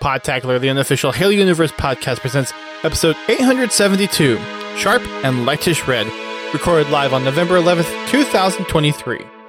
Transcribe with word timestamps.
Podtacular, 0.00 0.58
the 0.60 0.70
unofficial 0.70 1.12
Halo 1.12 1.30
Universe 1.30 1.72
podcast, 1.72 2.20
presents 2.20 2.52
episode 2.82 3.16
872 3.28 4.38
Sharp 4.76 5.02
and 5.24 5.46
Lightish 5.46 5.86
Red, 5.86 6.06
recorded 6.54 6.90
live 6.90 7.12
on 7.12 7.22
November 7.22 7.60
11th, 7.60 8.08
2023. 8.08 9.39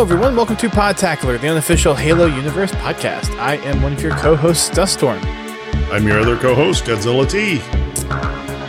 Hello, 0.00 0.14
everyone. 0.14 0.34
Welcome 0.34 0.56
to 0.56 0.70
Podtacular, 0.70 1.38
the 1.38 1.48
unofficial 1.48 1.94
Halo 1.94 2.24
Universe 2.24 2.72
podcast. 2.72 3.38
I 3.38 3.56
am 3.56 3.82
one 3.82 3.92
of 3.92 4.00
your 4.00 4.12
co 4.12 4.34
hosts, 4.34 4.70
Duststorm. 4.70 5.22
I'm 5.92 6.08
your 6.08 6.18
other 6.18 6.38
co-host, 6.38 6.84
Godzilla 6.84 7.30
T. 7.30 7.60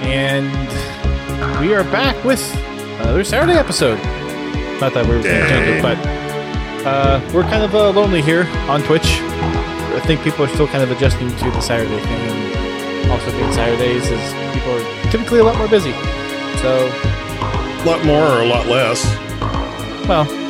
And 0.06 0.52
we 1.62 1.74
are 1.74 1.86
back 1.86 2.22
with 2.26 2.44
another 3.00 3.24
Saturday 3.24 3.58
episode. 3.58 3.96
Not 4.82 4.94
that 4.94 5.06
we're 5.08 5.24
going 5.24 5.42
to 5.42 5.48
change 5.48 5.68
it, 5.70 5.82
but 5.82 5.98
uh, 6.86 7.22
we're 7.34 7.44
kind 7.44 7.64
of 7.64 7.74
uh, 7.76 7.92
lonely 7.92 8.22
here 8.22 8.44
on 8.68 8.84
Twitch. 8.84 9.06
I 9.22 10.02
think 10.02 10.24
people 10.24 10.44
are 10.44 10.50
still 10.50 10.68
kind 10.68 10.84
of 10.84 10.92
adjusting 10.92 11.30
to 11.30 11.46
the 11.46 11.62
Saturday 11.62 11.98
thing. 11.98 12.12
And 12.12 13.10
also 13.10 13.32
being 13.32 13.54
Saturdays 13.54 14.04
is 14.04 14.54
people 14.54 14.74
are 14.74 15.12
typically 15.12 15.40
a 15.40 15.46
lot 15.46 15.58
more 15.58 15.70
busy. 15.70 15.94
So, 16.58 16.92
A 16.92 17.84
lot 17.86 18.04
more 18.04 18.22
or 18.22 18.42
a 18.42 18.48
lot 18.48 18.68
less. 18.68 19.06
well, 20.10 20.26
either, 20.26 20.28
either 20.28 20.36
way. 20.36 20.41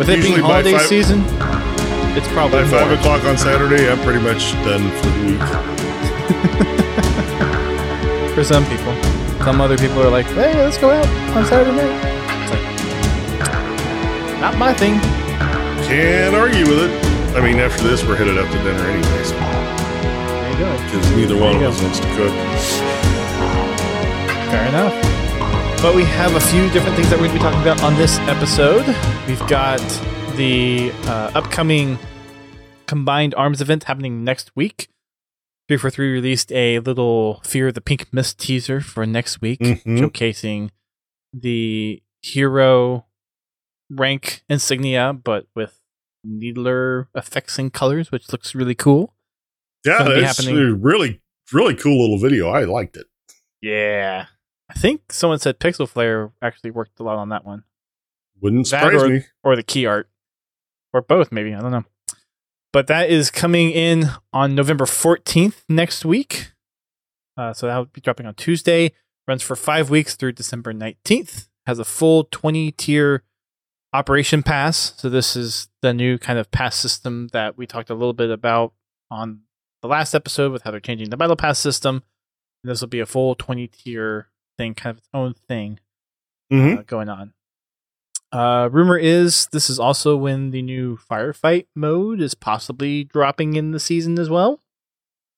With 0.00 0.08
it 0.08 0.22
being 0.22 0.38
holiday 0.38 0.72
five- 0.72 0.86
season, 0.86 1.20
it's 2.16 2.26
probably 2.28 2.62
By 2.62 2.68
five 2.68 2.90
o'clock 2.98 3.22
on 3.24 3.36
Saturday, 3.36 3.90
I'm 3.92 4.00
pretty 4.00 4.18
much 4.24 4.52
done 4.64 4.90
for 4.96 5.08
the 5.10 5.20
week. 5.26 5.40
for 8.34 8.42
some 8.42 8.64
people. 8.64 8.94
Some 9.44 9.60
other 9.60 9.76
people 9.76 10.00
are 10.02 10.08
like, 10.08 10.24
hey, 10.26 10.54
let's 10.64 10.78
go 10.78 10.88
out 10.90 11.06
on 11.36 11.44
Saturday 11.44 11.76
night. 11.76 11.92
It's 12.42 12.50
like, 13.44 14.40
not 14.40 14.56
my 14.56 14.72
thing. 14.72 14.98
Can't 15.84 16.34
argue 16.34 16.64
with 16.66 16.78
it. 16.90 17.36
I 17.36 17.40
mean, 17.42 17.58
after 17.58 17.82
this, 17.86 18.02
we're 18.02 18.16
headed 18.16 18.38
up 18.38 18.48
to 18.50 18.56
dinner 18.64 18.82
anyways, 18.88 19.32
There 19.32 20.50
you 20.50 20.58
go. 20.58 20.72
because 20.84 21.10
neither 21.14 21.36
one 21.36 21.56
of 21.56 21.62
us 21.62 21.80
wants 21.82 22.00
to 22.00 22.06
cook. 22.16 22.32
Fair 24.50 24.66
enough. 24.68 25.09
But 25.82 25.94
we 25.96 26.04
have 26.04 26.34
a 26.34 26.40
few 26.40 26.68
different 26.70 26.94
things 26.94 27.08
that 27.08 27.18
we're 27.18 27.28
going 27.28 27.38
to 27.38 27.42
be 27.42 27.42
talking 27.42 27.62
about 27.62 27.82
on 27.82 27.94
this 27.96 28.18
episode. 28.20 28.86
We've 29.26 29.44
got 29.48 29.80
the 30.36 30.92
uh, 31.06 31.30
upcoming 31.34 31.98
combined 32.86 33.34
arms 33.34 33.62
event 33.62 33.84
happening 33.84 34.22
next 34.22 34.54
week. 34.54 34.88
343 35.68 36.12
released 36.12 36.52
a 36.52 36.80
little 36.80 37.40
Fear 37.44 37.68
of 37.68 37.74
the 37.74 37.80
Pink 37.80 38.12
Mist 38.12 38.38
teaser 38.38 38.82
for 38.82 39.06
next 39.06 39.40
week, 39.40 39.60
Mhm. 39.60 39.82
showcasing 40.00 40.68
the 41.32 42.02
hero 42.20 43.06
rank 43.90 44.42
insignia, 44.50 45.14
but 45.14 45.46
with 45.54 45.80
needler 46.22 47.08
effects 47.14 47.58
and 47.58 47.72
colors, 47.72 48.12
which 48.12 48.30
looks 48.32 48.54
really 48.54 48.74
cool. 48.74 49.14
Yeah, 49.86 50.02
that's 50.02 50.36
happening- 50.36 50.58
a 50.58 50.74
really, 50.74 51.22
really 51.52 51.74
cool 51.74 52.02
little 52.02 52.18
video. 52.18 52.50
I 52.50 52.64
liked 52.64 52.98
it. 52.98 53.06
Yeah. 53.62 54.26
I 54.70 54.74
think 54.74 55.12
someone 55.12 55.40
said 55.40 55.58
Pixel 55.58 55.88
Flare 55.88 56.30
actually 56.40 56.70
worked 56.70 57.00
a 57.00 57.02
lot 57.02 57.16
on 57.16 57.30
that 57.30 57.44
one. 57.44 57.64
Wouldn't 58.40 58.68
surprise 58.68 59.02
or- 59.02 59.08
me. 59.08 59.24
or 59.42 59.56
the 59.56 59.62
key 59.64 59.84
art. 59.84 60.08
Or 60.92 61.02
both 61.02 61.30
maybe. 61.32 61.54
I 61.54 61.60
don't 61.60 61.72
know. 61.72 61.84
But 62.72 62.86
that 62.86 63.10
is 63.10 63.30
coming 63.30 63.70
in 63.70 64.10
on 64.32 64.54
november 64.54 64.84
14th 64.84 65.62
next 65.68 66.04
week. 66.04 66.52
Uh, 67.36 67.52
so 67.52 67.66
that 67.66 67.76
will 67.76 67.84
be 67.86 68.00
dropping 68.00 68.26
on 68.26 68.34
tuesday. 68.34 68.92
Runs 69.26 69.42
for 69.42 69.56
five 69.56 69.90
weeks 69.90 70.14
through 70.14 70.32
december 70.32 70.72
19th 70.72 71.48
has 71.66 71.78
a 71.78 71.84
full 71.84 72.24
20 72.24 72.72
tier 72.72 73.22
operation 73.92 74.42
pass. 74.42 74.94
So 74.96 75.08
this 75.10 75.36
is 75.36 75.68
the 75.82 75.92
new 75.92 76.16
kind 76.18 76.38
of 76.38 76.50
pass 76.50 76.76
system 76.76 77.28
that 77.32 77.56
we 77.58 77.66
talked 77.66 77.90
a 77.90 77.94
little 77.94 78.12
bit 78.12 78.30
about 78.30 78.72
on 79.10 79.40
the 79.82 79.88
last 79.88 80.14
episode 80.14 80.52
with 80.52 80.62
how 80.62 80.70
they're 80.70 80.80
changing 80.80 81.10
the 81.10 81.16
battle 81.16 81.36
pass 81.36 81.58
system. 81.58 82.02
And 82.62 82.70
this 82.70 82.80
will 82.80 82.88
be 82.88 83.00
a 83.00 83.06
full 83.06 83.34
20 83.34 83.66
tier 83.68 84.28
thing 84.60 84.74
kind 84.74 84.90
of 84.92 84.98
its 84.98 85.08
own 85.14 85.34
thing 85.48 85.80
Mhm. 86.52 86.78
uh, 86.78 86.82
going 86.82 87.08
on. 87.08 87.32
Uh, 88.32 88.68
rumor 88.70 88.96
is 88.96 89.46
this 89.52 89.68
is 89.70 89.78
also 89.80 90.16
when 90.16 90.50
the 90.50 90.62
new 90.62 90.96
firefight 91.10 91.66
mode 91.74 92.20
is 92.20 92.34
possibly 92.34 93.02
dropping 93.04 93.54
in 93.56 93.72
the 93.72 93.80
season 93.80 94.18
as 94.18 94.28
well. 94.30 94.60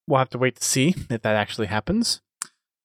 We'll 0.07 0.19
have 0.19 0.31
to 0.31 0.39
wait 0.39 0.57
to 0.57 0.65
see 0.65 0.89
if 1.11 1.23
that 1.23 1.37
actually 1.37 1.69
happens. 1.69 2.21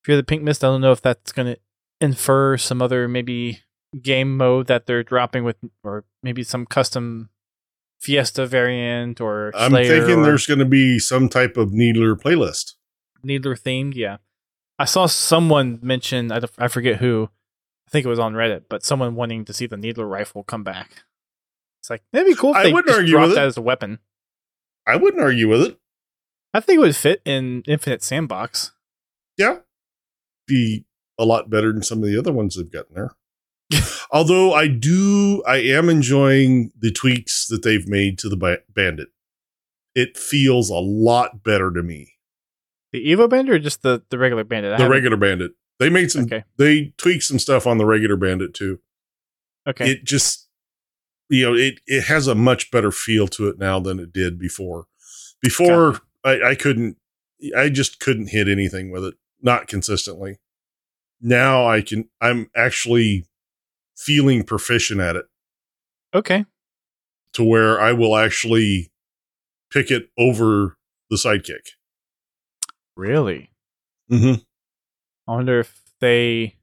Fear 0.05 0.15
the 0.17 0.23
Pink 0.23 0.43
Mist, 0.43 0.63
I 0.63 0.67
don't 0.67 0.81
know 0.81 0.91
if 0.93 1.01
that's 1.01 1.31
going 1.33 1.53
to 1.55 1.59
infer 1.99 2.57
some 2.57 2.81
other 2.81 3.07
maybe 3.07 3.63
game 4.01 4.37
mode 4.37 4.67
that 4.67 4.85
they're 4.85 5.03
dropping 5.03 5.43
with, 5.43 5.57
or 5.83 6.05
maybe 6.23 6.43
some 6.43 6.65
custom 6.65 7.29
Fiesta 7.99 8.45
variant 8.45 9.19
or 9.19 9.51
I'm 9.55 9.71
thinking 9.71 10.19
or 10.19 10.23
there's 10.23 10.45
going 10.45 10.59
to 10.59 10.65
be 10.65 10.99
some 10.99 11.27
type 11.27 11.57
of 11.57 11.73
Needler 11.73 12.15
playlist. 12.15 12.75
Needler 13.23 13.55
themed. 13.55 13.95
Yeah, 13.95 14.17
I 14.79 14.85
saw 14.85 15.05
someone 15.07 15.79
mention 15.81 16.31
I, 16.31 16.41
I 16.57 16.67
forget 16.67 16.97
who. 16.97 17.29
I 17.87 17.89
think 17.89 18.05
it 18.05 18.09
was 18.09 18.19
on 18.19 18.33
Reddit, 18.33 18.63
but 18.69 18.83
someone 18.83 19.15
wanting 19.15 19.45
to 19.45 19.53
see 19.53 19.65
the 19.65 19.77
Needler 19.77 20.05
rifle 20.05 20.43
come 20.43 20.63
back. 20.63 21.05
It's 21.79 21.89
like 21.89 22.03
that'd 22.11 22.27
be 22.27 22.35
cool 22.35 22.51
if 22.51 22.57
I 22.57 22.65
wouldn't 22.65 22.87
just 22.87 22.99
argue 22.99 23.19
with 23.19 23.35
that 23.35 23.43
it. 23.43 23.47
as 23.47 23.57
a 23.57 23.61
weapon. 23.61 23.99
I 24.85 24.97
wouldn't 24.97 25.23
argue 25.23 25.47
with 25.47 25.61
it. 25.61 25.79
I 26.53 26.59
think 26.59 26.77
it 26.77 26.81
would 26.81 26.95
fit 26.95 27.21
in 27.23 27.63
Infinite 27.67 28.03
Sandbox. 28.03 28.71
Yeah. 29.37 29.59
Be 30.47 30.85
a 31.17 31.25
lot 31.25 31.49
better 31.49 31.71
than 31.71 31.83
some 31.83 31.99
of 31.99 32.09
the 32.09 32.17
other 32.17 32.31
ones 32.33 32.55
they've 32.55 32.71
gotten 32.71 32.95
there. 32.95 33.11
Although 34.11 34.53
I 34.53 34.67
do, 34.67 35.43
I 35.45 35.57
am 35.57 35.89
enjoying 35.89 36.71
the 36.77 36.91
tweaks 36.91 37.47
that 37.47 37.63
they've 37.63 37.87
made 37.87 38.17
to 38.19 38.29
the 38.29 38.37
ba- 38.37 38.61
Bandit. 38.73 39.09
It 39.95 40.17
feels 40.17 40.69
a 40.69 40.75
lot 40.75 41.43
better 41.43 41.71
to 41.71 41.83
me. 41.83 42.13
The 42.93 43.05
Evo 43.05 43.29
Bandit 43.29 43.55
or 43.55 43.59
just 43.59 43.81
the, 43.83 44.03
the 44.09 44.17
regular 44.17 44.43
Bandit? 44.43 44.73
I 44.73 44.77
The 44.77 44.83
haven't- 44.83 44.91
regular 44.95 45.17
Bandit. 45.17 45.51
They 45.79 45.89
made 45.89 46.09
some, 46.11 46.23
Okay. 46.23 46.43
they 46.57 46.93
tweaked 46.97 47.23
some 47.23 47.37
stuff 47.37 47.67
on 47.67 47.77
the 47.77 47.85
regular 47.85 48.15
Bandit 48.17 48.53
too. 48.55 48.79
Okay. 49.67 49.91
It 49.91 50.03
just, 50.05 50.47
you 51.29 51.45
know, 51.45 51.53
it, 51.53 51.81
it 51.85 52.05
has 52.05 52.27
a 52.27 52.33
much 52.33 52.71
better 52.71 52.91
feel 52.91 53.27
to 53.27 53.47
it 53.47 53.59
now 53.59 53.79
than 53.79 53.99
it 53.99 54.11
did 54.11 54.39
before. 54.39 54.85
Before, 55.41 55.99
I, 56.23 56.41
I 56.41 56.55
couldn't, 56.55 56.97
I 57.55 57.69
just 57.69 57.99
couldn't 57.99 58.29
hit 58.29 58.47
anything 58.47 58.89
with 58.91 59.03
it, 59.03 59.15
not 59.41 59.67
consistently. 59.67 60.39
Now 61.21 61.67
I 61.67 61.81
can, 61.81 62.09
I'm 62.19 62.49
actually 62.55 63.27
feeling 63.95 64.43
proficient 64.43 64.99
at 64.99 65.15
it 65.15 65.25
okay. 66.13 66.45
to 67.33 67.43
where 67.43 67.79
I 67.79 67.91
will 67.91 68.15
actually 68.15 68.91
pick 69.71 69.91
it 69.91 70.09
over 70.17 70.77
the 71.11 71.17
sidekick. 71.17 71.75
Really? 72.97 73.51
Mm-hmm. 74.11 74.41
I 75.29 75.35
wonder 75.35 75.59
if 75.59 75.81
they 76.01 76.55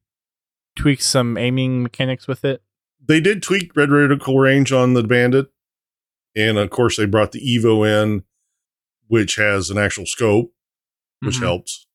tweak 0.76 1.00
some 1.00 1.36
aiming 1.38 1.82
mechanics 1.82 2.26
with 2.26 2.44
it. 2.44 2.62
They 3.06 3.20
did 3.20 3.42
tweak 3.42 3.76
red 3.76 3.90
reticle 3.90 4.40
range 4.42 4.72
on 4.72 4.94
the 4.94 5.02
bandit. 5.04 5.46
And 6.36 6.58
of 6.58 6.70
course, 6.70 6.96
they 6.96 7.06
brought 7.06 7.32
the 7.32 7.40
Evo 7.40 7.86
in, 7.86 8.24
which 9.06 9.36
has 9.36 9.70
an 9.70 9.78
actual 9.78 10.06
scope, 10.06 10.52
which 11.20 11.36
Mhm. 11.36 11.42
helps. 11.42 11.86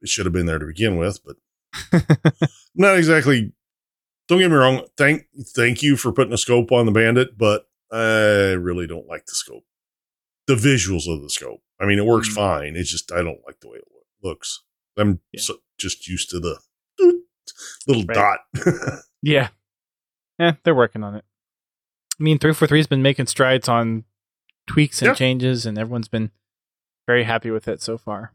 It 0.00 0.08
should 0.08 0.24
have 0.26 0.32
been 0.32 0.46
there 0.46 0.58
to 0.58 0.66
begin 0.66 0.96
with, 0.96 1.20
but 1.24 1.36
not 2.74 2.96
exactly. 2.96 3.52
Don't 4.28 4.38
get 4.38 4.50
me 4.50 4.56
wrong. 4.56 4.86
Thank 4.96 5.26
thank 5.54 5.82
you 5.82 5.96
for 5.96 6.12
putting 6.12 6.32
a 6.32 6.38
scope 6.38 6.70
on 6.72 6.86
the 6.86 6.92
bandit, 6.92 7.36
but 7.36 7.68
I 7.92 8.52
really 8.52 8.86
don't 8.86 9.06
like 9.06 9.26
the 9.26 9.34
scope. 9.34 9.64
The 10.48 10.54
visuals 10.56 11.06
of 11.08 11.22
the 11.22 11.30
scope. 11.30 11.60
I 11.80 11.86
mean, 11.86 11.98
it 12.00 12.04
works 12.06 12.28
Mm. 12.30 12.34
fine. 12.34 12.76
It's 12.76 12.90
just 12.90 13.12
I 13.12 13.22
don't 13.22 13.40
like 13.46 13.60
the 13.60 13.68
way 13.68 13.78
it 13.78 13.84
looks. 14.22 14.64
I'm 14.96 15.20
Yeah. 15.32 15.40
so, 15.42 15.58
just 15.78 16.08
used 16.08 16.30
to 16.30 16.40
the 16.40 16.58
little 17.86 18.04
Right. 18.04 18.14
dot. 18.14 18.40
Yeah. 19.22 19.50
Yeah, 20.38 20.54
they're 20.64 20.74
working 20.74 21.02
on 21.04 21.14
it. 21.16 21.24
I 22.18 22.22
mean, 22.22 22.38
343's 22.38 22.86
been 22.86 23.02
making 23.02 23.26
strides 23.26 23.68
on 23.68 24.04
tweaks 24.66 25.02
and 25.02 25.08
Yeah. 25.10 25.14
changes, 25.14 25.66
and 25.66 25.76
everyone's 25.78 26.08
been 26.08 26.30
very 27.06 27.24
happy 27.24 27.50
with 27.50 27.66
it 27.68 27.80
so 27.82 27.96
far. 27.98 28.34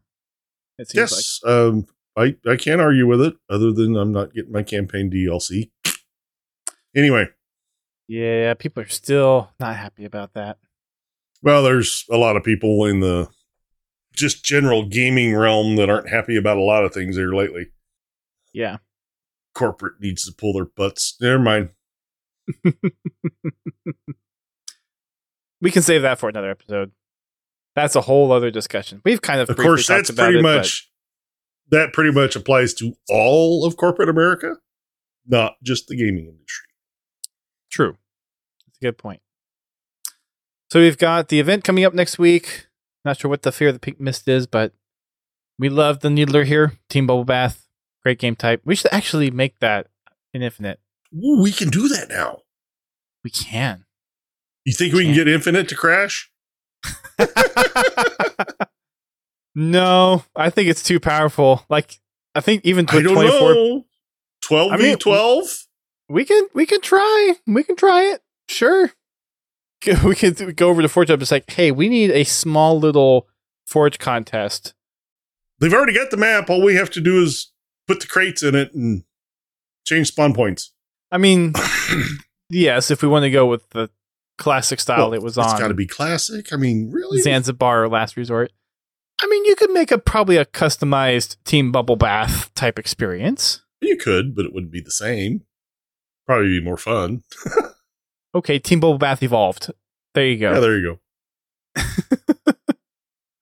It 0.77 0.89
seems 0.89 1.11
like. 1.11 1.19
yes, 1.19 1.39
um, 1.45 1.87
I 2.17 2.35
I 2.49 2.55
can't 2.57 2.81
argue 2.81 3.07
with 3.07 3.21
it. 3.21 3.35
Other 3.49 3.71
than 3.71 3.95
I'm 3.95 4.11
not 4.11 4.33
getting 4.33 4.51
my 4.51 4.63
campaign 4.63 5.09
DLC. 5.11 5.71
Anyway, 6.95 7.27
Yeah, 8.07 8.53
people 8.55 8.83
are 8.83 8.87
still 8.87 9.51
not 9.59 9.75
happy 9.77 10.05
about 10.05 10.33
that. 10.33 10.59
Well, 11.43 11.61
there's 11.61 12.05
a 12.09 12.17
lot 12.17 12.35
of 12.35 12.43
people 12.43 12.85
in 12.85 12.99
the 13.01 13.27
just 14.15 14.43
general 14.43 14.87
gaming 14.87 15.35
realm 15.35 15.75
that 15.75 15.89
aren't 15.89 16.09
happy 16.09 16.35
about 16.37 16.57
a 16.57 16.61
lot 16.63 16.83
of 16.85 16.93
things 16.93 17.15
here 17.15 17.33
lately. 17.33 17.67
Yeah. 18.53 18.77
Corporate 19.53 19.99
needs 19.99 20.25
to 20.25 20.31
pull 20.31 20.53
their 20.53 20.65
butts. 20.65 21.15
Never 21.21 21.39
mind. 21.39 21.69
we 25.61 25.71
can 25.71 25.81
save 25.81 26.01
that 26.01 26.19
for 26.19 26.29
another 26.29 26.49
episode. 26.49 26.91
That's 27.75 27.95
a 27.95 28.01
whole 28.01 28.31
other 28.31 28.51
discussion. 28.51 29.01
We've 29.03 29.21
kind 29.21 29.41
of 29.41 29.49
Of 29.49 29.57
course, 29.57 29.87
that's 29.87 30.11
pretty 30.11 30.39
it, 30.39 30.43
but- 30.43 30.57
much 30.57 30.89
that 31.69 31.93
pretty 31.93 32.11
much 32.11 32.35
applies 32.35 32.73
to 32.75 32.93
all 33.09 33.65
of 33.65 33.77
corporate 33.77 34.09
America, 34.09 34.57
not 35.25 35.53
just 35.63 35.87
the 35.87 35.95
gaming 35.95 36.27
industry. 36.27 36.67
True. 37.71 37.97
That's 38.67 38.77
a 38.77 38.85
good 38.85 38.97
point. 38.97 39.21
So 40.73 40.79
we've 40.79 40.97
got 40.97 41.27
the 41.27 41.39
event 41.39 41.63
coming 41.63 41.85
up 41.85 41.93
next 41.93 42.17
week. 42.17 42.65
Not 43.05 43.19
sure 43.19 43.29
what 43.29 43.43
the 43.43 43.51
Fear 43.51 43.67
of 43.67 43.75
the 43.75 43.79
Pink 43.79 43.99
Mist 43.99 44.27
is, 44.27 44.47
but 44.47 44.73
we 45.59 45.69
love 45.69 45.99
the 45.99 46.09
Needler 46.09 46.45
here. 46.45 46.73
Team 46.89 47.05
Bubble 47.05 47.25
Bath. 47.25 47.67
Great 48.01 48.17
game 48.17 48.35
type. 48.35 48.59
We 48.65 48.73
should 48.73 48.91
actually 48.91 49.29
make 49.29 49.59
that 49.59 49.85
in 50.33 50.41
Infinite. 50.41 50.79
Ooh, 51.13 51.43
we 51.43 51.51
can 51.51 51.69
do 51.69 51.87
that 51.89 52.09
now. 52.09 52.39
We 53.23 53.29
can. 53.29 53.85
You 54.65 54.73
think 54.73 54.95
we 54.95 55.05
can 55.05 55.13
get 55.13 55.27
Infinite 55.27 55.69
to 55.69 55.75
crash? 55.75 56.31
no, 59.53 60.23
I 60.35 60.49
think 60.49 60.69
it's 60.69 60.81
too 60.81 60.99
powerful. 60.99 61.67
Like 61.69 61.99
I 62.33 62.41
think 62.41 62.65
even 62.65 62.87
I 62.89 62.93
to 62.93 63.03
don't 63.03 63.13
24 63.13 63.39
know. 63.53 63.85
12 64.41 64.71
I 64.71 64.77
v 64.77 64.95
12? 64.95 65.67
we 66.09 66.25
can 66.25 66.47
we 66.55 66.65
can 66.65 66.81
try. 66.81 67.35
We 67.45 67.61
can 67.61 67.75
try 67.75 68.05
it. 68.05 68.23
Sure. 68.49 68.91
We 70.03 70.15
could 70.15 70.55
go 70.55 70.69
over 70.69 70.81
to 70.81 70.87
ForgeHub 70.87 71.15
and 71.15 71.27
say, 71.27 71.43
hey, 71.47 71.71
we 71.71 71.89
need 71.89 72.11
a 72.11 72.23
small 72.23 72.79
little 72.79 73.27
Forge 73.65 73.97
contest. 73.99 74.73
They've 75.59 75.73
already 75.73 75.93
got 75.93 76.11
the 76.11 76.17
map. 76.17 76.49
All 76.49 76.61
we 76.61 76.75
have 76.75 76.89
to 76.91 77.01
do 77.01 77.21
is 77.21 77.51
put 77.87 78.01
the 78.01 78.07
crates 78.07 78.43
in 78.43 78.55
it 78.55 78.73
and 78.73 79.03
change 79.85 80.07
spawn 80.07 80.33
points. 80.33 80.73
I 81.11 81.17
mean, 81.17 81.53
yes, 82.49 82.91
if 82.91 83.01
we 83.01 83.07
want 83.07 83.23
to 83.23 83.31
go 83.31 83.45
with 83.45 83.69
the 83.69 83.89
classic 84.37 84.79
style 84.79 85.09
Well, 85.09 85.13
it 85.13 85.21
was 85.21 85.37
It's 85.37 85.47
on 85.47 85.59
got 85.59 85.67
to 85.69 85.73
be 85.73 85.87
classic. 85.87 86.51
I 86.51 86.57
mean, 86.57 86.91
really? 86.91 87.21
Zanzibar 87.21 87.83
or 87.83 87.89
Last 87.89 88.17
Resort. 88.17 88.51
I 89.21 89.27
mean, 89.27 89.45
you 89.45 89.55
could 89.55 89.71
make 89.71 89.91
a 89.91 89.97
probably 89.97 90.37
a 90.37 90.45
customized 90.45 91.37
Team 91.45 91.71
Bubble 91.71 91.95
Bath 91.95 92.53
type 92.55 92.77
experience. 92.77 93.61
You 93.79 93.95
could, 93.95 94.35
but 94.35 94.45
it 94.45 94.53
wouldn't 94.53 94.71
be 94.71 94.81
the 94.81 94.91
same. 94.91 95.43
Probably 96.25 96.47
be 96.47 96.61
more 96.61 96.77
fun. 96.77 97.23
Okay, 98.35 98.59
Team 98.59 98.79
Bubble 98.79 98.97
Bath 98.97 99.21
evolved. 99.21 99.71
There 100.13 100.25
you 100.25 100.37
go. 100.37 100.53
Yeah, 100.53 100.59
there 100.59 100.77
you 100.77 100.99
go. 101.75 101.83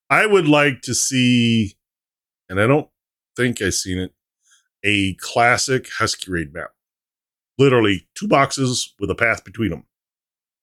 I 0.09 0.25
would 0.25 0.47
like 0.47 0.81
to 0.83 0.93
see, 0.93 1.75
and 2.49 2.59
I 2.59 2.67
don't 2.67 2.89
think 3.35 3.61
I've 3.61 3.73
seen 3.73 3.97
it, 3.97 4.13
a 4.83 5.13
classic 5.15 5.89
Husky 5.97 6.31
Raid 6.31 6.53
map. 6.53 6.71
Literally 7.57 8.07
two 8.15 8.27
boxes 8.27 8.93
with 8.99 9.09
a 9.09 9.15
path 9.15 9.43
between 9.43 9.69
them, 9.69 9.85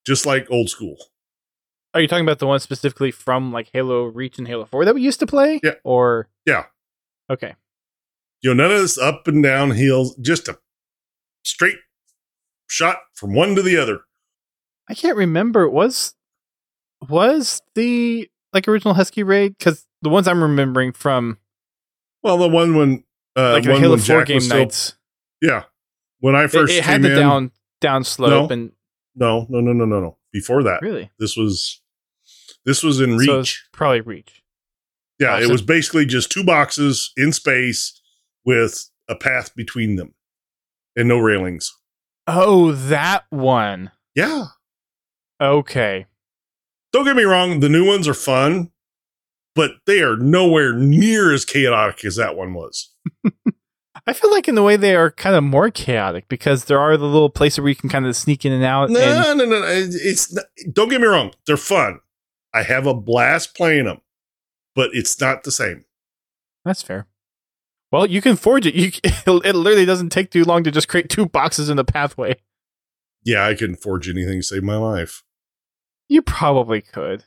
just 0.07 0.27
like 0.27 0.51
old 0.51 0.69
school. 0.69 0.97
Are 1.95 2.01
you 2.01 2.09
talking 2.09 2.25
about 2.25 2.39
the 2.39 2.47
one 2.47 2.61
specifically 2.61 3.11
from 3.11 3.53
like 3.53 3.71
Halo 3.73 4.05
Reach 4.05 4.39
and 4.39 4.47
Halo 4.47 4.67
4 4.67 4.85
that 4.85 4.95
we 4.95 5.01
used 5.01 5.21
to 5.21 5.27
play? 5.27 5.61
Yeah. 5.63 5.75
Or 5.85 6.29
Yeah. 6.45 6.67
Okay. 7.31 7.55
You 8.43 8.55
know, 8.55 8.65
none 8.65 8.75
of 8.75 8.81
this 8.81 8.99
up 8.99 9.27
and 9.27 9.43
down 9.43 9.71
hills, 9.73 10.15
just 10.17 10.49
a 10.49 10.59
straight 11.45 11.79
shot 12.67 12.99
from 13.15 13.35
one 13.35 13.55
to 13.55 13.63
the 13.63 13.77
other. 13.77 14.01
I 14.89 14.95
can't 14.95 15.17
remember. 15.17 15.69
Was 15.69 16.15
was 17.09 17.61
the 17.75 18.29
like 18.53 18.67
original 18.69 18.95
Husky 18.95 19.23
raid? 19.23 19.57
Because 19.59 19.87
the 20.03 20.09
ones 20.09 20.27
I'm 20.29 20.43
remembering 20.43 20.93
from 20.93 21.39
Well, 22.23 22.39
the 22.39 22.49
one 22.49 22.75
when 22.77 23.05
uh, 23.37 23.53
like 23.53 23.65
the 23.65 23.71
one 23.73 23.81
Halo 23.81 23.95
when 23.95 24.01
Four 24.01 24.25
game 24.25 24.41
still- 24.41 24.59
nights, 24.59 24.95
yeah, 25.41 25.65
when 26.21 26.35
I 26.35 26.47
first 26.47 26.73
it 26.73 26.83
had 26.85 26.95
came 26.95 27.03
the 27.03 27.13
in, 27.13 27.19
down 27.19 27.51
down 27.81 28.05
slope 28.05 28.51
No. 28.51 28.55
and 28.55 28.73
no, 29.15 29.47
no, 29.49 29.61
no, 29.61 29.73
no, 29.73 29.85
no, 29.85 30.01
no. 30.01 30.17
Before 30.33 30.63
that, 30.65 30.83
really 30.83 31.11
this 31.19 31.37
was 31.37 31.81
this 32.65 32.83
was 32.83 33.01
in 33.01 33.19
So 33.21 33.39
Reach. 33.39 33.65
probably 33.73 34.01
Reach. 34.01 34.43
Yeah, 35.19 35.41
it 35.41 35.49
was 35.51 35.63
basically 35.63 36.07
just 36.07 36.31
two 36.31 36.45
boxes 36.45 37.13
in 37.17 37.33
space 37.33 38.01
with 38.45 38.89
a 39.09 39.17
path 39.17 39.53
between 39.57 39.97
them 39.97 40.15
and 40.95 41.09
no 41.09 41.19
railings. 41.19 41.77
Oh, 42.29 42.71
that 42.73 43.25
one. 43.31 43.91
Yeah. 44.15 44.47
Okay. 45.41 46.07
Don't 46.93 47.05
get 47.05 47.17
me 47.17 47.23
wrong, 47.25 47.61
the 47.61 47.69
new 47.69 47.87
ones 47.87 48.09
are 48.09 48.15
fun, 48.15 48.71
but 49.55 49.73
they 49.87 50.01
are 50.01 50.17
nowhere 50.17 50.73
near 50.73 51.33
as 51.33 51.45
chaotic 51.45 52.05
as 52.05 52.17
that 52.17 52.37
one 52.37 52.55
was. 52.55 52.95
I 54.07 54.15
feel 54.15 54.31
like 54.31 54.49
in 54.49 54.55
the 54.55 54.63
way 54.63 54.77
they 54.77 54.97
are 54.97 55.11
kind 55.11 55.37
of 55.37 55.45
more 55.45 55.71
chaotic 55.71 56.29
because 56.29 56.65
there 56.65 56.81
are 56.81 56.97
the 56.97 57.05
little 57.05 57.29
places 57.29 57.61
where 57.61 57.69
you 57.69 57.77
can 57.77 57.91
kind 57.91 58.07
of 58.07 58.17
sneak 58.17 58.47
in 58.47 58.53
and 58.53 58.65
out. 58.65 58.89
No, 58.89 59.01
and 59.01 59.39
no, 59.39 59.45
no, 59.45 59.61
no. 59.61 59.67
It's 59.67 60.33
not, 60.33 60.47
don't 60.73 60.89
get 60.89 61.01
me 61.01 61.07
wrong, 61.07 61.33
they're 61.47 61.59
fun. 61.59 62.01
I 62.55 62.63
have 62.63 62.87
a 62.87 62.95
blast 62.95 63.55
playing 63.55 63.85
them, 63.85 64.01
but 64.75 64.91
it's 64.95 65.21
not 65.21 65.45
the 65.45 65.53
same. 65.53 65.85
that's 66.65 66.83
fair. 66.83 67.07
Well, 67.93 68.07
you 68.07 68.21
can 68.21 68.37
forge 68.37 68.67
it. 68.67 68.75
You 68.75 68.93
it 69.05 69.55
literally 69.55 69.87
doesn't 69.87 70.11
take 70.11 70.31
too 70.31 70.45
long 70.45 70.65
to 70.65 70.71
just 70.71 70.89
create 70.89 71.09
two 71.11 71.27
boxes 71.27 71.69
in 71.69 71.77
the 71.77 71.85
pathway. 71.85 72.37
Yeah, 73.25 73.47
I 73.47 73.55
couldn't 73.55 73.83
forge 73.83 74.09
anything 74.09 74.39
to 74.39 74.43
save 74.43 74.63
my 74.63 74.77
life. 74.77 75.23
You 76.09 76.23
probably 76.23 76.81
could. 76.81 77.25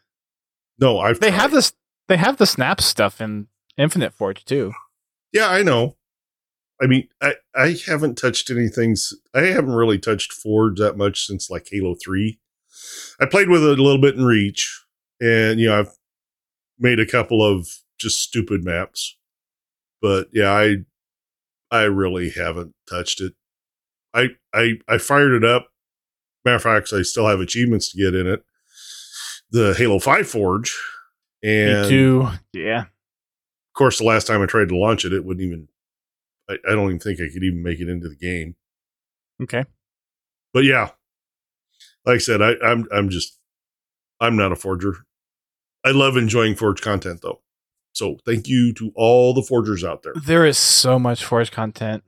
No, 0.80 1.00
I've 1.00 1.20
They 1.20 1.30
tried. 1.30 1.40
have 1.42 1.52
this. 1.52 1.74
They 2.08 2.18
have 2.18 2.38
the 2.38 2.46
snap 2.48 2.82
stuff 2.82 3.22
in 3.22 3.48
Infinite 3.78 4.14
Forge 4.14 4.44
too. 4.44 4.74
Yeah, 5.32 5.48
I 5.48 5.62
know. 5.64 5.98
I 6.82 6.88
mean, 6.88 7.08
I, 7.22 7.36
I 7.56 7.76
haven't 7.86 8.16
touched 8.18 8.50
anything. 8.50 8.96
I 9.36 9.42
haven't 9.42 9.74
really 9.76 10.00
touched 10.00 10.34
Forge 10.34 10.80
that 10.80 10.98
much 10.98 11.26
since 11.28 11.50
like 11.50 11.68
Halo 11.72 11.96
3. 12.04 12.40
I 13.20 13.28
played 13.28 13.50
with 13.50 13.64
it 13.64 13.78
a 13.80 13.84
little 13.84 14.02
bit 14.02 14.16
in 14.16 14.26
Reach, 14.26 14.84
and, 15.22 15.60
you 15.60 15.68
know, 15.70 15.80
I've 15.80 15.92
made 16.80 17.00
a 17.00 17.06
couple 17.06 17.44
of 17.46 17.68
just 18.00 18.20
stupid 18.20 18.64
maps. 18.66 19.16
But 20.02 20.30
yeah, 20.34 20.52
I 20.52 20.78
I 21.70 21.84
really 21.84 22.32
haven't 22.32 22.74
touched 22.90 23.22
it. 23.22 23.34
I 24.14 24.30
I 24.54 24.80
I 24.88 24.98
fired 24.98 25.34
it 25.34 25.46
up. 25.46 25.68
Matter 26.44 26.56
of 26.56 26.64
fact, 26.64 26.92
I 26.92 27.04
still 27.04 27.28
have 27.28 27.40
achievements 27.40 27.92
to 27.92 27.98
get 28.04 28.16
in 28.16 28.26
it. 28.26 28.44
The 29.52 29.74
Halo 29.78 30.00
5 30.00 30.28
Forge. 30.28 30.78
And 31.44 31.82
Me 31.84 31.90
too. 31.90 32.28
Yeah. 32.54 32.82
of 32.82 33.74
course, 33.76 33.98
the 33.98 34.06
last 34.06 34.28
time 34.28 34.42
I 34.42 34.46
tried 34.46 34.70
to 34.70 34.78
launch 34.78 35.06
it, 35.06 35.14
it 35.14 35.26
wouldn't 35.26 35.46
even. 35.46 35.68
I, 36.50 36.56
I 36.68 36.72
don't 36.72 36.88
even 36.88 37.00
think 37.00 37.20
I 37.20 37.32
could 37.34 37.44
even 37.44 37.64
make 37.64 37.80
it 37.80 37.90
into 37.90 38.10
the 38.10 38.16
game. 38.16 38.56
Okay. 39.42 39.66
But 40.54 40.66
yeah, 40.66 40.90
like 42.06 42.16
I 42.16 42.18
said, 42.20 42.42
I, 42.42 42.54
I'm 42.64 42.88
I'm 42.92 43.10
just 43.10 43.40
I'm 44.20 44.36
not 44.36 44.52
a 44.52 44.56
forger. 44.56 44.98
I 45.84 45.92
love 45.92 46.16
enjoying 46.18 46.56
forge 46.56 46.82
content 46.82 47.22
though. 47.22 47.42
So 47.94 48.18
thank 48.26 48.48
you 48.48 48.74
to 48.76 48.92
all 48.96 49.34
the 49.34 49.42
forgers 49.42 49.84
out 49.84 50.04
there. 50.04 50.14
There 50.16 50.46
is 50.46 50.58
so 50.58 50.98
much 50.98 51.26
Forge 51.26 51.52
content. 51.52 52.04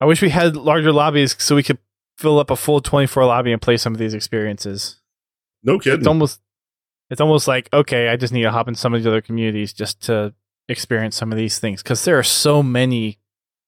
I 0.00 0.06
wish 0.06 0.22
we 0.22 0.30
had 0.30 0.56
larger 0.56 0.92
lobbies 0.92 1.36
so 1.38 1.54
we 1.54 1.62
could 1.62 1.78
fill 2.18 2.38
up 2.38 2.50
a 2.50 2.56
full 2.56 2.80
24 2.80 3.24
lobby 3.26 3.52
and 3.52 3.62
play 3.62 3.76
some 3.76 3.92
of 3.92 3.98
these 3.98 4.14
experiences. 4.14 4.99
No 5.62 5.78
kidding. 5.78 5.98
It's 6.00 6.06
almost 6.06 6.40
it's 7.10 7.20
almost 7.20 7.48
like 7.48 7.68
okay, 7.72 8.08
I 8.08 8.16
just 8.16 8.32
need 8.32 8.42
to 8.42 8.50
hop 8.50 8.68
in 8.68 8.74
some 8.74 8.94
of 8.94 9.00
these 9.00 9.06
other 9.06 9.20
communities 9.20 9.72
just 9.72 10.00
to 10.02 10.34
experience 10.68 11.16
some 11.16 11.32
of 11.32 11.38
these 11.38 11.58
things 11.58 11.82
because 11.82 12.04
there 12.04 12.18
are 12.18 12.22
so 12.22 12.62
many 12.62 13.18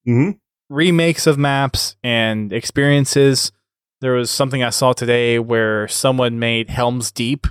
hmm 0.05 0.31
remakes 0.71 1.27
of 1.27 1.37
maps 1.39 1.97
and 2.03 2.53
experiences. 2.53 3.53
There 4.01 4.13
was 4.15 4.31
something 4.31 4.63
I 4.63 4.71
saw 4.71 4.93
today 4.95 5.39
where 5.39 5.87
someone 5.89 6.39
made 6.39 6.71
Helm's 6.71 7.11
Deep 7.13 7.47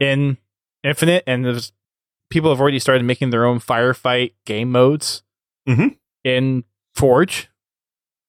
in 0.00 0.38
Infinite, 0.82 1.22
and 1.26 1.44
there's 1.44 1.72
people 2.30 2.50
have 2.50 2.60
already 2.60 2.78
started 2.78 3.04
making 3.04 3.30
their 3.30 3.44
own 3.44 3.60
firefight 3.60 4.32
game 4.46 4.72
modes 4.72 5.22
Mhm. 5.68 5.98
in 6.24 6.64
Forge. 6.94 7.48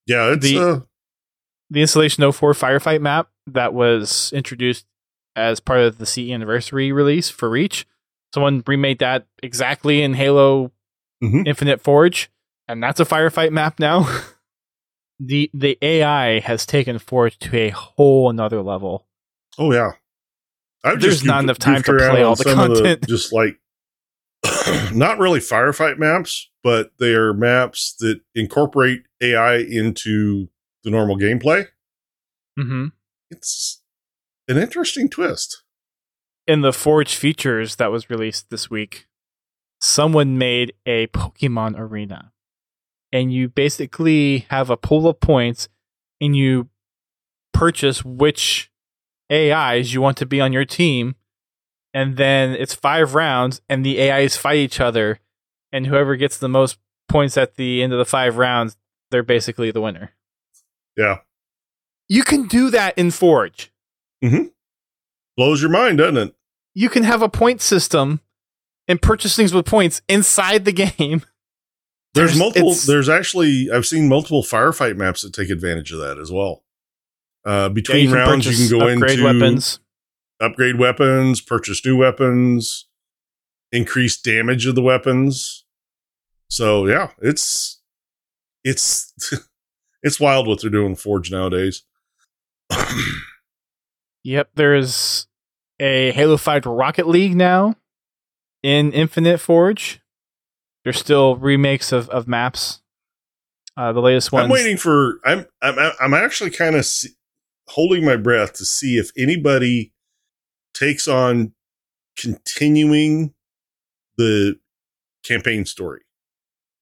Yeah, 0.06 0.32
it's 0.34 0.44
The- 0.46 0.58
uh, 0.58 0.80
The 1.70 1.80
Installation 1.80 2.22
04 2.22 2.52
firefight 2.52 3.00
map 3.00 3.30
that 3.46 3.72
was 3.72 4.32
introduced 4.34 4.84
as 5.36 5.60
part 5.60 5.80
of 5.80 5.98
the 5.98 6.06
CE 6.06 6.30
anniversary 6.30 6.92
release 6.92 7.30
for 7.30 7.48
Reach. 7.50 7.86
Someone 8.32 8.62
remade 8.66 8.98
that 8.98 9.26
exactly 9.42 10.02
in 10.02 10.14
Halo 10.14 10.72
Mhm. 11.22 11.46
Infinite 11.46 11.80
Forge, 11.80 12.30
and 12.68 12.82
that's 12.82 13.00
a 13.00 13.04
firefight 13.04 13.50
map 13.52 13.78
now. 13.78 14.06
the 15.20 15.50
the 15.54 15.78
AI 15.80 16.40
has 16.40 16.66
taken 16.66 16.98
Forge 16.98 17.38
to 17.38 17.56
a 17.56 17.70
whole 17.70 18.28
another 18.30 18.60
level. 18.62 19.06
oh 19.58 19.72
yeah. 19.72 19.92
I've 20.82 21.00
There's 21.00 21.24
not 21.24 21.36
goofed- 21.36 21.44
enough 21.44 21.58
time 21.58 21.82
to 21.84 21.92
play 22.10 22.22
all 22.22 22.34
the 22.34 22.44
content. 22.44 23.06
just 23.08 23.32
like 23.32 23.58
not 24.92 25.18
really 25.18 25.40
firefight 25.40 25.96
maps, 25.98 26.50
but 26.62 26.90
they 26.98 27.14
are 27.14 27.32
maps 27.32 27.94
that 28.00 28.20
incorporate 28.34 29.02
AI 29.22 29.56
into 29.56 30.48
the 30.82 30.90
normal 30.90 31.16
gameplay. 31.16 31.68
Mm-hmm. 32.58 32.88
It's 33.30 33.80
an 34.48 34.58
interesting 34.58 35.08
twist. 35.08 35.62
In 36.46 36.60
the 36.60 36.72
Forge 36.72 37.14
features 37.14 37.76
that 37.76 37.90
was 37.90 38.10
released 38.10 38.50
this 38.50 38.68
week, 38.68 39.06
someone 39.80 40.38
made 40.38 40.74
a 40.86 41.06
Pokemon 41.08 41.78
arena. 41.78 42.32
And 43.12 43.32
you 43.32 43.48
basically 43.48 44.46
have 44.50 44.70
a 44.70 44.76
pool 44.76 45.06
of 45.06 45.20
points 45.20 45.68
and 46.20 46.36
you 46.36 46.68
purchase 47.52 48.04
which 48.04 48.70
AIs 49.32 49.94
you 49.94 50.00
want 50.00 50.16
to 50.18 50.26
be 50.26 50.40
on 50.40 50.52
your 50.52 50.64
team. 50.64 51.14
And 51.94 52.16
then 52.16 52.50
it's 52.50 52.74
five 52.74 53.14
rounds 53.14 53.62
and 53.68 53.86
the 53.86 54.10
AIs 54.10 54.36
fight 54.36 54.56
each 54.56 54.80
other. 54.80 55.20
And 55.72 55.86
whoever 55.86 56.16
gets 56.16 56.38
the 56.38 56.48
most 56.48 56.78
points 57.08 57.36
at 57.36 57.54
the 57.54 57.82
end 57.82 57.92
of 57.92 57.98
the 57.98 58.04
five 58.04 58.36
rounds, 58.36 58.76
they're 59.10 59.22
basically 59.22 59.70
the 59.70 59.80
winner. 59.80 60.10
Yeah. 60.96 61.18
You 62.08 62.24
can 62.24 62.46
do 62.46 62.70
that 62.70 62.98
in 62.98 63.10
Forge. 63.10 63.72
Blows 65.36 65.60
your 65.62 65.70
mind, 65.70 65.98
doesn't 65.98 66.16
it? 66.16 66.34
You 66.74 66.88
can 66.88 67.02
have 67.04 67.22
a 67.22 67.28
point 67.28 67.60
system 67.60 68.20
and 68.88 69.00
purchase 69.00 69.34
things 69.36 69.52
with 69.54 69.66
points 69.66 70.02
inside 70.08 70.64
the 70.64 70.72
game. 70.98 71.22
There's, 72.14 72.36
There's- 72.36 72.38
multiple. 72.38 72.74
There's 72.86 73.08
actually 73.08 73.70
I've 73.72 73.86
seen 73.86 74.08
multiple 74.08 74.42
firefight 74.42 74.96
maps 74.96 75.22
that 75.22 75.32
take 75.32 75.50
advantage 75.50 75.92
of 75.92 75.98
that 76.00 76.18
as 76.18 76.30
well. 76.30 76.62
Uh, 77.44 77.68
between 77.68 78.08
Yeah, 78.10 78.16
rounds, 78.16 78.46
you 78.46 78.68
can 78.68 78.78
go 78.78 78.88
upgrade 78.88 79.18
into 79.18 79.24
weapons. 79.24 79.80
upgrade 80.40 80.78
weapons, 80.78 81.40
purchase 81.42 81.84
new 81.84 81.96
weapons, 81.96 82.86
increase 83.72 84.16
damage 84.20 84.64
of 84.66 84.74
the 84.76 84.82
weapons. 84.82 85.64
So 86.48 86.86
yeah, 86.86 87.10
it's 87.20 87.80
it's 88.62 89.12
it's 90.02 90.18
wild 90.20 90.46
what 90.46 90.60
they're 90.62 90.70
doing 90.70 90.90
in 90.90 90.96
Forge 90.96 91.30
nowadays. 91.32 91.82
Yep, 94.24 94.50
there's 94.54 95.26
a 95.78 96.10
Halo 96.12 96.36
5 96.36 96.66
Rocket 96.66 97.06
League 97.06 97.36
now 97.36 97.76
in 98.62 98.90
Infinite 98.92 99.38
Forge. 99.38 100.00
There's 100.82 100.98
still 100.98 101.36
remakes 101.36 101.92
of, 101.92 102.08
of 102.10 102.26
maps. 102.26 102.80
Uh, 103.76 103.92
the 103.92 104.00
latest 104.00 104.32
one. 104.32 104.44
I'm 104.44 104.50
waiting 104.50 104.76
for. 104.76 105.18
I'm 105.24 105.46
I'm 105.60 105.92
I'm 106.00 106.14
actually 106.14 106.50
kind 106.50 106.76
of 106.76 106.86
holding 107.68 108.04
my 108.04 108.16
breath 108.16 108.52
to 108.54 108.64
see 108.64 108.98
if 108.98 109.10
anybody 109.18 109.92
takes 110.74 111.08
on 111.08 111.52
continuing 112.16 113.34
the 114.16 114.56
campaign 115.24 115.64
story 115.64 116.02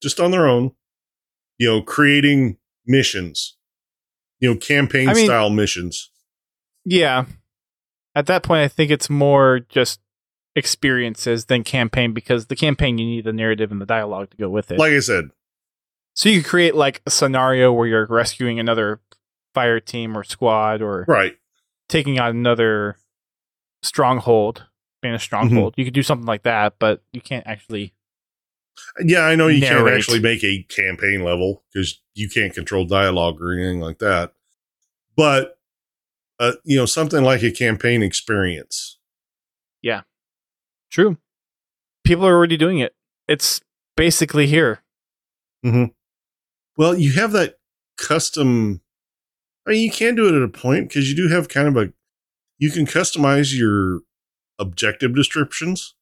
just 0.03 0.19
on 0.19 0.29
their 0.31 0.45
own. 0.45 0.71
You 1.57 1.67
know, 1.67 1.81
creating 1.81 2.57
missions. 2.85 3.57
You 4.39 4.53
know, 4.53 4.59
campaign 4.59 5.09
I 5.09 5.13
mean- 5.13 5.25
style 5.25 5.49
missions. 5.49 6.11
Yeah. 6.85 7.25
At 8.15 8.27
that 8.27 8.43
point, 8.43 8.61
I 8.61 8.67
think 8.67 8.91
it's 8.91 9.09
more 9.09 9.59
just 9.59 9.99
experiences 10.55 11.45
than 11.45 11.63
campaign 11.63 12.13
because 12.13 12.47
the 12.47 12.55
campaign, 12.55 12.97
you 12.97 13.05
need 13.05 13.23
the 13.23 13.33
narrative 13.33 13.71
and 13.71 13.81
the 13.81 13.85
dialogue 13.85 14.29
to 14.31 14.37
go 14.37 14.49
with 14.49 14.71
it. 14.71 14.77
Like 14.77 14.93
I 14.93 14.99
said, 14.99 15.31
so 16.13 16.29
you 16.29 16.41
could 16.41 16.49
create 16.49 16.75
like 16.75 17.01
a 17.05 17.09
scenario 17.09 17.73
where 17.73 17.87
you're 17.87 18.05
rescuing 18.05 18.59
another 18.59 19.01
fire 19.53 19.79
team 19.79 20.17
or 20.17 20.23
squad 20.23 20.81
or 20.81 21.05
right? 21.07 21.35
taking 21.89 22.19
out 22.19 22.31
another 22.31 22.97
stronghold, 23.81 24.65
being 25.01 25.13
a 25.13 25.17
mm-hmm. 25.17 25.23
stronghold. 25.23 25.73
You 25.77 25.85
could 25.85 25.93
do 25.93 26.03
something 26.03 26.27
like 26.27 26.43
that, 26.43 26.75
but 26.79 27.01
you 27.11 27.21
can't 27.21 27.47
actually. 27.47 27.93
Yeah, 29.03 29.21
I 29.21 29.35
know 29.35 29.47
you 29.47 29.61
can't 29.61 29.87
actually 29.87 30.19
make 30.19 30.43
a 30.43 30.63
campaign 30.63 31.23
level 31.23 31.63
because 31.71 32.01
you 32.15 32.29
can't 32.29 32.53
control 32.53 32.85
dialogue 32.85 33.41
or 33.41 33.53
anything 33.53 33.79
like 33.79 33.99
that. 33.99 34.33
But 35.15 35.59
uh, 36.39 36.53
you 36.63 36.77
know, 36.77 36.85
something 36.85 37.23
like 37.23 37.43
a 37.43 37.51
campaign 37.51 38.03
experience. 38.03 38.97
Yeah. 39.81 40.01
True. 40.91 41.17
People 42.03 42.25
are 42.25 42.35
already 42.35 42.57
doing 42.57 42.79
it. 42.79 42.93
It's 43.27 43.61
basically 43.95 44.47
here. 44.47 44.83
Well, 46.77 46.97
you 46.97 47.13
have 47.13 47.31
that 47.33 47.55
custom. 47.97 48.81
I 49.65 49.71
mean, 49.71 49.83
you 49.83 49.91
can 49.91 50.15
do 50.15 50.27
it 50.27 50.35
at 50.35 50.43
a 50.43 50.49
point 50.49 50.89
because 50.89 51.09
you 51.09 51.15
do 51.15 51.33
have 51.33 51.47
kind 51.49 51.67
of 51.67 51.77
a. 51.77 51.93
You 52.57 52.71
can 52.71 52.85
customize 52.85 53.57
your 53.57 54.01
objective 54.59 55.15
descriptions. 55.15 55.95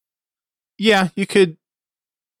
Yeah, 0.78 1.08
you 1.14 1.26
could. 1.26 1.56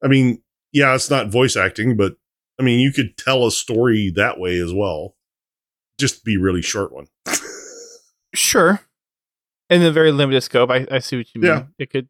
I 0.02 0.08
mean, 0.08 0.42
yeah, 0.72 0.94
it's 0.94 1.10
not 1.10 1.28
voice 1.28 1.56
acting, 1.56 1.96
but 1.96 2.16
I 2.58 2.62
mean, 2.62 2.80
you 2.80 2.92
could 2.92 3.16
tell 3.16 3.46
a 3.46 3.50
story 3.50 4.12
that 4.14 4.38
way 4.38 4.58
as 4.58 4.72
well. 4.72 5.14
Just 5.98 6.24
be 6.24 6.36
really 6.36 6.62
short 6.62 6.92
one. 6.92 7.06
Sure. 8.34 8.80
In 9.70 9.82
a 9.82 9.90
very 9.90 10.12
limited 10.12 10.42
scope, 10.42 10.70
I, 10.70 10.86
I 10.90 10.98
see 10.98 11.16
what 11.16 11.26
you 11.34 11.40
mean. 11.40 11.50
Yeah. 11.50 11.62
It 11.78 11.90
could. 11.90 12.08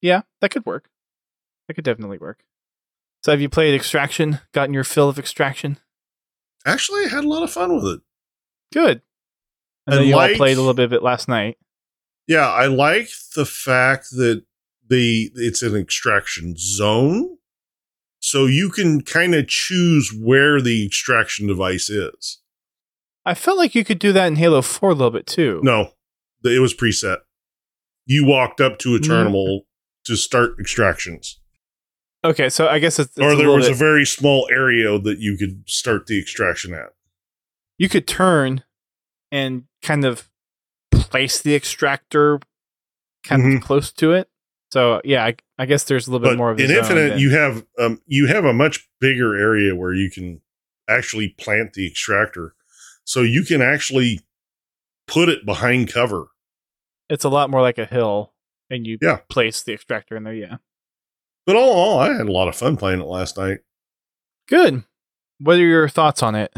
Yeah, 0.00 0.22
that 0.40 0.50
could 0.50 0.64
work. 0.64 0.88
That 1.68 1.74
could 1.74 1.84
definitely 1.84 2.18
work. 2.18 2.42
So, 3.22 3.32
have 3.32 3.40
you 3.40 3.48
played 3.48 3.74
Extraction? 3.74 4.38
Gotten 4.52 4.72
your 4.74 4.84
fill 4.84 5.08
of 5.08 5.18
Extraction? 5.18 5.78
Actually, 6.64 7.04
I 7.04 7.08
had 7.08 7.24
a 7.24 7.28
lot 7.28 7.42
of 7.42 7.50
fun 7.52 7.74
with 7.74 7.84
it. 7.84 8.00
Good. 8.72 9.02
I 9.86 9.92
know 9.92 9.98
And 9.98 10.08
you 10.08 10.16
like- 10.16 10.32
all 10.32 10.36
played 10.36 10.56
a 10.56 10.60
little 10.60 10.74
bit 10.74 10.84
of 10.84 10.92
it 10.92 11.02
last 11.02 11.28
night. 11.28 11.58
Yeah, 12.26 12.48
I 12.48 12.66
like 12.66 13.10
the 13.34 13.44
fact 13.46 14.10
that 14.12 14.44
the 14.88 15.30
it's 15.34 15.62
an 15.62 15.74
extraction 15.76 16.54
zone. 16.56 17.38
So 18.20 18.46
you 18.46 18.70
can 18.70 19.02
kind 19.02 19.34
of 19.34 19.48
choose 19.48 20.12
where 20.16 20.60
the 20.60 20.84
extraction 20.84 21.46
device 21.46 21.88
is. 21.90 22.38
I 23.30 23.34
felt 23.34 23.58
like 23.58 23.74
you 23.76 23.84
could 23.84 23.98
do 24.00 24.12
that 24.12 24.26
in 24.26 24.36
Halo 24.36 24.60
4 24.60 24.90
a 24.90 24.94
little 24.94 25.10
bit 25.12 25.26
too. 25.26 25.60
No, 25.62 25.92
it 26.44 26.60
was 26.60 26.74
preset. 26.74 27.18
You 28.06 28.24
walked 28.24 28.60
up 28.60 28.78
to 28.80 28.94
a 28.96 28.98
Mm. 28.98 29.06
terminal 29.06 29.66
to 30.06 30.16
start 30.16 30.56
extractions. 30.58 31.38
Okay, 32.24 32.48
so 32.48 32.66
I 32.66 32.80
guess 32.80 32.98
it's, 32.98 33.10
it's 33.16 33.20
or 33.20 33.36
there 33.36 33.50
was 33.50 33.68
a 33.68 33.72
very 33.74 34.04
small 34.04 34.48
area 34.50 34.98
that 34.98 35.18
you 35.20 35.36
could 35.38 35.62
start 35.68 36.06
the 36.06 36.18
extraction 36.18 36.74
at. 36.74 36.92
you 37.78 37.88
could 37.88 38.06
turn 38.06 38.62
and 39.32 39.64
kind 39.80 40.04
of 40.04 40.28
place 40.92 41.40
the 41.40 41.54
extractor 41.54 42.38
kind 43.24 43.42
Mhm. 43.42 43.56
of 43.56 43.62
close 43.62 43.90
to 43.92 44.12
it. 44.12 44.28
So 44.70 45.00
yeah, 45.04 45.24
I, 45.24 45.36
I 45.58 45.64
guess 45.66 45.84
there's 45.84 46.06
a 46.06 46.10
little 46.12 46.28
bit 46.28 46.36
more 46.36 46.50
of 46.50 46.60
in 46.60 46.70
Infinite, 46.70 47.18
you 47.18 47.30
have 47.30 47.64
um, 47.78 48.02
you 48.06 48.26
have 48.26 48.44
a 48.44 48.52
much 48.52 48.86
bigger 49.00 49.34
area 49.38 49.74
where 49.74 49.94
you 49.94 50.10
can 50.10 50.42
actually 50.88 51.28
plant 51.30 51.72
the 51.72 51.86
extractor, 51.86 52.54
so 53.04 53.22
you 53.22 53.44
can 53.44 53.60
actually 53.62 54.20
put 55.06 55.28
it 55.28 55.44
behind 55.44 55.92
cover. 55.92 56.26
it's 57.08 57.24
a 57.24 57.28
lot 57.28 57.50
more 57.50 57.60
like 57.60 57.76
a 57.78 57.84
hill, 57.86 58.32
and 58.70 58.86
you 58.86 58.96
Yeah. 59.02 59.16
place 59.28 59.62
the 59.64 59.72
extractor 59.72 60.16
in 60.16 60.22
there. 60.22 60.34
Yeah, 60.34 60.56
But 61.44 61.56
all 61.56 61.72
in 61.72 61.76
all, 61.76 61.98
I 61.98 62.12
had 62.12 62.28
a 62.28 62.32
lot 62.32 62.46
of 62.46 62.54
fun 62.54 62.76
playing 62.76 63.00
it 63.00 63.04
last 63.06 63.36
night. 63.36 63.58
good. 64.46 64.84
What 65.38 65.56
are 65.56 65.66
your 65.66 65.88
thoughts 65.88 66.22
on 66.22 66.34
it? 66.34 66.52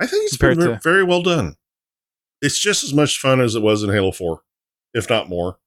I 0.00 0.06
think 0.06 0.26
it's 0.26 0.36
been 0.36 0.58
to- 0.58 0.80
very 0.82 1.02
well 1.02 1.22
done. 1.22 1.56
It's 2.40 2.58
just 2.60 2.84
as 2.84 2.92
much 2.94 3.18
fun 3.18 3.40
as 3.40 3.54
it 3.56 3.62
was 3.62 3.82
in 3.82 3.90
Halo 3.90 4.12
Four, 4.12 4.44
if 4.94 5.08
not 5.10 5.28
more. 5.28 5.58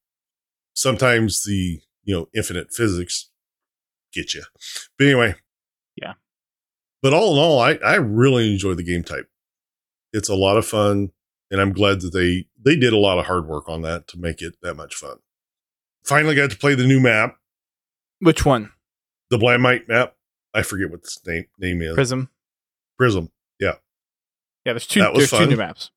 Sometimes 0.74 1.42
the 1.44 1.82
you 2.04 2.14
know 2.16 2.28
infinite 2.34 2.72
physics 2.72 3.30
get 4.12 4.32
you, 4.34 4.44
but 4.96 5.06
anyway, 5.06 5.34
Yeah. 5.96 6.14
But 7.02 7.12
all 7.12 7.32
in 7.34 7.38
all, 7.38 7.58
I 7.60 7.72
I 7.84 7.96
really 7.96 8.50
enjoy 8.52 8.72
the 8.74 8.82
game 8.84 9.04
type. 9.04 9.28
It's 10.12 10.28
a 10.28 10.34
lot 10.34 10.56
of 10.56 10.66
fun, 10.66 11.10
and 11.50 11.60
I'm 11.60 11.72
glad 11.72 12.00
that 12.02 12.12
they 12.12 12.46
they 12.62 12.76
did 12.78 12.92
a 12.92 12.98
lot 12.98 13.18
of 13.18 13.26
hard 13.26 13.46
work 13.46 13.68
on 13.68 13.82
that 13.82 14.08
to 14.08 14.18
make 14.18 14.42
it 14.42 14.54
that 14.62 14.74
much 14.74 14.94
fun. 14.94 15.18
Finally, 16.04 16.34
got 16.34 16.50
to 16.50 16.56
play 16.58 16.74
the 16.74 16.86
new 16.86 17.00
map, 17.00 17.36
Which 18.20 18.44
one? 18.44 18.72
the 19.30 19.38
Blamite 19.38 19.88
map. 19.88 20.14
I 20.54 20.62
forget 20.62 20.90
what 20.90 21.02
the 21.02 21.10
name 21.26 21.46
name 21.58 21.82
is. 21.82 21.94
Prism. 21.94 22.28
Prism, 22.98 23.30
Yeah, 23.58 23.76
Yeah. 24.66 24.74
there's 24.74 24.86
two. 24.86 25.00
There's 25.00 25.30
two 25.30 25.46
new 25.46 25.56
maps. 25.56 25.90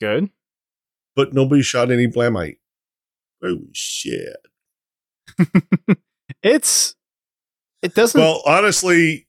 Good. 0.00 0.30
but 1.16 1.32
nobody 1.34 1.62
shot 1.62 1.90
any 1.90 2.06
Blamite. 2.06 2.58
Oh 3.42 3.60
shit! 3.72 4.36
it's. 6.42 6.94
It 7.82 7.94
doesn't. 7.94 8.18
Well, 8.20 8.42
honestly, 8.46 9.26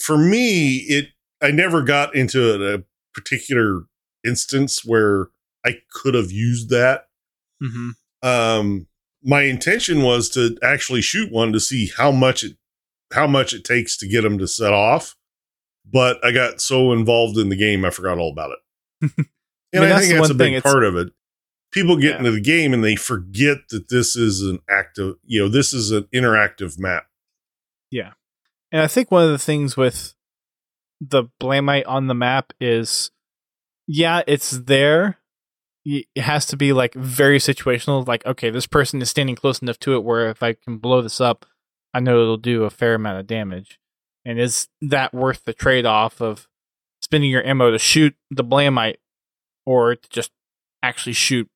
for 0.00 0.16
me, 0.16 0.76
it 0.88 1.08
I 1.42 1.50
never 1.50 1.82
got 1.82 2.14
into 2.14 2.74
a 2.74 2.82
particular 3.16 3.84
instance 4.24 4.84
where 4.84 5.28
I 5.64 5.78
could 5.90 6.14
have 6.14 6.30
used 6.30 6.68
that. 6.70 7.08
Mhm. 7.62 7.92
Um, 8.22 8.86
my 9.22 9.42
intention 9.42 10.02
was 10.02 10.28
to 10.30 10.56
actually 10.62 11.00
shoot 11.02 11.32
one 11.32 11.52
to 11.52 11.58
see 11.60 11.90
how 11.96 12.12
much 12.12 12.44
it 12.44 12.56
how 13.12 13.26
much 13.26 13.52
it 13.54 13.64
takes 13.64 13.96
to 13.96 14.06
get 14.08 14.22
them 14.22 14.36
to 14.38 14.46
set 14.48 14.72
off, 14.72 15.16
but 15.84 16.22
I 16.24 16.32
got 16.32 16.60
so 16.60 16.92
involved 16.92 17.38
in 17.38 17.48
the 17.48 17.56
game 17.56 17.84
I 17.84 17.90
forgot 17.90 18.18
all 18.18 18.30
about 18.30 18.52
it. 18.52 19.10
And 19.72 19.82
mean, 19.84 19.92
I, 19.92 20.00
think 20.00 20.14
that's 20.14 20.30
a 20.30 20.34
big 20.34 20.62
part 20.62 20.84
of 20.84 20.96
it. 20.96 21.12
People 21.72 21.96
get 21.96 22.12
Yeah. 22.12 22.18
into 22.18 22.30
the 22.30 22.40
game 22.40 22.72
and 22.72 22.82
they 22.82 22.96
forget 22.96 23.68
that 23.70 23.88
this 23.90 24.16
is 24.16 24.40
an 24.40 24.60
active, 24.70 25.16
you 25.24 25.40
know, 25.40 25.48
this 25.48 25.72
is 25.74 25.90
an 25.90 26.04
interactive 26.14 26.78
map. 26.78 27.06
Yeah. 27.90 28.12
And 28.72 28.80
I 28.80 28.86
think 28.86 29.10
one 29.10 29.24
of 29.24 29.30
the 29.30 29.38
things 29.38 29.76
with 29.76 30.14
the 31.00 31.24
Blamite 31.40 31.86
on 31.86 32.06
the 32.06 32.14
map 32.14 32.52
is, 32.60 33.10
yeah, 33.86 34.22
it's 34.26 34.50
there. 34.50 35.18
It 35.84 36.06
has 36.16 36.46
to 36.46 36.56
be 36.56 36.72
like 36.72 36.94
very 36.94 37.38
situational. 37.38 38.06
Like, 38.06 38.26
okay, 38.26 38.50
this 38.50 38.66
person 38.66 39.00
is 39.00 39.10
standing 39.10 39.36
close 39.36 39.60
enough 39.60 39.78
to 39.80 39.94
it 39.94 40.04
where 40.04 40.28
if 40.28 40.42
I 40.42 40.54
can 40.54 40.78
blow 40.78 41.00
this 41.00 41.20
up, 41.20 41.46
I 41.94 42.00
know 42.00 42.20
it'll 42.20 42.36
do 42.36 42.64
a 42.64 42.70
fair 42.70 42.94
amount 42.94 43.20
of 43.20 43.26
damage. 43.26 43.78
And 44.24 44.40
is 44.40 44.68
that 44.82 45.14
worth 45.14 45.44
the 45.44 45.52
trade 45.52 45.86
off 45.86 46.20
of 46.20 46.48
spending 47.00 47.30
your 47.30 47.44
ammo 47.46 47.70
to 47.70 47.78
shoot 47.78 48.16
the 48.30 48.42
Blamite 48.42 48.96
or 49.64 49.94
to 49.94 50.08
just 50.08 50.32
actually 50.82 51.12
shoot 51.12 51.48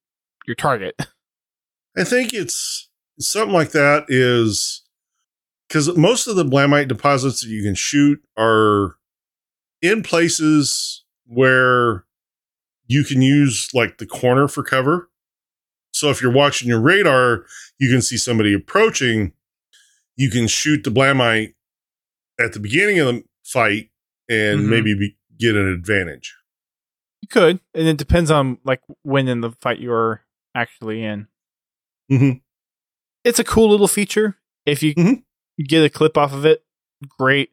your 0.47 0.55
target? 0.55 0.95
I 1.97 2.05
think 2.05 2.33
it's 2.33 2.89
something 3.19 3.53
like 3.53 3.73
that 3.73 4.05
is 4.09 4.83
because 5.69 5.97
most 5.97 6.29
of 6.29 6.37
the 6.37 6.45
Blamite 6.45 6.89
deposits 6.89 7.41
that 7.41 7.49
you 7.49 7.63
can 7.63 7.75
shoot 7.75 8.21
are 8.39 8.97
in 9.83 10.03
places 10.03 11.05
where 11.27 12.05
you 12.87 13.05
can 13.05 13.23
use 13.23 13.69
like 13.73 13.99
the 13.99 14.07
corner 14.07 14.49
for 14.49 14.63
cover. 14.63 15.09
So 15.93 16.11
if 16.11 16.21
you're 16.23 16.33
watching 16.33 16.69
your 16.69 16.81
radar, 16.81 17.45
you 17.79 17.91
can 17.91 18.03
see 18.03 18.17
somebody 18.17 18.53
approaching. 18.55 19.33
You 20.17 20.31
can 20.31 20.47
shoot 20.49 20.85
the 20.85 20.91
Blamite 20.91 21.55
at 22.39 22.53
the 22.53 22.61
beginning 22.61 22.99
of 23.01 23.07
the 23.15 23.25
fight 23.45 23.91
and 24.29 24.61
Mhm. 24.61 24.69
maybe 24.69 24.95
be, 24.95 25.17
get 25.39 25.57
an 25.57 25.67
advantage. 25.69 26.35
You 27.23 27.29
could, 27.29 27.61
and 27.75 27.87
it 27.89 27.97
depends 27.97 28.31
on 28.31 28.59
like 28.65 28.81
when 29.03 29.29
in 29.29 29.41
the 29.41 29.51
fight 29.61 29.79
you're 29.79 30.25
actually 30.55 31.05
in. 31.05 31.29
Mhm. 32.11 32.41
It's 33.25 33.39
a 33.39 33.45
cool 33.45 33.71
little 33.71 33.89
feature. 33.89 34.37
If 34.67 34.83
you 34.83 34.95
Mhm. 34.95 35.25
get 35.69 35.85
a 35.85 35.91
clip 35.91 36.17
off 36.17 36.33
of 36.33 36.45
it, 36.47 36.65
great. 37.19 37.51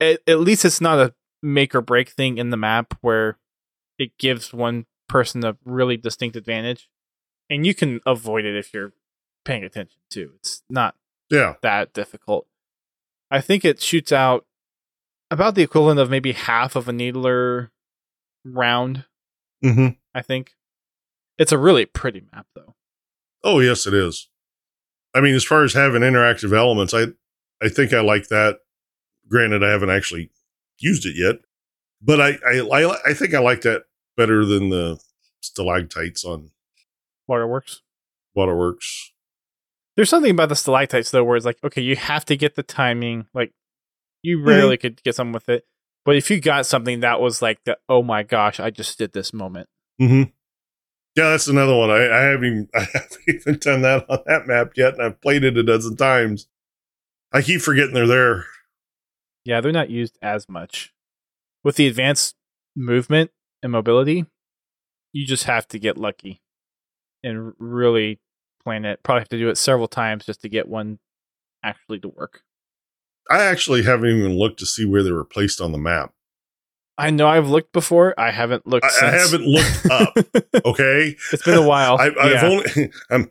At, 0.00 0.20
at 0.26 0.40
least 0.40 0.64
it's 0.64 0.80
not 0.80 0.98
a 0.98 1.14
make 1.44 1.74
or 1.74 1.80
break 1.80 2.08
thing 2.08 2.38
in 2.38 2.50
the 2.50 2.56
map 2.56 2.94
where 3.02 3.38
it 3.98 4.16
gives 4.18 4.52
one 4.52 4.86
person 5.08 5.44
a 5.44 5.56
really 5.64 5.96
distinct 5.96 6.36
advantage, 6.36 6.88
and 7.50 7.66
you 7.66 7.74
can 7.74 8.00
avoid 8.06 8.44
it 8.44 8.56
if 8.56 8.72
you're 8.72 8.92
paying 9.44 9.62
attention 9.64 9.98
too. 10.10 10.32
It's 10.36 10.62
not 10.70 10.96
Yeah. 11.30 11.54
that 11.62 11.92
difficult. 11.92 12.46
I 13.30 13.40
think 13.40 13.64
it 13.64 13.80
shoots 13.80 14.10
out 14.12 14.46
about 15.30 15.54
the 15.54 15.62
equivalent 15.62 16.00
of 16.00 16.10
maybe 16.10 16.32
half 16.32 16.76
of 16.76 16.88
a 16.88 16.92
needler 16.92 17.70
round. 18.44 19.04
hmm 19.62 19.88
I 20.14 20.22
think 20.22 20.54
it's 21.38 21.52
a 21.52 21.58
really 21.58 21.84
pretty 21.86 22.22
map, 22.32 22.46
though. 22.54 22.74
Oh 23.42 23.60
yes, 23.60 23.86
it 23.86 23.94
is. 23.94 24.28
I 25.14 25.20
mean, 25.20 25.34
as 25.34 25.44
far 25.44 25.62
as 25.64 25.74
having 25.74 26.02
interactive 26.02 26.56
elements, 26.56 26.94
I 26.94 27.06
I 27.62 27.68
think 27.68 27.92
I 27.92 28.00
like 28.00 28.28
that. 28.28 28.58
Granted, 29.28 29.62
I 29.64 29.70
haven't 29.70 29.90
actually 29.90 30.30
used 30.78 31.06
it 31.06 31.14
yet, 31.16 31.36
but 32.02 32.20
I 32.20 32.38
I 32.46 32.60
I, 32.60 32.96
I 33.06 33.14
think 33.14 33.34
I 33.34 33.40
like 33.40 33.62
that 33.62 33.84
better 34.16 34.44
than 34.44 34.70
the 34.70 34.98
stalactites 35.40 36.24
on 36.24 36.50
Waterworks. 37.26 37.82
Waterworks. 38.34 39.12
There's 39.96 40.10
something 40.10 40.30
about 40.30 40.48
the 40.48 40.56
stalactites 40.56 41.10
though, 41.10 41.24
where 41.24 41.36
it's 41.36 41.46
like, 41.46 41.58
okay, 41.64 41.80
you 41.80 41.96
have 41.96 42.24
to 42.26 42.36
get 42.36 42.56
the 42.56 42.62
timing. 42.62 43.26
Like, 43.32 43.52
you 44.22 44.42
rarely 44.42 44.76
could 44.76 45.02
get 45.02 45.14
something 45.14 45.32
with 45.32 45.48
it, 45.48 45.64
but 46.04 46.16
if 46.16 46.30
you 46.30 46.40
got 46.40 46.66
something 46.66 47.00
that 47.00 47.20
was 47.20 47.40
like 47.40 47.62
the, 47.64 47.78
oh 47.88 48.02
my 48.02 48.22
gosh, 48.22 48.58
I 48.58 48.70
just 48.70 48.98
did 48.98 49.12
this 49.12 49.32
moment. 49.32 49.68
Mm-hmm. 50.00 50.30
Yeah, 51.16 51.30
that's 51.30 51.46
another 51.46 51.76
one. 51.76 51.90
I, 51.90 52.08
I 52.08 52.20
haven't 52.22 52.44
even, 52.44 52.68
I 52.74 52.80
haven't 52.80 53.18
even 53.28 53.58
done 53.58 53.82
that 53.82 54.08
on 54.08 54.18
that 54.26 54.46
map 54.46 54.72
yet, 54.76 54.94
and 54.94 55.02
I've 55.02 55.20
played 55.20 55.44
it 55.44 55.56
a 55.56 55.62
dozen 55.62 55.96
times. 55.96 56.48
I 57.32 57.42
keep 57.42 57.60
forgetting 57.60 57.94
they're 57.94 58.06
there. 58.06 58.46
Yeah, 59.44 59.60
they're 59.60 59.72
not 59.72 59.90
used 59.90 60.18
as 60.22 60.48
much. 60.48 60.92
With 61.62 61.76
the 61.76 61.86
advanced 61.86 62.34
movement 62.76 63.30
and 63.62 63.72
mobility, 63.72 64.26
you 65.12 65.26
just 65.26 65.44
have 65.44 65.66
to 65.68 65.78
get 65.78 65.96
lucky 65.96 66.42
and 67.22 67.52
really 67.58 68.20
plan 68.62 68.84
it. 68.84 69.02
Probably 69.02 69.20
have 69.20 69.28
to 69.30 69.38
do 69.38 69.48
it 69.48 69.58
several 69.58 69.88
times 69.88 70.26
just 70.26 70.40
to 70.42 70.48
get 70.48 70.68
one 70.68 70.98
actually 71.62 71.98
to 72.00 72.08
work. 72.08 72.42
I 73.30 73.42
actually 73.44 73.82
haven't 73.84 74.10
even 74.10 74.36
looked 74.38 74.58
to 74.60 74.66
see 74.66 74.84
where 74.84 75.02
they 75.02 75.12
were 75.12 75.24
placed 75.24 75.60
on 75.60 75.72
the 75.72 75.78
map. 75.78 76.12
I 76.96 77.10
know 77.10 77.26
I've 77.26 77.48
looked 77.48 77.72
before. 77.72 78.14
I 78.18 78.30
haven't 78.30 78.66
looked. 78.66 78.86
I, 79.02 79.08
I 79.08 79.10
haven't 79.12 79.44
looked 79.46 79.86
up. 79.90 80.14
Okay, 80.66 81.16
it's 81.32 81.42
been 81.42 81.58
a 81.58 81.66
while. 81.66 81.96
I, 82.00 82.06
I've 82.20 82.30
Yeah. 82.32 82.44
only. 82.46 82.90
I'm. 83.10 83.30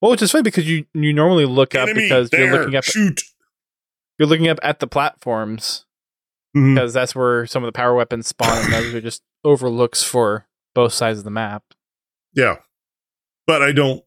Well, 0.00 0.10
which 0.12 0.22
is 0.22 0.30
funny 0.30 0.42
because 0.42 0.68
you 0.68 0.84
you 0.94 1.12
normally 1.12 1.46
look 1.46 1.74
up 1.74 1.88
because 1.94 2.30
there. 2.30 2.44
you're 2.46 2.58
looking 2.58 2.76
up 2.76 2.84
Shoot. 2.84 3.20
You're 4.18 4.28
looking 4.28 4.48
up 4.48 4.58
at 4.62 4.80
the 4.80 4.86
platforms 4.86 5.86
Mhm. 6.56 6.74
because 6.74 6.92
that's 6.92 7.14
where 7.14 7.46
some 7.46 7.62
of 7.62 7.68
the 7.68 7.76
power 7.76 7.94
weapons 7.94 8.26
spawn, 8.26 8.64
and 8.64 8.72
those 8.72 8.94
are 8.94 9.00
just 9.00 9.22
overlooks 9.44 10.02
for 10.02 10.46
both 10.74 10.92
sides 10.92 11.18
of 11.18 11.24
the 11.24 11.30
map. 11.30 11.62
Yeah, 12.32 12.56
but 13.46 13.62
I 13.62 13.72
don't 13.72 14.04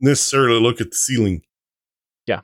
necessarily 0.00 0.60
look 0.60 0.80
at 0.80 0.90
the 0.90 0.96
ceiling. 0.96 1.42
Yeah. 2.26 2.40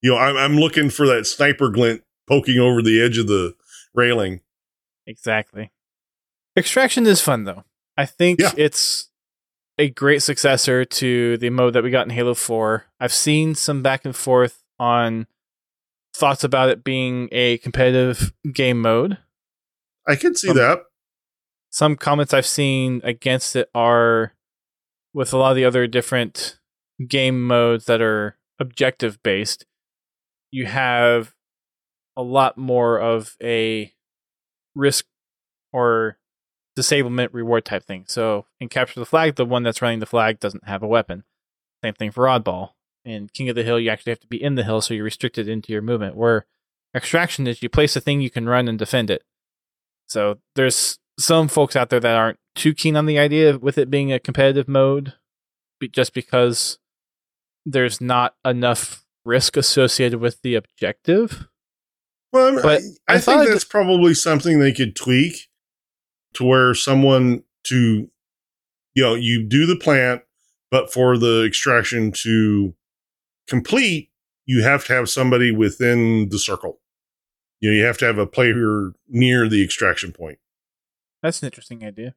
you 0.00 0.10
know, 0.10 0.18
I'm 0.18 0.36
I'm 0.36 0.56
looking 0.56 0.90
for 0.90 1.06
that 1.06 1.26
sniper 1.26 1.68
glint 1.70 2.02
poking 2.28 2.58
over 2.58 2.82
the 2.82 3.00
edge 3.02 3.18
of 3.18 3.26
the 3.28 3.54
railing. 3.94 4.40
Exactly. 5.06 5.70
Extraction 6.56 7.06
is 7.06 7.20
fun 7.20 7.44
though. 7.44 7.64
I 7.96 8.06
think 8.06 8.40
Yeah. 8.40 8.52
it's 8.56 9.10
a 9.78 9.88
great 9.90 10.22
successor 10.22 10.84
to 10.84 11.36
the 11.38 11.50
mode 11.50 11.72
that 11.74 11.82
we 11.82 11.90
got 11.90 12.06
in 12.06 12.10
Halo 12.10 12.34
4. 12.34 12.86
I've 13.00 13.12
seen 13.12 13.54
some 13.54 13.82
back 13.82 14.04
and 14.04 14.14
forth 14.14 14.62
on 14.78 15.26
thoughts 16.14 16.44
about 16.44 16.68
it 16.68 16.84
being 16.84 17.28
a 17.32 17.58
competitive 17.58 18.32
game 18.52 18.80
mode. 18.80 19.18
I 20.06 20.16
can 20.16 20.34
see 20.34 20.50
Um, 20.50 20.56
that. 20.56 20.80
some 21.70 21.96
comments 21.96 22.34
I've 22.34 22.46
seen 22.46 23.00
against 23.04 23.56
it 23.56 23.70
are 23.74 24.34
with 25.14 25.32
a 25.32 25.36
lot 25.38 25.50
of 25.50 25.56
the 25.56 25.64
other 25.64 25.86
different 25.86 26.58
game 27.08 27.46
modes 27.46 27.86
that 27.86 28.00
are 28.02 28.36
objective 28.58 29.22
based, 29.22 29.66
you 30.50 30.66
have 30.66 31.34
a 32.16 32.22
lot 32.22 32.56
more 32.58 33.00
of 33.00 33.36
a 33.42 33.92
risk 34.74 35.06
or 35.72 36.18
disablement 36.76 37.32
reward 37.32 37.64
type 37.64 37.84
thing. 37.84 38.04
So 38.06 38.46
in 38.60 38.68
Capture 38.68 39.00
the 39.00 39.06
Flag, 39.06 39.36
the 39.36 39.44
one 39.44 39.62
that's 39.62 39.82
running 39.82 39.98
the 40.00 40.06
flag 40.06 40.40
doesn't 40.40 40.64
have 40.66 40.82
a 40.82 40.86
weapon. 40.88 41.24
Same 41.84 41.94
thing 41.94 42.10
for 42.10 42.24
Oddball. 42.24 42.70
In 43.04 43.28
King 43.28 43.48
of 43.48 43.56
the 43.56 43.64
Hill, 43.64 43.80
you 43.80 43.90
actually 43.90 44.12
have 44.12 44.20
to 44.20 44.26
be 44.28 44.42
in 44.42 44.54
the 44.54 44.64
hill, 44.64 44.80
so 44.80 44.94
you're 44.94 45.04
restricted 45.04 45.48
into 45.48 45.72
your 45.72 45.82
movement. 45.82 46.16
Where 46.16 46.46
Extraction 46.94 47.46
is 47.46 47.62
you 47.62 47.68
place 47.68 47.96
a 47.96 48.00
thing, 48.00 48.20
you 48.20 48.30
can 48.30 48.48
run 48.48 48.68
and 48.68 48.78
defend 48.78 49.10
it. 49.10 49.22
So 50.06 50.38
there's 50.54 50.98
some 51.18 51.48
folks 51.48 51.74
out 51.74 51.88
there 51.88 52.00
that 52.00 52.16
aren't 52.16 52.38
too 52.54 52.74
keen 52.74 52.96
on 52.96 53.06
the 53.06 53.18
idea 53.18 53.58
with 53.58 53.78
it 53.78 53.90
being 53.90 54.12
a 54.12 54.18
competitive 54.18 54.68
mode, 54.68 55.14
just 55.90 56.12
because 56.12 56.78
there's 57.64 58.00
not 58.00 58.34
enough 58.44 59.04
risk 59.24 59.56
associated 59.56 60.20
with 60.20 60.42
the 60.42 60.54
objective. 60.54 61.46
Well, 62.32 62.60
but 62.62 62.82
I, 63.08 63.14
I 63.14 63.16
I 63.16 63.18
think 63.18 63.48
that's 63.48 63.64
probably 63.64 64.14
something 64.14 64.58
they 64.58 64.72
could 64.72 64.94
tweak 64.94 65.48
to 66.34 66.44
where 66.44 66.74
someone 66.74 67.44
to, 67.64 68.10
you 68.94 69.02
know, 69.02 69.14
you 69.14 69.42
do 69.42 69.64
the 69.64 69.76
plant, 69.76 70.22
but 70.70 70.92
for 70.92 71.16
the 71.16 71.44
extraction 71.46 72.12
to 72.22 72.74
complete, 73.48 74.10
you 74.46 74.62
have 74.62 74.84
to 74.86 74.92
have 74.92 75.08
somebody 75.08 75.50
within 75.50 76.28
the 76.28 76.38
circle. 76.38 76.80
You 77.60 77.70
know, 77.70 77.76
you 77.76 77.84
have 77.84 77.98
to 77.98 78.06
have 78.06 78.18
a 78.18 78.26
player 78.26 78.92
near 79.08 79.48
the 79.48 79.62
extraction 79.62 80.12
point. 80.12 80.38
That's 81.22 81.42
an 81.42 81.46
interesting 81.46 81.84
idea. 81.84 82.14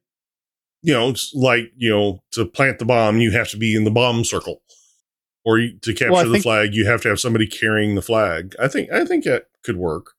You 0.82 0.92
know, 0.92 1.08
it's 1.08 1.32
like 1.34 1.72
you 1.76 1.90
know, 1.90 2.22
to 2.32 2.44
plant 2.44 2.78
the 2.78 2.84
bomb, 2.84 3.18
you 3.18 3.30
have 3.32 3.48
to 3.50 3.56
be 3.56 3.76
in 3.76 3.84
the 3.84 3.90
bomb 3.90 4.24
circle, 4.24 4.62
or 5.44 5.58
to 5.58 5.94
capture 5.94 6.10
Well, 6.10 6.30
the 6.30 6.40
flag, 6.40 6.74
you 6.74 6.86
have 6.86 7.02
to 7.02 7.08
have 7.08 7.20
somebody 7.20 7.46
carrying 7.46 7.94
the 7.94 8.02
flag. 8.02 8.54
I 8.60 8.68
think 8.68 8.90
I 8.92 9.04
think 9.04 9.24
that 9.24 9.46
could 9.62 9.76
work. 9.76 10.14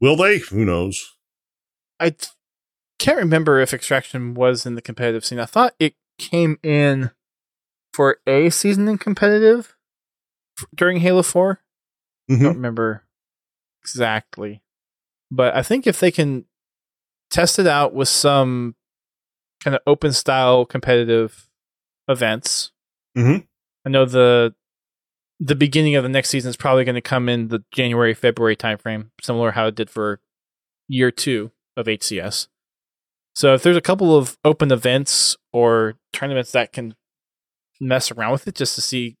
Will 0.00 0.16
they? 0.16 0.38
Who 0.38 0.64
knows? 0.64 1.14
I 2.00 2.10
t- 2.10 2.28
can't 2.98 3.18
remember 3.18 3.60
if 3.60 3.74
Extraction 3.74 4.34
was 4.34 4.64
in 4.64 4.74
the 4.74 4.82
competitive 4.82 5.24
scene. 5.24 5.40
I 5.40 5.46
thought 5.46 5.74
it 5.78 5.94
came 6.18 6.58
in 6.62 7.10
for 7.92 8.18
a 8.26 8.50
season 8.50 8.88
in 8.88 8.98
competitive 8.98 9.76
during 10.74 10.98
Halo 10.98 11.22
4. 11.22 11.60
I 12.28 12.32
Mhm. 12.32 12.42
don't 12.42 12.56
remember 12.56 13.04
exactly. 13.82 14.62
But 15.30 15.54
I 15.54 15.62
think 15.62 15.86
if 15.86 16.00
they 16.00 16.10
can 16.10 16.46
test 17.30 17.58
it 17.58 17.66
out 17.66 17.92
with 17.94 18.08
some 18.08 18.74
kind 19.62 19.74
of 19.74 19.82
open 19.86 20.12
style 20.12 20.64
competitive 20.64 21.48
events, 22.08 22.72
Mhm. 23.16 23.46
I 23.84 23.90
know 23.90 24.04
the 24.04 24.54
the 25.40 25.54
beginning 25.54 25.94
of 25.94 26.02
the 26.02 26.08
next 26.08 26.30
season 26.30 26.48
is 26.50 26.56
probably 26.56 26.84
going 26.84 26.96
to 26.96 27.00
come 27.00 27.28
in 27.28 27.46
the 27.46 27.64
January 27.72 28.12
February 28.12 28.56
timeframe, 28.56 29.10
similar 29.22 29.52
how 29.52 29.68
it 29.68 29.76
did 29.76 29.88
for 29.88 30.20
year 30.88 31.12
two 31.12 31.52
of 31.76 31.86
HCS. 31.86 32.48
So 33.36 33.54
if 33.54 33.62
there's 33.62 33.76
a 33.76 33.80
couple 33.80 34.16
of 34.16 34.36
open 34.44 34.72
events 34.72 35.36
or 35.52 35.96
tournaments 36.12 36.50
that 36.52 36.72
can 36.72 36.96
mess 37.80 38.10
around 38.10 38.32
with 38.32 38.48
it 38.48 38.56
just 38.56 38.74
to 38.74 38.80
see 38.80 39.16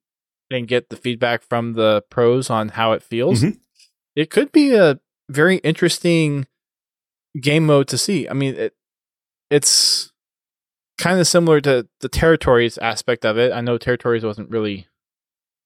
and 0.50 0.66
get 0.68 0.88
the 0.88 0.96
feedback 0.96 1.42
from 1.42 1.74
the 1.74 2.02
pros 2.10 2.48
on 2.50 2.70
how 2.70 2.92
it 2.92 3.02
feels, 3.02 3.42
Mhm. 3.42 3.58
it 4.16 4.30
could 4.30 4.50
be 4.52 4.74
a 4.74 4.98
very 5.28 5.56
interesting 5.58 6.46
game 7.40 7.66
mode 7.66 7.88
to 7.88 7.98
see. 7.98 8.28
I 8.28 8.32
mean, 8.32 8.54
it, 8.54 8.74
it's 9.50 10.12
kind 10.98 11.20
of 11.20 11.26
similar 11.26 11.60
to 11.60 11.86
the 12.00 12.08
territories 12.08 12.78
aspect 12.78 13.24
of 13.24 13.36
it. 13.38 13.52
I 13.52 13.60
know 13.60 13.78
territories 13.78 14.24
wasn't 14.24 14.50
really 14.50 14.86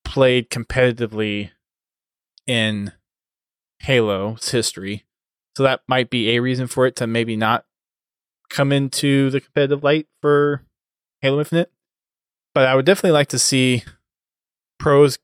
played 0.05 0.51
competitively 0.51 1.51
in 2.47 2.93
Halo's 3.81 4.51
history. 4.51 5.05
So 5.57 5.63
that 5.63 5.83
might 5.87 6.11
be 6.11 6.31
a 6.31 6.41
reason 6.41 6.67
for 6.67 6.87
it 6.87 6.97
to 6.97 7.07
maybe 7.07 7.37
not 7.37 7.65
come 8.51 8.73
into 8.73 9.31
the 9.31 9.41
competitive 9.41 9.83
light 9.85 10.07
for 10.21 10.65
Halo 11.21 11.39
Infinite. 11.39 11.71
But 12.55 12.67
I 12.67 12.75
would 12.75 12.85
definitely 12.85 13.13
like 13.13 13.29
to 13.29 13.39
see 13.39 13.83
pros 14.83 15.19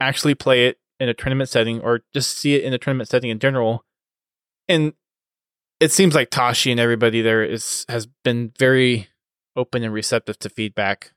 actually 0.00 0.34
play 0.34 0.66
it 0.66 0.78
in 1.00 1.08
a 1.08 1.14
tournament 1.14 1.48
setting 1.48 1.80
or 1.80 2.00
just 2.14 2.38
see 2.38 2.54
it 2.54 2.62
in 2.62 2.72
a 2.72 2.78
tournament 2.78 3.08
setting 3.08 3.30
in 3.30 3.38
general. 3.38 3.84
And 4.68 4.92
it 5.80 5.92
seems 5.92 6.14
like 6.14 6.30
Tashi 6.30 6.70
and 6.70 6.80
everybody 6.80 7.20
there 7.20 7.44
is 7.44 7.84
has 7.88 8.06
been 8.24 8.52
very 8.58 9.08
open 9.56 9.82
and 9.82 9.92
receptive 9.92 10.38
to 10.40 10.48
feedback 10.48 11.12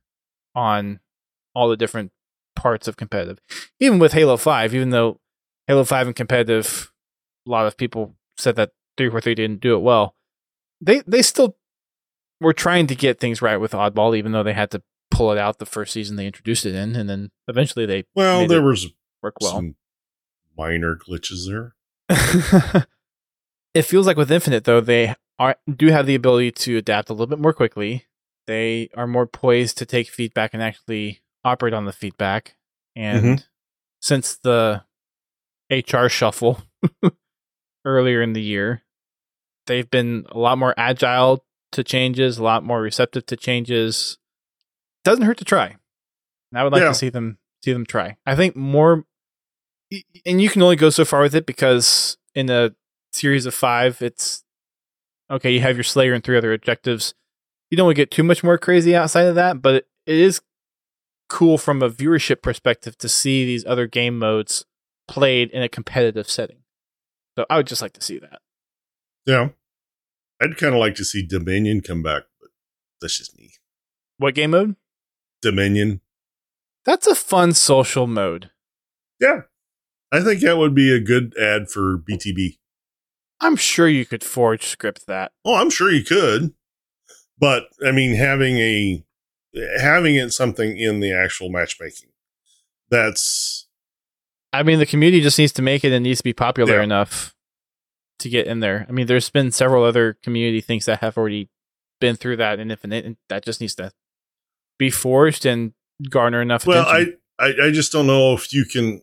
on 0.55 0.99
all 1.53 1.69
the 1.69 1.77
different 1.77 2.11
parts 2.55 2.87
of 2.87 2.97
competitive. 2.97 3.39
Even 3.79 3.99
with 3.99 4.13
Halo 4.13 4.37
5, 4.37 4.73
even 4.73 4.89
though 4.89 5.19
Halo 5.67 5.83
5 5.83 6.07
and 6.07 6.15
competitive, 6.15 6.91
a 7.47 7.49
lot 7.49 7.67
of 7.67 7.77
people 7.77 8.15
said 8.37 8.55
that 8.55 8.71
343 8.97 9.35
didn't 9.35 9.61
do 9.61 9.75
it 9.75 9.81
well. 9.81 10.15
They 10.79 11.01
they 11.05 11.21
still 11.21 11.57
were 12.39 12.53
trying 12.53 12.87
to 12.87 12.95
get 12.95 13.19
things 13.19 13.41
right 13.41 13.57
with 13.57 13.73
Oddball, 13.73 14.17
even 14.17 14.31
though 14.31 14.43
they 14.43 14.53
had 14.53 14.71
to 14.71 14.81
pull 15.11 15.31
it 15.31 15.37
out 15.37 15.59
the 15.59 15.65
first 15.65 15.93
season 15.93 16.15
they 16.15 16.25
introduced 16.25 16.65
it 16.65 16.73
in, 16.73 16.95
and 16.95 17.07
then 17.09 17.29
eventually 17.47 17.85
they 17.85 18.05
well, 18.15 18.47
there 18.47 18.61
was 18.63 18.87
work 19.21 19.35
well. 19.41 19.51
some 19.53 19.75
minor 20.57 20.95
glitches 20.95 21.47
there. 21.47 21.75
it 23.73 23.83
feels 23.83 24.07
like 24.07 24.17
with 24.17 24.31
Infinite 24.31 24.63
though 24.65 24.81
they 24.81 25.15
are 25.39 25.55
do 25.73 25.87
have 25.87 26.05
the 26.05 26.15
ability 26.15 26.51
to 26.51 26.77
adapt 26.77 27.09
a 27.09 27.13
little 27.13 27.27
bit 27.27 27.39
more 27.39 27.53
quickly. 27.53 28.05
They 28.47 28.89
are 28.95 29.07
more 29.07 29.27
poised 29.27 29.77
to 29.77 29.85
take 29.85 30.09
feedback 30.09 30.53
and 30.53 30.61
actually 30.63 31.21
operate 31.43 31.73
on 31.73 31.85
the 31.85 31.91
feedback. 31.91 32.55
And 32.95 33.23
Mhm. 33.39 33.45
since 34.01 34.35
the 34.35 34.83
HR 35.69 36.07
shuffle 36.09 36.63
earlier 37.85 38.21
in 38.21 38.33
the 38.33 38.41
year, 38.41 38.83
they've 39.67 39.89
been 39.89 40.25
a 40.29 40.37
lot 40.37 40.57
more 40.57 40.73
agile 40.77 41.45
to 41.71 41.83
changes, 41.83 42.37
a 42.37 42.43
lot 42.43 42.63
more 42.63 42.81
receptive 42.81 43.25
to 43.27 43.37
changes. 43.37 44.17
Doesn't 45.03 45.25
hurt 45.25 45.37
to 45.39 45.45
try. 45.45 45.67
And 46.51 46.59
I 46.59 46.63
would 46.63 46.73
like 46.73 46.81
Yeah. 46.81 46.89
to 46.89 46.95
see 46.95 47.09
them 47.09 47.37
see 47.63 47.73
them 47.73 47.85
try. 47.85 48.17
I 48.25 48.35
think 48.35 48.55
more 48.55 49.05
and 50.25 50.41
you 50.41 50.49
can 50.49 50.61
only 50.63 50.75
go 50.75 50.89
so 50.89 51.05
far 51.05 51.21
with 51.21 51.35
it 51.35 51.45
because 51.45 52.17
in 52.33 52.49
a 52.49 52.71
series 53.13 53.45
of 53.45 53.53
five, 53.53 54.01
it's 54.01 54.43
okay. 55.29 55.51
You 55.51 55.59
have 55.61 55.75
your 55.75 55.83
Slayer 55.83 56.13
and 56.13 56.23
three 56.23 56.37
other 56.37 56.53
objectives. 56.53 57.13
You 57.69 57.77
don't 57.77 57.85
want 57.85 57.95
to 57.97 58.01
get 58.01 58.09
too 58.11 58.23
much 58.23 58.43
more 58.43 58.57
crazy 58.57 58.95
outside 58.95 59.25
of 59.27 59.35
that, 59.35 59.61
but 59.61 59.85
it 60.05 60.15
is 60.15 60.41
cool 61.29 61.57
from 61.57 61.81
a 61.81 61.89
viewership 61.89 62.41
perspective 62.41 62.97
to 62.97 63.07
see 63.09 63.45
these 63.45 63.65
other 63.65 63.85
game 63.87 64.17
modes 64.17 64.65
played 65.07 65.49
in 65.51 65.61
a 65.61 65.69
competitive 65.69 66.29
setting. 66.29 66.63
So 67.37 67.45
I 67.49 67.57
would 67.57 67.67
just 67.67 67.81
like 67.81 67.93
to 67.93 68.01
see 68.01 68.17
that. 68.19 68.41
Yeah. 69.25 69.49
I'd 70.41 70.57
kind 70.57 70.73
of 70.73 70.79
like 70.79 70.95
to 70.95 71.05
see 71.05 71.25
Dominion 71.25 71.81
come 71.81 72.01
back, 72.01 72.23
but 72.41 72.49
that's 72.99 73.17
just 73.17 73.37
me. 73.37 73.51
What 74.17 74.35
game 74.35 74.51
mode? 74.51 74.75
Dominion. 75.41 76.01
That's 76.85 77.07
a 77.07 77.15
fun 77.15 77.53
social 77.53 78.07
mode. 78.07 78.49
Yeah. 79.19 79.41
I 80.11 80.21
think 80.21 80.41
that 80.41 80.57
would 80.57 80.73
be 80.75 80.93
a 80.93 80.99
good 80.99 81.35
ad 81.37 81.69
for 81.69 81.97
BTB. 81.97 82.57
I'm 83.39 83.55
sure 83.55 83.87
you 83.87 84.05
could 84.05 84.23
forge 84.23 84.65
script 84.65 85.07
that. 85.07 85.31
Oh, 85.45 85.55
I'm 85.55 85.69
sure 85.69 85.89
you 85.91 86.03
could. 86.03 86.53
But 87.39 87.63
I 87.85 87.91
mean 87.91 88.15
having 88.15 88.57
a 88.57 89.03
having 89.79 90.15
it 90.15 90.31
something 90.31 90.77
in 90.77 90.99
the 90.99 91.11
actual 91.13 91.49
matchmaking. 91.49 92.09
That's 92.89 93.67
I 94.53 94.63
mean, 94.63 94.79
the 94.79 94.85
community 94.85 95.21
just 95.21 95.39
needs 95.39 95.53
to 95.53 95.61
make 95.61 95.85
it 95.85 95.93
and 95.93 96.03
needs 96.03 96.19
to 96.19 96.23
be 96.25 96.33
popular 96.33 96.75
Yeah. 96.77 96.83
enough 96.83 97.33
to 98.19 98.29
get 98.29 98.47
in 98.47 98.59
there. 98.59 98.85
I 98.89 98.91
mean, 98.91 99.07
there's 99.07 99.29
been 99.29 99.51
several 99.51 99.83
other 99.85 100.17
community 100.23 100.59
things 100.61 100.85
that 100.85 100.99
have 100.99 101.17
already 101.17 101.49
been 102.01 102.15
through 102.17 102.35
that 102.37 102.59
and 102.59 102.71
if 102.71 102.81
that 103.29 103.45
just 103.45 103.61
needs 103.61 103.75
to 103.75 103.91
be 104.81 104.89
forged 104.89 105.45
and 105.45 105.73
garner 106.09 106.41
enough 106.41 106.65
well, 106.65 106.89
attention. 106.89 107.17
I, 107.39 107.45
I 107.45 107.67
I 107.67 107.71
just 107.71 107.91
don't 107.91 108.07
know 108.07 108.33
if 108.33 108.51
you 108.51 108.65
can 108.65 109.01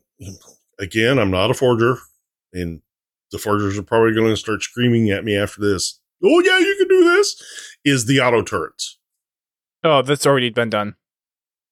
again, 0.80 1.18
I'm 1.20 1.30
not 1.30 1.50
a 1.52 1.54
forger 1.54 1.98
and 2.52 2.82
the 3.30 3.38
forgers 3.38 3.78
are 3.78 3.82
probably 3.84 4.12
going 4.12 4.30
to 4.32 4.36
start 4.36 4.62
screaming 4.62 5.08
at 5.10 5.24
me 5.24 5.36
after 5.36 5.60
this. 5.60 6.00
Oh 6.24 6.40
yeah, 6.40 6.58
you 6.58 6.74
can 6.78 6.88
do 6.88 7.04
this. 7.04 7.40
Is 7.84 8.06
the 8.06 8.20
auto 8.20 8.42
turrets. 8.42 8.98
oh, 9.84 10.02
that's 10.02 10.26
already 10.26 10.50
been 10.50 10.68
done. 10.70 10.96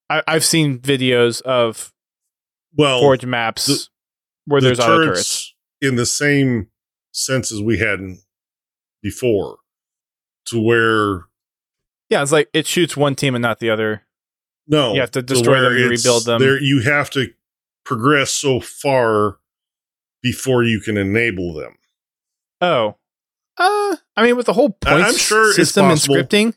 I, 0.09 0.23
I've 0.29 0.45
seen 0.45 0.79
videos 0.79 1.43
of 1.43 1.93
Well, 2.77 3.01
forge 3.01 3.27
maps 3.27 3.67
the- 3.67 3.89
where 4.45 4.61
the 4.61 4.69
there's 4.69 4.79
auto 4.81 5.07
turrets. 5.07 5.53
in 5.81 5.97
the 5.97 6.07
same 6.07 6.69
sense 7.11 7.51
as 7.51 7.61
we 7.61 7.79
had 7.79 7.99
before, 9.03 9.57
to 10.47 10.61
where 10.63 11.25
Yeah, 12.09 12.23
it's 12.23 12.33
like 12.33 12.49
it 12.53 12.67
shoots 12.67 12.97
one 12.97 13.15
team 13.15 13.35
and 13.35 13.43
not 13.43 13.59
the 13.59 13.71
other. 13.71 14.03
no, 14.69 14.95
You 14.95 15.01
have 15.01 15.11
to 15.13 15.23
destroy 15.23 15.61
them 15.61 15.73
and 15.77 15.91
rebuild 15.91 16.25
them. 16.25 16.41
There, 16.41 16.61
you 16.61 16.83
have 16.83 17.11
to 17.11 17.33
progress 17.85 18.31
so 18.33 18.61
far 18.61 19.39
before 20.23 20.63
you 20.65 20.81
can 20.81 20.97
enable 20.97 21.55
them. 21.55 21.77
Oh, 22.61 22.97
uh, 23.59 23.97
I 24.17 24.23
mean, 24.23 24.37
with 24.37 24.47
the 24.47 24.53
whole 24.53 24.77
I- 24.85 25.03
I'm 25.03 25.17
sure 25.17 25.53
system 25.53 25.87
and 25.87 25.99
scripting, 25.99 26.55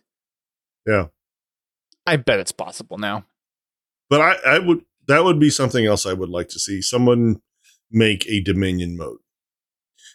Yeah, 0.88 1.08
I 2.06 2.16
bet 2.18 2.40
it's 2.40 2.52
possible 2.52 2.98
now. 2.98 3.26
but 4.10 4.22
I, 4.22 4.56
I 4.56 4.60
would 4.60 4.82
that 5.08 5.24
would 5.24 5.40
be 5.40 5.50
something 5.50 5.86
else 5.86 6.06
I 6.06 6.14
would 6.14 6.30
like 6.30 6.50
to 6.50 6.60
see 6.60 6.82
someone 6.82 7.42
make 7.92 8.28
a 8.28 8.42
Dominion 8.42 8.96
mode. 8.98 9.18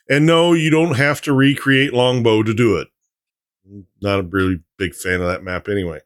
And 0.08 0.26
no, 0.26 0.52
you 0.52 0.70
don't 0.70 0.94
have 0.96 1.20
to 1.22 1.32
recreate 1.32 1.92
Longbow 1.92 2.42
to 2.44 2.54
do 2.54 2.76
it. 2.76 2.88
Not 4.00 4.20
a 4.20 4.22
really 4.22 4.60
big 4.78 4.94
fan 4.94 5.20
of 5.20 5.26
that 5.28 5.42
map 5.42 5.68
anyway. 5.68 6.00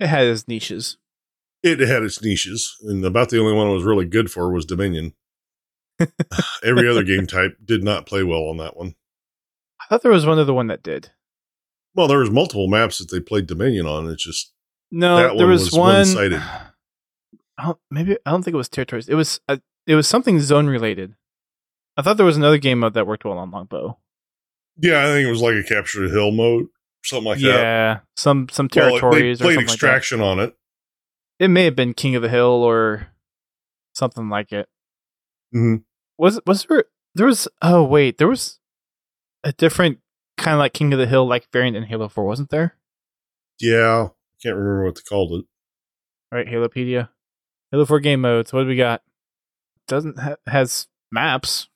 It 0.00 0.08
has 0.08 0.48
niches. 0.48 0.96
it 1.62 1.78
had 1.80 2.02
its 2.02 2.20
niches, 2.22 2.76
and 2.82 3.04
about 3.04 3.30
the 3.30 3.38
only 3.40 3.52
one 3.54 3.68
it 3.68 3.74
was 3.74 3.84
really 3.84 4.06
good 4.06 4.30
for 4.30 4.52
was 4.52 4.66
Dominion. 4.66 5.14
Every 6.64 6.88
other 6.88 7.04
game 7.04 7.26
type 7.26 7.56
did 7.64 7.84
not 7.84 8.06
play 8.06 8.22
well 8.24 8.44
on 8.48 8.56
that 8.58 8.76
one. 8.76 8.94
I 9.80 9.84
thought 9.86 10.02
there 10.02 10.10
was 10.12 10.26
one 10.26 10.38
other 10.38 10.52
one 10.52 10.66
that 10.66 10.82
did. 10.82 11.10
Well, 11.94 12.08
there 12.08 12.18
was 12.18 12.30
multiple 12.30 12.66
maps 12.68 12.98
that 12.98 13.10
they 13.10 13.20
played 13.20 13.46
Dominion 13.46 13.86
on. 13.86 14.08
It's 14.08 14.24
just 14.24 14.52
No, 14.90 15.16
there 15.16 15.34
one 15.34 15.50
was, 15.50 15.64
was 15.66 15.72
one. 15.72 15.94
one-sided. 15.96 16.40
I 17.56 17.66
don't, 17.66 17.78
maybe 17.90 18.16
I 18.26 18.30
don't 18.32 18.42
think 18.42 18.54
it 18.54 18.58
was 18.58 18.68
territories. 18.68 19.08
It 19.08 19.14
was 19.14 19.40
uh, 19.48 19.58
it 19.86 19.94
was 19.94 20.08
something 20.08 20.40
zone 20.40 20.66
related. 20.66 21.14
I 21.96 22.02
thought 22.02 22.16
there 22.16 22.26
was 22.26 22.36
another 22.36 22.58
game 22.58 22.80
mode 22.80 22.94
that 22.94 23.06
worked 23.06 23.24
well 23.24 23.38
on 23.38 23.52
Longbow. 23.52 23.96
Yeah, 24.78 25.02
I 25.02 25.06
think 25.06 25.26
it 25.26 25.30
was 25.30 25.42
like 25.42 25.54
a 25.56 25.62
capture 25.62 26.06
the 26.08 26.14
hill 26.14 26.30
mode, 26.32 26.66
something 27.04 27.24
like 27.26 27.38
that. 27.40 27.46
yeah, 27.46 27.98
some 28.16 28.48
some 28.50 28.68
Well, 28.74 28.90
territories 28.90 29.38
they 29.38 29.44
or 29.44 29.46
played 29.48 29.54
something 29.56 29.64
extraction 29.72 30.20
on 30.20 30.38
it. 30.38 30.42
like 30.42 30.50
that. 31.38 31.44
It 31.44 31.48
may 31.48 31.64
have 31.64 31.74
been 31.76 31.94
King 31.94 32.14
of 32.16 32.22
the 32.22 32.28
Hill 32.28 32.44
or 32.62 33.08
something 33.94 34.28
like 34.28 34.52
it. 34.52 34.68
Mhm. 35.54 35.84
Was 36.18 36.40
was 36.46 36.64
there 36.66 36.84
there 37.14 37.26
was 37.26 37.48
oh 37.62 37.82
wait 37.84 38.18
there 38.18 38.28
was 38.28 38.60
a 39.42 39.52
different 39.52 39.98
kind 40.38 40.54
of 40.54 40.58
like 40.60 40.72
King 40.72 40.92
of 40.92 40.98
the 40.98 41.06
Hill 41.06 41.26
like 41.26 41.50
variant 41.52 41.76
in 41.76 41.84
Halo 41.84 42.08
Four 42.08 42.24
wasn't 42.26 42.50
there? 42.50 42.76
Yeah, 43.60 44.08
I 44.10 44.36
can't 44.42 44.56
remember 44.56 44.84
what 44.86 44.94
they 44.96 45.02
called 45.02 45.32
it. 45.32 45.44
All 46.32 46.38
right, 46.38 46.46
Halopedia, 46.46 47.10
Halo 47.70 47.84
Four 47.84 48.00
game 48.00 48.20
modes. 48.20 48.52
What 48.52 48.62
do 48.62 48.68
we 48.68 48.76
got? 48.76 49.02
Doesn't 49.86 50.18
ha- 50.18 50.36
has 50.46 50.88
maps 51.12 51.68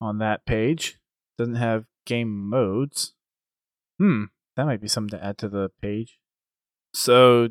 on 0.00 0.18
that 0.18 0.44
page. 0.44 0.98
Doesn't 1.38 1.54
have 1.54 1.84
game 2.06 2.48
modes. 2.48 3.14
Hmm, 3.98 4.24
that 4.56 4.66
might 4.66 4.80
be 4.80 4.88
something 4.88 5.18
to 5.18 5.24
add 5.24 5.38
to 5.38 5.48
the 5.48 5.70
page. 5.82 6.18
So 6.94 7.48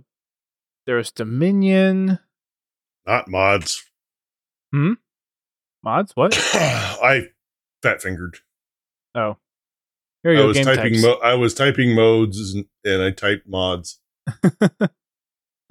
there's 0.86 1.12
Dominion 1.12 2.20
Not 3.06 3.28
mods. 3.28 3.84
Hmm? 4.74 4.94
Mods. 5.84 6.16
What? 6.16 6.38
I 6.54 7.30
fat 7.82 8.02
fingered. 8.02 8.38
Oh, 9.16 9.38
here 10.24 10.34
you 10.34 10.40
I 10.40 10.42
go. 10.42 10.48
was 10.48 10.58
Game 10.58 10.66
typing. 10.66 11.02
Mo- 11.02 11.20
I 11.24 11.36
was 11.36 11.54
typing 11.54 11.96
modes, 11.96 12.54
and, 12.54 12.66
and 12.84 13.02
I 13.02 13.12
typed 13.12 13.48
mods. 13.48 14.00
the 14.42 14.90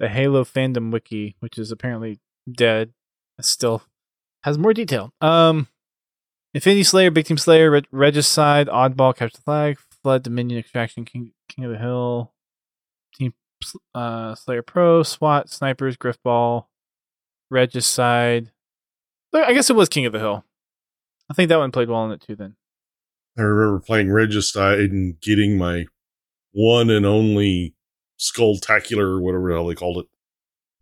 Halo 0.09 0.43
fandom 0.43 0.91
wiki, 0.91 1.35
which 1.39 1.57
is 1.57 1.71
apparently 1.71 2.19
dead, 2.51 2.93
still 3.41 3.83
has 4.43 4.57
more 4.57 4.73
detail. 4.73 5.13
Um, 5.21 5.67
Infinity 6.53 6.83
Slayer, 6.83 7.11
Big 7.11 7.25
Team 7.25 7.37
Slayer, 7.37 7.69
Reg- 7.69 7.87
Regicide, 7.91 8.67
Oddball, 8.67 9.15
Capture 9.15 9.37
the 9.37 9.43
Flag, 9.43 9.77
Flood, 10.01 10.23
Dominion, 10.23 10.59
Extraction, 10.59 11.05
King, 11.05 11.31
King 11.47 11.65
of 11.65 11.71
the 11.71 11.77
Hill, 11.77 12.33
Team 13.13 13.33
uh, 13.93 14.33
Slayer 14.35 14.61
Pro, 14.63 15.03
SWAT, 15.03 15.49
Snipers, 15.49 15.95
Griffball, 15.97 16.65
Regicide. 17.49 18.51
I 19.33 19.53
guess 19.53 19.69
it 19.69 19.75
was 19.75 19.89
King 19.89 20.05
of 20.07 20.13
the 20.13 20.19
Hill. 20.19 20.43
I 21.29 21.33
think 21.35 21.49
that 21.49 21.59
one 21.59 21.71
played 21.71 21.89
well 21.89 22.05
in 22.05 22.11
it 22.11 22.21
too. 22.21 22.35
Then 22.35 22.55
I 23.37 23.41
remember 23.43 23.79
playing 23.79 24.11
Regicide 24.11 24.89
and 24.91 25.19
getting 25.21 25.57
my 25.57 25.85
one 26.51 26.89
and 26.89 27.05
only 27.05 27.75
Skulltacular 28.19 29.03
or 29.03 29.21
whatever 29.21 29.49
the 29.49 29.55
hell 29.55 29.67
they 29.67 29.75
called 29.75 29.97
it. 29.99 30.07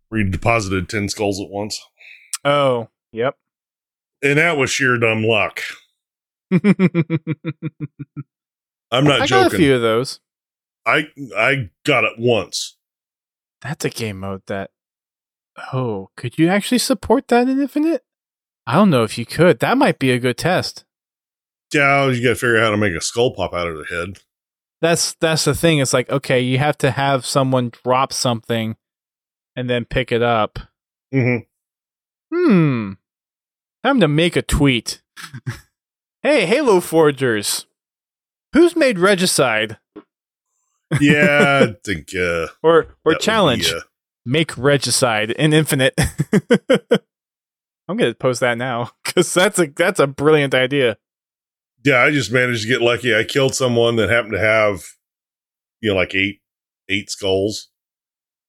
where 0.08 0.22
you 0.22 0.30
deposited 0.30 0.88
10 0.88 1.10
skulls 1.10 1.40
at 1.40 1.50
once. 1.50 1.78
Oh, 2.44 2.88
yep. 3.12 3.36
And 4.22 4.38
that 4.38 4.56
was 4.56 4.70
sheer 4.70 4.98
dumb 4.98 5.22
luck. 5.24 5.60
I'm 8.90 9.04
not 9.04 9.22
I 9.22 9.26
joking. 9.26 9.42
got 9.44 9.54
a 9.54 9.56
few 9.56 9.74
of 9.74 9.82
those. 9.82 10.20
I 10.86 11.08
I 11.36 11.70
got 11.84 12.04
it 12.04 12.14
once. 12.18 12.76
That's 13.60 13.84
a 13.84 13.90
game 13.90 14.20
mode 14.20 14.42
that. 14.46 14.70
Oh, 15.72 16.10
could 16.16 16.38
you 16.38 16.48
actually 16.48 16.78
support 16.78 17.28
that 17.28 17.48
in 17.48 17.60
Infinite? 17.60 18.04
I 18.66 18.74
don't 18.74 18.90
know 18.90 19.02
if 19.02 19.18
you 19.18 19.26
could. 19.26 19.58
That 19.58 19.76
might 19.76 19.98
be 19.98 20.12
a 20.12 20.18
good 20.18 20.38
test. 20.38 20.84
Yeah, 21.74 22.06
you 22.06 22.22
got 22.22 22.30
to 22.30 22.34
figure 22.36 22.58
out 22.58 22.64
how 22.64 22.70
to 22.70 22.76
make 22.76 22.94
a 22.94 23.00
skull 23.00 23.34
pop 23.34 23.52
out 23.52 23.66
of 23.66 23.76
the 23.76 23.84
head. 23.84 24.18
That's 24.80 25.14
that's 25.14 25.44
the 25.44 25.54
thing. 25.54 25.78
It's 25.80 25.92
like 25.92 26.08
okay, 26.10 26.40
you 26.40 26.58
have 26.58 26.78
to 26.78 26.90
have 26.92 27.26
someone 27.26 27.70
drop 27.84 28.12
something, 28.12 28.76
and 29.56 29.68
then 29.68 29.84
pick 29.84 30.12
it 30.12 30.22
up. 30.22 30.58
Mm-hmm. 31.12 31.44
Hmm. 32.34 32.92
Time 33.84 34.00
to 34.00 34.08
make 34.08 34.36
a 34.36 34.42
tweet. 34.42 35.02
hey, 36.22 36.46
Halo 36.46 36.80
Forgers. 36.80 37.66
Who's 38.52 38.74
made 38.76 38.98
Regicide? 38.98 39.78
Yeah, 41.00 41.66
I 41.68 41.74
think 41.84 42.08
uh, 42.14 42.48
Or 42.62 42.96
or 43.04 43.12
that 43.12 43.18
be, 43.20 43.24
challenge. 43.24 43.72
uh, 43.72 43.80
Make 44.24 44.56
Regicide 44.58 45.30
in 45.30 45.52
Infinite. 45.52 45.94
I'm 47.88 47.96
gonna 47.96 48.14
post 48.14 48.40
that 48.40 48.58
now 48.58 48.90
because 49.04 49.32
that's 49.32 49.58
a 49.58 49.66
that's 49.66 50.00
a 50.00 50.06
brilliant 50.06 50.54
idea. 50.54 50.98
yeah, 51.84 52.02
I 52.02 52.10
just 52.10 52.30
managed 52.32 52.62
to 52.62 52.68
get 52.68 52.82
lucky. 52.82 53.14
I 53.14 53.24
killed 53.24 53.54
someone 53.54 53.96
that 53.96 54.10
happened 54.10 54.32
to 54.34 54.40
have, 54.40 54.82
you 55.80 55.90
know, 55.90 55.96
like 55.96 56.14
eight 56.14 56.40
eight 56.90 57.10
skulls, 57.10 57.68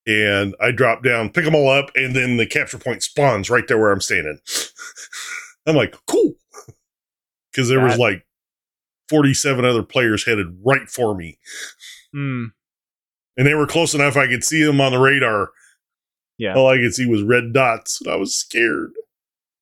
and 0.08 0.56
I 0.62 0.72
drop 0.72 1.04
down, 1.04 1.30
pick 1.30 1.46
them 1.46 1.56
all 1.56 1.70
up, 1.70 1.92
and 1.96 2.16
then 2.16 2.38
the 2.38 2.46
capture 2.48 2.78
point 2.78 3.04
spawns 3.04 3.50
right 3.50 3.68
there 3.68 3.78
where 3.78 3.92
I'm 3.92 4.02
standing. 4.02 4.40
I'm 5.68 5.76
like, 5.76 5.96
cool, 6.08 6.34
because 7.52 7.70
there 7.70 7.80
was 7.82 7.98
like 7.98 8.26
47 9.10 9.66
other 9.66 9.84
players 9.84 10.26
headed 10.26 10.48
right 10.66 10.88
for 10.90 11.16
me, 11.16 11.38
Hmm. 12.14 12.46
and 13.38 13.46
they 13.48 13.54
were 13.54 13.68
close 13.68 13.94
enough 13.94 14.18
I 14.18 14.28
could 14.28 14.44
see 14.44 14.64
them 14.64 14.82
on 14.82 14.92
the 14.92 15.00
radar. 15.00 15.52
Yeah. 16.38 16.56
All 16.56 16.68
I 16.70 16.78
could 16.78 16.94
see 16.94 17.06
was 17.06 17.22
red 17.22 17.52
dots, 17.54 18.00
and 18.02 18.10
I 18.12 18.16
was 18.16 18.34
scared. 18.34 18.92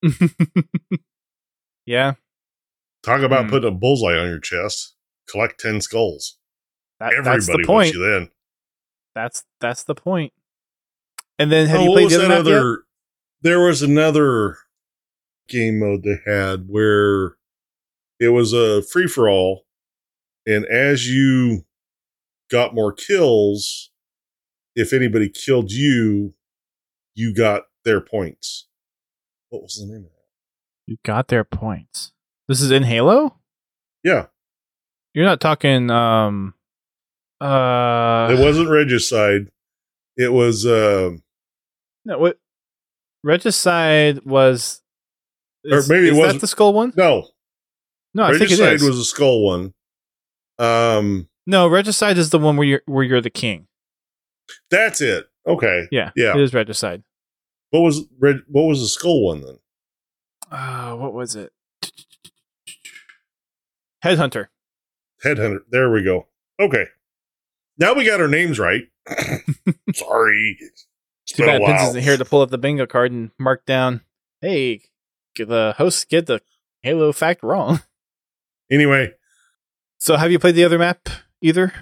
yeah. 1.85 2.13
Talk 3.03 3.21
about 3.21 3.45
Hmm. 3.45 3.49
putting 3.51 3.69
a 3.69 3.71
bullseye 3.73 4.17
on 4.17 4.27
your 4.27 4.39
chest. 4.39 4.95
Collect 5.29 5.59
10 5.59 5.81
skulls. 5.81 6.37
That, 6.99 7.13
Everybody 7.13 7.35
that's 7.37 7.47
the 7.47 7.53
wants 7.53 7.67
point. 7.67 7.93
you 7.93 7.99
then. 8.09 8.29
That's 9.17 9.43
that's 9.59 9.83
the 9.83 9.95
point. 9.95 10.31
And 11.39 11.51
then 11.51 11.65
have 11.67 11.79
Oh, 11.79 11.83
you 11.85 11.91
played 11.91 12.03
was 12.05 12.13
the 12.13 12.25
other 12.25 12.33
other? 12.35 12.83
There 13.41 13.59
was 13.65 13.81
another 13.81 14.57
game 15.49 15.79
mode 15.79 16.03
they 16.03 16.19
had 16.23 16.65
where 16.67 17.35
it 18.19 18.29
was 18.29 18.53
a 18.53 18.83
free 18.83 19.07
for 19.07 19.27
all, 19.27 19.65
and 20.45 20.65
as 20.65 21.09
you 21.09 21.65
got 22.51 22.75
more 22.75 22.93
kills, 22.93 23.89
if 24.75 24.93
anybody 24.93 25.29
killed 25.29 25.71
you, 25.71 26.35
you 27.15 27.33
got 27.33 27.63
their 27.85 28.01
points. 28.01 28.67
What 29.49 29.63
was 29.63 29.77
the 29.79 29.87
name 29.91 30.03
of 30.05 30.11
that? 30.11 30.11
You 30.85 30.97
got 31.03 31.29
their 31.29 31.43
points. 31.43 32.11
This 32.47 32.61
is 32.61 32.69
in 32.69 32.83
Halo? 32.83 33.39
Yeah, 34.03 34.27
You're 35.15 35.25
not 35.25 35.41
talking 35.41 35.89
um 35.89 36.53
uh 37.41 38.29
it 38.31 38.39
wasn't 38.39 38.69
Regicide. 38.69 39.47
It 40.15 40.33
was 40.33 40.65
uh, 40.65 41.11
No, 42.05 42.17
what 42.17 42.39
Regicide 43.23 44.25
was 44.25 44.81
Or 45.71 45.81
maybe 45.87 46.07
it 46.07 46.11
is 46.11 46.15
that 46.15 46.19
wasn't- 46.19 46.41
the 46.41 46.47
skull 46.47 46.73
one? 46.73 46.93
no. 46.95 47.29
No, 48.13 48.23
I 48.23 48.29
think 48.31 48.49
it 48.51 48.59
Regicide 48.59 48.81
was 48.81 48.97
a 48.97 49.03
skull 49.03 49.43
one. 49.45 49.73
Um, 50.57 51.29
no, 51.45 51.67
Regicide 51.67 52.17
is 52.17 52.31
the 52.31 52.39
one 52.39 52.57
where 52.57 52.65
you're 52.67 52.81
where 52.87 53.03
you're 53.03 53.21
the 53.21 53.29
king. 53.29 53.67
that's 54.71 55.01
it. 55.01 55.27
Okay. 55.45 55.87
Yeah. 55.91 56.11
Yeah. 56.15 56.33
It 56.35 56.41
is 56.41 56.53
Regicide. 56.53 57.03
What 57.69 57.81
was 57.81 58.05
Reg- 58.17 58.43
what 58.47 58.63
was 58.63 58.81
the 58.81 58.87
skull 58.87 59.23
one 59.25 59.41
then? 59.41 59.59
Uh 60.49 60.95
what 60.95 61.13
was 61.13 61.35
it? 61.35 61.51
Headhunter. 64.03 64.47
Headhunter. 65.23 65.59
There 65.69 65.91
we 65.91 66.03
go. 66.03 66.27
Okay. 66.59 66.87
Now 67.77 67.93
we 67.93 68.05
got 68.05 68.19
our 68.21 68.27
names 68.27 68.59
right. 68.59 68.83
Sorry. 69.93 70.57
It's 70.59 71.33
Too 71.33 71.45
bad 71.45 71.61
Pins 71.61 71.89
isn't 71.89 72.03
here 72.03 72.17
to 72.17 72.25
pull 72.25 72.41
up 72.41 72.49
the 72.49 72.57
bingo 72.57 72.85
card 72.85 73.11
and 73.11 73.31
mark 73.39 73.65
down. 73.65 74.01
Hey, 74.41 74.81
the 75.35 75.75
host 75.77 76.09
get 76.09 76.25
the 76.25 76.41
Halo 76.81 77.11
fact 77.11 77.43
wrong. 77.43 77.81
Anyway, 78.71 79.13
So, 79.97 80.17
have 80.17 80.31
you 80.31 80.39
played 80.39 80.55
the 80.55 80.63
other 80.65 80.77
map 80.79 81.07
either? 81.41 81.73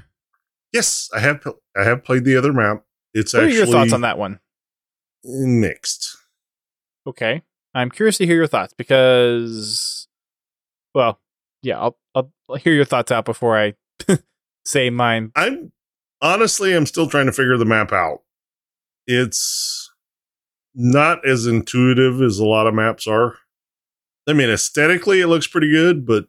yes, 0.73 1.09
I 1.13 1.19
have 1.19 1.41
I 1.75 1.83
have 1.83 2.03
played 2.03 2.25
the 2.25 2.37
other 2.37 2.53
map. 2.53 2.83
It's 3.13 3.33
What 3.33 3.43
are 3.43 3.49
your 3.49 3.65
thoughts 3.65 3.93
on 3.93 4.01
that 4.01 4.17
one? 4.17 4.39
mixed. 5.23 6.17
Okay, 7.07 7.41
I'm 7.73 7.89
curious 7.89 8.17
to 8.19 8.25
hear 8.25 8.35
your 8.35 8.47
thoughts 8.47 8.73
because, 8.73 10.07
well, 10.93 11.19
yeah, 11.61 11.79
I'll 11.79 11.97
I'll, 12.13 12.31
I'll 12.49 12.55
hear 12.57 12.73
your 12.73 12.85
thoughts 12.85 13.11
out 13.11 13.25
before 13.25 13.57
I 13.57 13.73
say 14.65 14.89
mine. 14.89 15.31
I'm 15.35 15.71
honestly 16.21 16.73
I'm 16.73 16.85
still 16.85 17.07
trying 17.07 17.25
to 17.25 17.31
figure 17.31 17.57
the 17.57 17.65
map 17.65 17.91
out. 17.91 18.21
It's 19.07 19.91
not 20.73 21.25
as 21.27 21.45
intuitive 21.45 22.21
as 22.21 22.39
a 22.39 22.45
lot 22.45 22.67
of 22.67 22.73
maps 22.73 23.07
are. 23.07 23.37
I 24.27 24.33
mean, 24.33 24.49
aesthetically 24.49 25.21
it 25.21 25.27
looks 25.27 25.47
pretty 25.47 25.71
good, 25.71 26.05
but 26.05 26.25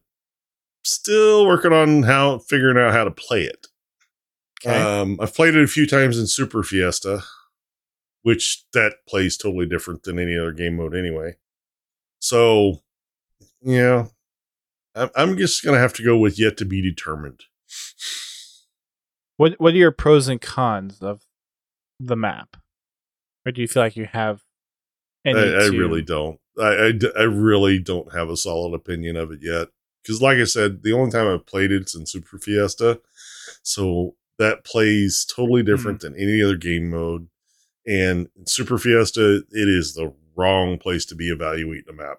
still 0.85 1.47
working 1.47 1.73
on 1.73 2.05
how 2.05 2.39
figuring 2.39 2.79
out 2.79 2.93
how 2.93 3.05
to 3.05 3.11
play 3.11 3.43
it. 3.43 3.67
Okay. 4.65 4.81
Um, 4.81 5.19
I've 5.21 5.35
played 5.35 5.55
it 5.55 5.65
a 5.65 5.69
few 5.69 5.87
times 5.87 6.19
in 6.19 6.27
Super 6.27 6.63
Fiesta, 6.63 7.23
which 8.23 8.65
that 8.73 8.95
plays 9.09 9.37
totally 9.37 9.67
different 9.67 10.05
than 10.05 10.19
any 10.19 10.37
other 10.37 10.53
game 10.53 10.77
mode 10.77 10.95
anyway. 10.95 11.37
So, 12.19 12.83
yeah, 13.63 14.07
I'm, 14.95 15.11
I'm 15.15 15.37
just 15.37 15.65
gonna 15.65 15.79
have 15.79 15.93
to 15.95 16.05
go 16.05 16.17
with 16.17 16.39
yet 16.39 16.57
to 16.59 16.65
be 16.65 16.83
determined. 16.83 17.45
What 19.37 19.55
What 19.59 19.75
are 19.75 19.79
your 19.79 19.93
pros 19.93 20.29
and 20.29 20.41
cons 20.41 21.01
of 21.01 21.27
the 22.01 22.17
map? 22.17 22.57
Or 23.45 23.53
do 23.53 23.61
you 23.61 23.69
feel 23.69 23.83
like 23.83 23.97
you 23.97 24.07
have 24.13 24.43
any? 25.25 25.39
I, 25.39 25.65
I 25.65 25.67
really 25.67 26.03
don't. 26.03 26.41
I 26.59 26.93
I 27.19 27.23
really 27.23 27.79
don't 27.79 28.15
have 28.15 28.29
a 28.29 28.37
solid 28.37 28.75
opinion 28.75 29.17
of 29.17 29.31
it 29.31 29.41
yet. 29.43 29.69
Because, 30.03 30.23
like 30.23 30.39
I 30.39 30.45
said, 30.45 30.83
the 30.83 30.93
only 30.93 31.11
time 31.11 31.27
I've 31.27 31.47
played 31.47 31.73
it's 31.73 31.95
in 31.95 32.07
Super 32.07 32.39
Fiesta, 32.39 33.01
so 33.63 34.15
that 34.39 34.65
plays 34.65 35.25
totally 35.25 35.63
hmm. 35.63 35.67
different 35.67 36.01
than 36.01 36.15
any 36.15 36.43
other 36.43 36.57
game 36.57 36.91
mode. 36.91 37.29
And 37.87 38.29
in 38.37 38.47
Super 38.47 38.79
Fiesta, 38.79 39.43
it 39.51 39.69
is 39.69 39.95
the 39.95 40.13
wrong 40.37 40.79
place 40.79 41.05
to 41.07 41.15
be 41.15 41.31
evaluating 41.31 41.89
a 41.89 41.93
map 41.93 42.19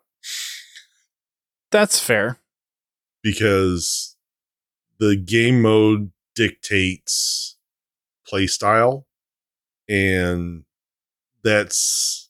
That's 1.72 2.00
fair. 2.00 2.40
because 3.22 4.16
the 5.00 5.16
game 5.16 5.62
mode 5.62 6.12
dictates 6.38 7.58
play 8.28 8.46
style, 8.46 9.08
and 9.90 10.64
that's 11.44 12.30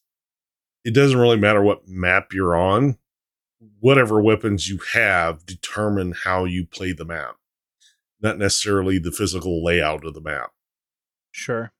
it 0.84 0.94
doesn't 0.94 1.18
really 1.18 1.36
matter 1.36 1.62
what 1.62 1.86
map 1.86 2.32
you're 2.32 2.56
on. 2.56 2.96
Whatever 3.80 4.22
weapons 4.22 4.68
you 4.68 4.78
have 4.94 5.44
determine 5.44 6.14
how 6.24 6.44
you 6.44 6.64
play 6.64 6.92
the 6.92 7.04
map, 7.04 7.36
not 8.20 8.38
necessarily 8.38 8.98
the 8.98 9.12
physical 9.12 9.62
layout 9.62 10.06
of 10.06 10.14
the 10.14 10.20
map. 10.20 10.52
Sure. 11.30 11.72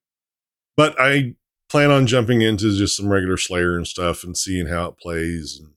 But 0.77 0.95
I 1.01 1.37
plan 1.71 1.91
on 1.91 2.07
jumping 2.07 2.43
into 2.43 2.77
just 2.77 2.97
some 2.97 3.09
regular 3.09 3.37
Slayer 3.37 3.77
and 3.77 3.87
stuff 3.87 4.23
and 4.25 4.37
seeing 4.37 4.67
how 4.67 4.89
it 4.89 4.99
plays, 4.99 5.59
and 5.59 5.73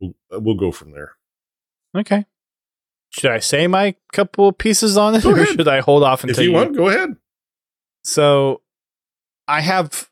we'll, 0.00 0.40
we'll 0.40 0.56
go 0.56 0.72
from 0.72 0.92
there. 0.92 1.12
Okay. 1.96 2.24
Should 3.18 3.30
I 3.30 3.38
say 3.38 3.66
my 3.66 3.94
couple 4.12 4.52
pieces 4.52 4.96
on 4.96 5.14
it, 5.14 5.22
Go 5.22 5.30
or 5.30 5.36
ahead. 5.36 5.48
should 5.48 5.68
I 5.68 5.80
hold 5.80 6.02
off 6.02 6.22
If 6.24 6.30
until 6.30 6.44
you 6.44 6.52
want, 6.52 6.76
go 6.76 6.88
ahead. 6.88 7.16
So, 8.04 8.62
I 9.48 9.60
have. 9.62 10.10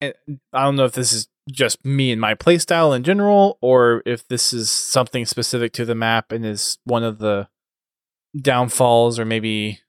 Eh, 0.00 0.12
I 0.52 0.64
don't 0.64 0.76
know 0.76 0.84
if 0.84 0.92
this 0.92 1.12
is 1.12 1.28
just 1.50 1.84
me 1.84 2.10
and 2.12 2.20
my 2.20 2.34
playstyle 2.34 2.94
in 2.96 3.02
general, 3.04 3.58
or 3.60 4.02
if 4.06 4.26
this 4.28 4.52
is 4.52 4.70
something 4.70 5.24
specific 5.26 5.72
to 5.74 5.84
the 5.84 5.94
map 5.94 6.32
and 6.32 6.44
is 6.46 6.78
one 6.84 7.04
of 7.04 7.18
the 7.18 7.48
downfalls 8.40 9.18
or 9.18 9.24
maybe 9.24 9.80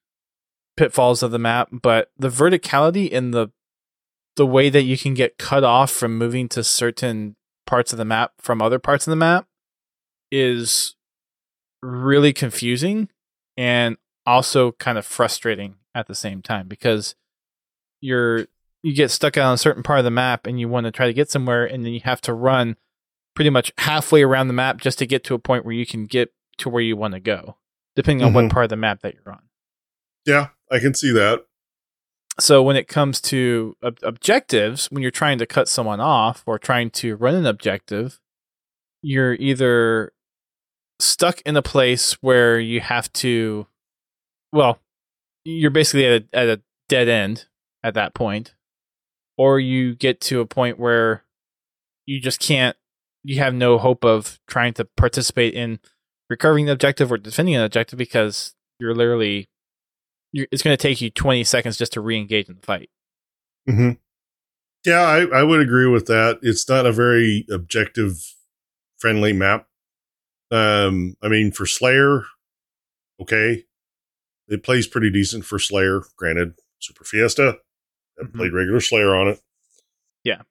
pitfalls 0.78 1.22
of 1.24 1.32
the 1.32 1.39
map. 1.39 1.69
But 1.72 2.12
the 2.17 2.30
verticality 2.30 3.10
in 3.10 3.32
the 3.32 3.50
the 4.36 4.45
way 4.45 4.69
that 4.69 4.84
you 4.84 4.98
can 4.98 5.13
get 5.13 5.38
cut 5.38 5.63
off 5.63 5.91
from 5.91 6.17
moving 6.17 6.48
to 6.50 6.63
certain 6.63 7.36
parts 7.67 7.91
of 7.91 7.98
the 7.98 8.06
map 8.06 8.34
from 8.39 8.62
other 8.62 8.80
parts 8.80 9.06
of 9.06 9.12
the 9.12 9.17
map 9.17 9.45
is 10.32 10.95
really 11.82 12.34
confusing 12.34 13.10
and 13.58 13.98
also 14.26 14.74
kind 14.74 14.98
of 14.98 15.06
frustrating 15.06 15.76
at 15.96 16.08
the 16.08 16.15
same 16.15 16.42
time 16.42 16.68
because 16.68 17.15
you're 18.02 18.48
you 18.82 18.94
get 18.94 19.12
stuck 19.12 19.38
on 19.38 19.54
a 19.54 19.58
certain 19.58 19.84
part 19.84 20.00
of 20.00 20.06
the 20.06 20.12
map 20.12 20.48
and 20.48 20.58
you 20.60 20.70
want 20.70 20.86
to 20.86 20.92
try 20.92 21.06
to 21.08 21.13
get 21.13 21.30
somewhere, 21.30 21.65
and 21.65 21.84
then 21.86 21.92
you 21.92 22.00
have 22.06 22.22
to 22.22 22.34
run 22.34 22.78
pretty 23.36 23.50
much 23.50 23.74
halfway 23.78 24.24
around 24.24 24.48
the 24.48 24.54
map 24.54 24.78
just 24.78 24.98
to 25.00 25.06
get 25.06 25.24
to 25.26 25.34
a 25.34 25.39
point 25.39 25.65
where 25.65 25.74
you 25.74 25.86
can 25.86 26.06
get 26.06 26.32
to 26.60 26.70
where 26.70 26.82
you 26.82 26.96
want 26.96 27.13
to 27.13 27.20
go, 27.20 27.58
depending 27.96 28.26
on 28.26 28.32
Mhm. 28.32 28.36
what 28.36 28.52
part 28.52 28.63
of 28.65 28.70
the 28.70 28.76
map 28.78 29.02
that 29.02 29.15
you're 29.15 29.34
on. 29.34 29.42
Yeah, 30.26 30.50
I 30.72 30.80
can 30.80 30.94
see 30.94 31.12
that. 31.12 31.46
So 32.39 32.63
when 32.63 32.78
it 32.78 32.88
comes 32.88 33.20
to 33.22 33.76
ob- 33.84 34.00
objectives, 34.02 34.89
when 34.92 35.02
you're 35.02 35.12
trying 35.12 35.39
to 35.39 35.46
cut 35.46 35.68
someone 35.68 36.00
off 36.00 36.44
or 36.46 36.58
trying 36.58 36.89
to 36.92 37.18
run 37.18 37.36
an 37.36 37.46
objective, 37.46 38.22
you're 39.02 39.34
either 39.34 40.13
stuck 41.00 41.42
in 41.42 41.56
a 41.56 41.62
place 41.62 42.14
where 42.22 42.60
you 42.60 42.82
have 42.82 43.12
to, 43.14 43.68
well, 44.52 44.80
you're 45.46 45.72
basically 45.72 46.06
at 46.06 46.24
a, 46.24 46.38
at 46.38 46.50
a 46.50 46.62
dead 46.88 47.08
end 47.08 47.46
at 47.84 47.94
that 47.94 48.14
point, 48.14 48.56
or 49.38 49.60
you 49.60 49.96
get 49.96 50.20
to 50.22 50.42
a 50.42 50.46
point 50.46 50.78
where 50.78 51.24
you 52.06 52.20
just 52.20 52.40
can't, 52.40 52.76
you 53.24 53.40
have 53.40 53.54
no 53.54 53.78
hope 53.78 54.04
of 54.04 54.40
trying 54.48 54.74
to 54.74 54.86
participate 54.86 55.54
in 55.54 55.80
recovering 56.30 56.66
the 56.66 56.72
objective 56.72 57.12
or 57.12 57.18
defending 57.18 57.56
an 57.56 57.64
objective 57.64 57.98
because 57.98 58.54
you're 58.80 58.96
literally 58.96 59.50
you're, 60.32 60.48
it's 60.52 60.62
going 60.62 60.76
to 60.76 60.82
take 60.82 61.02
you 61.02 61.10
20 61.10 61.44
seconds 61.44 61.78
just 61.78 61.94
to 61.94 62.02
re-engage 62.02 62.50
in 62.50 62.56
the 62.56 62.66
fight. 62.66 62.90
hmm 63.68 63.92
Yeah, 64.86 65.02
I, 65.02 65.26
I 65.26 65.44
would 65.44 65.60
agree 65.60 65.88
with 65.88 66.06
that. 66.08 66.40
It's 66.42 66.68
not 66.70 66.86
a 66.86 66.92
very 66.92 67.46
objective 67.52 68.22
friendly 68.98 69.34
map. 69.34 69.68
Um, 70.52 71.16
I 71.22 71.28
mean, 71.28 71.52
for 71.52 71.66
Slayer, 71.66 72.24
okay, 73.22 73.66
it 74.48 74.64
plays 74.64 74.88
pretty 74.88 75.12
decent 75.12 75.46
for 75.46 75.60
Slayer. 75.60 76.02
Granted, 76.18 76.54
Super 76.80 77.04
Fiesta, 77.04 77.60
I've 78.20 78.28
Mhm. 78.30 78.36
played 78.36 78.54
regular 78.54 78.80
Slayer 78.82 79.14
on 79.16 79.28
it. 79.28 79.42
Yeah. 80.24 80.42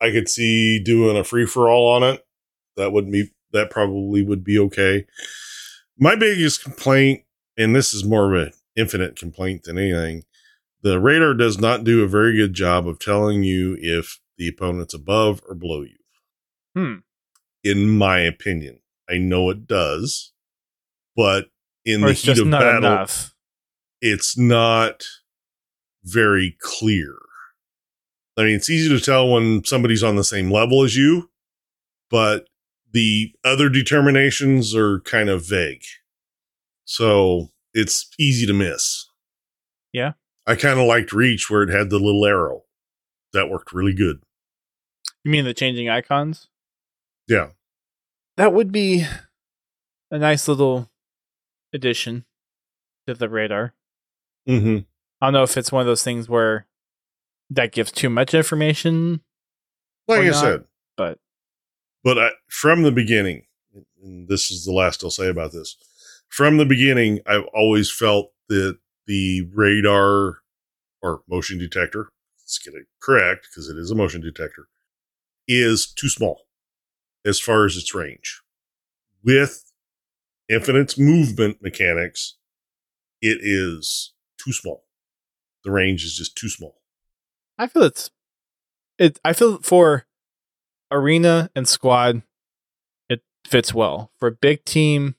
I 0.00 0.10
could 0.10 0.28
see 0.28 0.78
doing 0.78 1.16
a 1.16 1.24
free 1.24 1.46
for 1.46 1.68
all 1.68 1.88
on 1.88 2.02
it. 2.02 2.26
That 2.76 2.92
would 2.92 3.10
be 3.10 3.30
that 3.52 3.70
probably 3.70 4.22
would 4.22 4.44
be 4.44 4.58
okay. 4.58 5.06
My 5.96 6.14
biggest 6.14 6.62
complaint, 6.62 7.24
and 7.56 7.74
this 7.74 7.94
is 7.94 8.04
more 8.04 8.34
of 8.34 8.40
an 8.48 8.52
infinite 8.76 9.16
complaint 9.16 9.62
than 9.64 9.78
anything, 9.78 10.24
the 10.82 11.00
radar 11.00 11.32
does 11.34 11.58
not 11.58 11.82
do 11.82 12.04
a 12.04 12.08
very 12.08 12.36
good 12.36 12.52
job 12.52 12.86
of 12.86 12.98
telling 12.98 13.42
you 13.42 13.76
if 13.80 14.20
the 14.36 14.46
opponent's 14.48 14.92
above 14.94 15.40
or 15.48 15.54
below 15.54 15.80
you. 15.82 15.96
Hmm. 16.76 16.94
In 17.64 17.88
my 17.88 18.20
opinion, 18.20 18.80
I 19.10 19.18
know 19.18 19.50
it 19.50 19.66
does, 19.66 20.32
but 21.16 21.46
in 21.84 22.04
Or 22.04 22.08
the 22.08 22.12
heat 22.14 22.38
of 22.38 22.46
not 22.46 22.60
battle, 22.60 22.78
enough. 22.92 23.34
it's 24.00 24.36
not 24.36 25.04
very 26.04 26.56
clear. 26.60 27.14
I 28.36 28.42
mean, 28.44 28.54
it's 28.56 28.70
easy 28.70 28.88
to 28.88 29.04
tell 29.04 29.28
when 29.30 29.64
somebody's 29.64 30.02
on 30.02 30.16
the 30.16 30.24
same 30.24 30.50
level 30.50 30.84
as 30.84 30.96
you, 30.96 31.30
but 32.10 32.46
the 32.92 33.32
other 33.44 33.68
determinations 33.68 34.74
are 34.74 35.00
kind 35.00 35.28
of 35.28 35.44
vague. 35.44 35.82
So 36.84 37.48
it's 37.74 38.08
easy 38.18 38.46
to 38.46 38.52
miss. 38.52 39.06
Yeah. 39.92 40.12
I 40.46 40.54
kind 40.56 40.78
of 40.78 40.86
liked 40.86 41.12
Reach 41.12 41.50
where 41.50 41.62
it 41.62 41.70
had 41.70 41.90
the 41.90 41.98
little 41.98 42.24
arrow. 42.24 42.62
That 43.32 43.50
worked 43.50 43.72
really 43.72 43.92
good. 43.92 44.22
You 45.24 45.30
mean 45.30 45.44
the 45.44 45.52
changing 45.52 45.88
icons? 45.90 46.48
Yeah. 47.28 47.48
That 48.38 48.54
would 48.54 48.70
be 48.70 49.04
a 50.12 50.18
nice 50.18 50.46
little 50.46 50.88
addition 51.74 52.24
to 53.08 53.14
the 53.14 53.28
radar. 53.28 53.74
Mm-hmm. 54.48 54.78
I 55.20 55.26
don't 55.26 55.32
know 55.32 55.42
if 55.42 55.56
it's 55.56 55.72
one 55.72 55.80
of 55.80 55.88
those 55.88 56.04
things 56.04 56.28
where 56.28 56.68
that 57.50 57.72
gives 57.72 57.90
too 57.90 58.08
much 58.08 58.34
information, 58.34 59.22
Like 60.06 60.20
I 60.20 60.26
not, 60.26 60.34
said, 60.36 60.64
but 60.96 61.18
but 62.04 62.16
I, 62.16 62.30
from 62.48 62.84
the 62.84 62.92
beginning, 62.92 63.42
and 64.00 64.28
this 64.28 64.52
is 64.52 64.64
the 64.64 64.72
last 64.72 65.02
I'll 65.02 65.10
say 65.10 65.28
about 65.28 65.50
this. 65.50 65.76
From 66.28 66.58
the 66.58 66.64
beginning, 66.64 67.18
I've 67.26 67.46
always 67.52 67.90
felt 67.90 68.30
that 68.48 68.78
the 69.08 69.48
radar 69.52 70.36
or 71.02 71.22
motion 71.28 71.58
detector, 71.58 72.10
let's 72.40 72.58
get 72.58 72.74
it 72.74 72.86
correct 73.02 73.48
because 73.50 73.68
it 73.68 73.76
is 73.76 73.90
a 73.90 73.96
motion 73.96 74.20
detector, 74.20 74.68
is 75.48 75.90
too 75.90 76.08
small 76.08 76.47
as 77.24 77.40
far 77.40 77.64
as 77.64 77.76
its 77.76 77.94
range. 77.94 78.40
With 79.24 79.64
Infinite's 80.48 80.98
movement 80.98 81.58
mechanics, 81.62 82.36
it 83.20 83.38
is 83.42 84.12
too 84.42 84.52
small. 84.52 84.84
The 85.64 85.70
range 85.70 86.04
is 86.04 86.16
just 86.16 86.36
too 86.36 86.48
small. 86.48 86.80
I 87.58 87.66
feel 87.66 87.82
it's 87.82 88.10
it. 88.98 89.18
I 89.24 89.32
feel 89.32 89.58
for 89.60 90.06
arena 90.90 91.50
and 91.54 91.66
squad, 91.68 92.22
it 93.08 93.22
fits 93.46 93.74
well. 93.74 94.12
For 94.18 94.28
a 94.28 94.32
big 94.32 94.64
team, 94.64 95.16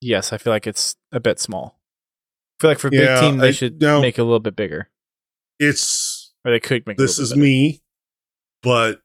yes, 0.00 0.32
I 0.32 0.38
feel 0.38 0.52
like 0.52 0.66
it's 0.66 0.96
a 1.12 1.20
bit 1.20 1.40
small. 1.40 1.80
I 2.58 2.62
feel 2.62 2.70
like 2.70 2.78
for 2.78 2.88
a 2.88 2.92
Yeah, 2.94 3.20
big 3.20 3.20
team, 3.20 3.38
they 3.38 3.48
I- 3.48 3.52
should 3.52 3.80
no. 3.80 4.00
make 4.00 4.18
it 4.18 4.22
a 4.22 4.24
little 4.24 4.40
bit 4.40 4.56
bigger, 4.56 4.88
It's 5.58 6.32
or 6.44 6.52
they 6.52 6.60
could 6.60 6.86
make. 6.86 6.98
it 6.98 7.02
a 7.02 7.04
this 7.04 7.18
is 7.18 7.30
better. 7.30 7.40
me, 7.40 7.82
but 8.62 9.00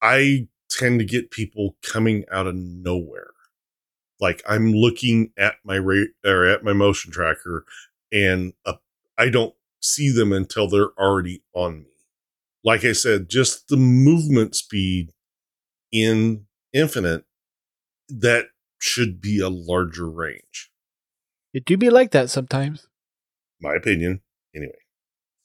I 0.00 0.46
tend 0.70 0.98
to 1.00 1.04
get 1.04 1.30
people 1.30 1.76
coming 1.82 2.24
out 2.30 2.46
of 2.46 2.54
nowhere. 2.54 3.30
Like 4.20 4.42
I'm 4.48 4.72
looking 4.72 5.32
at 5.36 5.54
my 5.64 5.76
rate 5.76 6.10
or 6.24 6.44
at 6.46 6.64
my 6.64 6.72
motion 6.72 7.12
tracker, 7.12 7.64
and 8.12 8.52
uh, 8.66 8.74
I 9.16 9.28
don't 9.28 9.54
see 9.80 10.10
them 10.10 10.32
until 10.32 10.68
they're 10.68 10.90
already 10.98 11.42
on 11.54 11.80
me. 11.80 11.90
Like 12.64 12.84
I 12.84 12.92
said, 12.92 13.28
just 13.28 13.68
the 13.68 13.76
movement 13.76 14.56
speed 14.56 15.12
in 15.92 16.46
Infinite 16.72 17.24
that 18.08 18.46
should 18.78 19.20
be 19.20 19.38
a 19.40 19.48
larger 19.48 20.08
range. 20.10 20.70
It 21.54 21.64
do 21.64 21.76
be 21.76 21.90
like 21.90 22.10
that 22.10 22.28
sometimes. 22.30 22.88
My 23.60 23.74
opinion. 23.74 24.20
Anyway, 24.54 24.78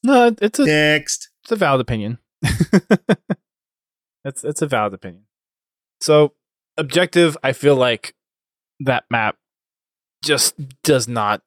No, 0.04 0.36
it's 0.42 0.60
a 0.60 0.66
next. 0.66 1.30
it's 1.44 1.52
a 1.52 1.56
valid 1.56 1.82
opinion. 1.82 2.18
it's 4.26 4.44
it's 4.44 4.62
a 4.62 4.68
valid 4.68 4.94
opinion. 4.94 5.26
So 6.02 6.34
objective, 6.78 7.38
I 7.44 7.54
feel 7.54 7.76
like 7.76 8.14
that 8.80 9.06
map 9.10 9.38
just 10.24 10.56
does 10.84 11.08
not 11.08 11.42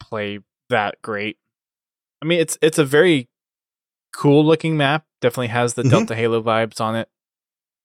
play 0.00 0.40
that 0.70 1.00
great. 1.02 1.36
I 2.22 2.26
mean, 2.26 2.40
it's 2.40 2.58
it's 2.62 2.78
a 2.78 2.84
very 2.84 3.28
cool 4.14 4.44
looking 4.44 4.76
map. 4.76 5.04
Definitely 5.20 5.48
has 5.48 5.74
the 5.74 5.82
Mhm. 5.82 5.90
Delta 5.90 6.14
Halo 6.14 6.42
vibes 6.42 6.80
on 6.80 6.96
it, 6.96 7.08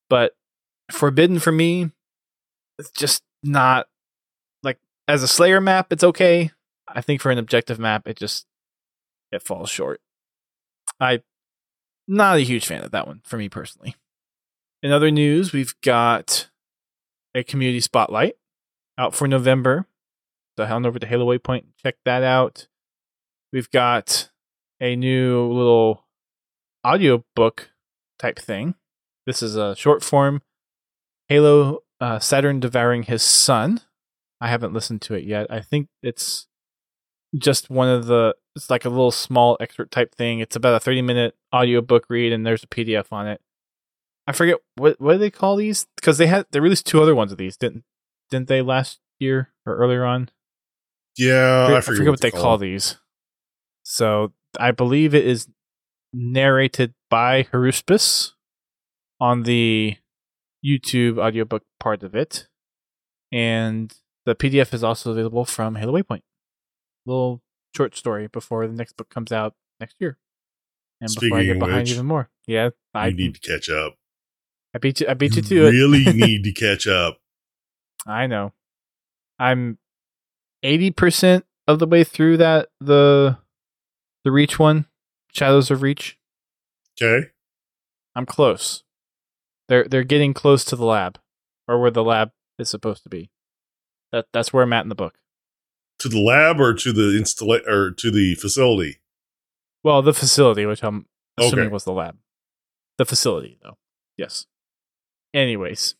but 0.09 0.35
Forbidden 0.91 1.39
for 1.39 1.51
me, 1.51 1.91
it's 2.79 2.89
just 2.91 3.23
not 3.43 3.87
like 4.63 4.79
as 5.07 5.21
a 5.23 5.27
Slayer 5.27 5.61
map. 5.61 5.91
It's 5.93 6.03
okay. 6.03 6.51
I 6.87 7.01
think 7.01 7.21
for 7.21 7.31
an 7.31 7.37
objective 7.37 7.77
map, 7.79 8.07
it 8.07 8.17
just 8.17 8.47
it 9.31 9.43
falls 9.43 9.69
short. 9.69 10.01
I 10.99 11.21
not 12.07 12.37
a 12.37 12.41
huge 12.41 12.65
fan 12.65 12.83
of 12.83 12.91
that 12.91 13.05
one 13.07 13.21
for 13.23 13.37
me 13.37 13.49
personally. 13.49 13.95
In 14.81 14.91
other 14.91 15.11
news, 15.11 15.51
we've 15.51 15.73
got 15.81 16.49
a 17.35 17.43
community 17.43 17.81
spotlight 17.81 18.35
out 18.97 19.13
for 19.13 19.27
November. 19.27 19.87
So 20.57 20.65
head 20.65 20.73
on 20.73 20.85
over 20.85 20.99
to 20.99 21.07
Halo 21.07 21.25
Waypoint 21.25 21.63
check 21.81 21.95
that 22.05 22.23
out. 22.23 22.67
We've 23.51 23.69
got 23.71 24.29
a 24.79 24.95
new 24.95 25.41
little 25.51 26.05
audiobook 26.85 27.71
type 28.17 28.39
thing. 28.39 28.75
This 29.25 29.41
is 29.41 29.55
a 29.55 29.75
short 29.75 30.03
form 30.03 30.41
Halo 31.27 31.83
uh, 32.01 32.19
Saturn 32.19 32.59
devouring 32.59 33.03
his 33.03 33.21
son. 33.21 33.81
I 34.41 34.47
haven't 34.47 34.73
listened 34.73 35.01
to 35.03 35.13
it 35.13 35.25
yet. 35.25 35.47
I 35.49 35.61
think 35.61 35.89
it's 36.01 36.47
just 37.37 37.69
one 37.69 37.87
of 37.87 38.07
the 38.07 38.35
it's 38.55 38.69
like 38.69 38.85
a 38.85 38.89
little 38.89 39.11
small 39.11 39.55
excerpt 39.59 39.91
type 39.91 40.15
thing. 40.15 40.39
It's 40.39 40.55
about 40.55 40.75
a 40.75 40.79
30 40.79 41.01
minute 41.01 41.35
audiobook 41.53 42.05
read 42.09 42.33
and 42.33 42.45
there's 42.45 42.63
a 42.63 42.67
PDF 42.67 43.11
on 43.11 43.27
it. 43.27 43.41
I 44.29 44.31
forget 44.31 44.57
what 44.75 45.01
what 45.01 45.13
do 45.13 45.17
they 45.17 45.31
call 45.31 45.55
these 45.55 45.87
because 45.95 46.19
they 46.19 46.27
had 46.27 46.45
they 46.51 46.59
released 46.59 46.85
two 46.85 47.01
other 47.01 47.15
ones 47.15 47.31
of 47.31 47.39
these 47.39 47.57
didn't 47.57 47.83
didn't 48.29 48.47
they 48.47 48.61
last 48.61 48.99
year 49.17 49.49
or 49.65 49.75
earlier 49.75 50.05
on? 50.05 50.29
Yeah, 51.17 51.67
I 51.67 51.77
I 51.77 51.81
forget, 51.81 51.97
forget, 51.97 52.11
what 52.11 52.21
they 52.21 52.29
call 52.29 52.59
them. 52.59 52.69
these. 52.69 52.97
So 53.81 54.33
I 54.59 54.69
believe 54.69 55.15
it 55.15 55.25
is 55.25 55.47
narrated 56.13 56.93
by 57.09 57.43
Haruspis 57.51 58.33
on 59.19 59.43
the 59.43 59.97
YouTube 60.63 61.17
audiobook 61.17 61.63
part 61.79 62.03
of 62.03 62.13
it. 62.13 62.47
And 63.31 63.91
the 64.27 64.35
PDF 64.35 64.75
is 64.75 64.83
also 64.83 65.11
available 65.11 65.43
from 65.43 65.75
Halo 65.75 65.99
Waypoint. 65.99 66.21
Little 67.07 67.41
short 67.75 67.95
story 67.95 68.27
before 68.27 68.67
the 68.67 68.73
next 68.73 68.95
book 68.95 69.09
comes 69.09 69.31
out 69.31 69.55
next 69.79 69.95
year. 69.99 70.19
And 71.01 71.09
before 71.19 71.39
I 71.39 71.45
get 71.45 71.57
behind 71.59 71.79
which, 71.79 71.93
even 71.93 72.05
more. 72.05 72.29
Yeah. 72.45 72.69
I 72.93 73.07
You 73.07 73.15
need 73.15 73.35
to 73.35 73.39
catch 73.39 73.69
up. 73.69 73.95
I 74.75 74.77
beat 74.77 75.01
you 75.01 75.07
I 75.09 75.13
beat 75.15 75.35
you, 75.35 75.41
you 75.41 75.47
to 75.49 75.67
it. 75.67 75.71
really 75.71 76.03
need 76.13 76.43
to 76.43 76.51
catch 76.51 76.87
up. 76.87 77.17
I 78.07 78.27
know. 78.27 78.53
I'm 79.39 79.77
eighty 80.63 80.91
percent 80.91 81.45
of 81.67 81.79
the 81.79 81.87
way 81.87 82.03
through 82.03 82.37
that 82.37 82.69
the 82.79 83.37
the 84.23 84.31
Reach 84.31 84.59
one, 84.59 84.85
Shadows 85.31 85.71
of 85.71 85.81
Reach. 85.81 86.17
Okay. 87.01 87.29
I'm 88.15 88.25
close. 88.25 88.83
They're 89.69 89.85
they're 89.85 90.03
getting 90.03 90.33
close 90.33 90.63
to 90.65 90.75
the 90.75 90.85
lab, 90.85 91.19
or 91.67 91.79
where 91.79 91.91
the 91.91 92.03
lab 92.03 92.31
is 92.57 92.69
supposed 92.69 93.03
to 93.03 93.09
be. 93.09 93.29
That 94.11 94.25
that's 94.33 94.51
where 94.51 94.63
I'm 94.63 94.73
at 94.73 94.83
in 94.83 94.89
the 94.89 94.95
book. 94.95 95.15
To 95.99 96.09
the 96.09 96.19
lab 96.19 96.59
or 96.59 96.73
to 96.73 96.91
the 96.93 97.17
installa- 97.19 97.67
or 97.67 97.91
to 97.91 98.11
the 98.11 98.35
facility? 98.35 98.99
Well, 99.83 100.01
the 100.01 100.13
facility, 100.13 100.65
which 100.65 100.83
I'm 100.83 101.05
assuming 101.37 101.65
Okay. 101.65 101.73
was 101.73 101.83
the 101.85 101.91
lab. 101.93 102.17
The 102.97 103.05
facility, 103.05 103.59
though. 103.61 103.77
Yes. 104.17 104.45
Anyways, 105.33 105.95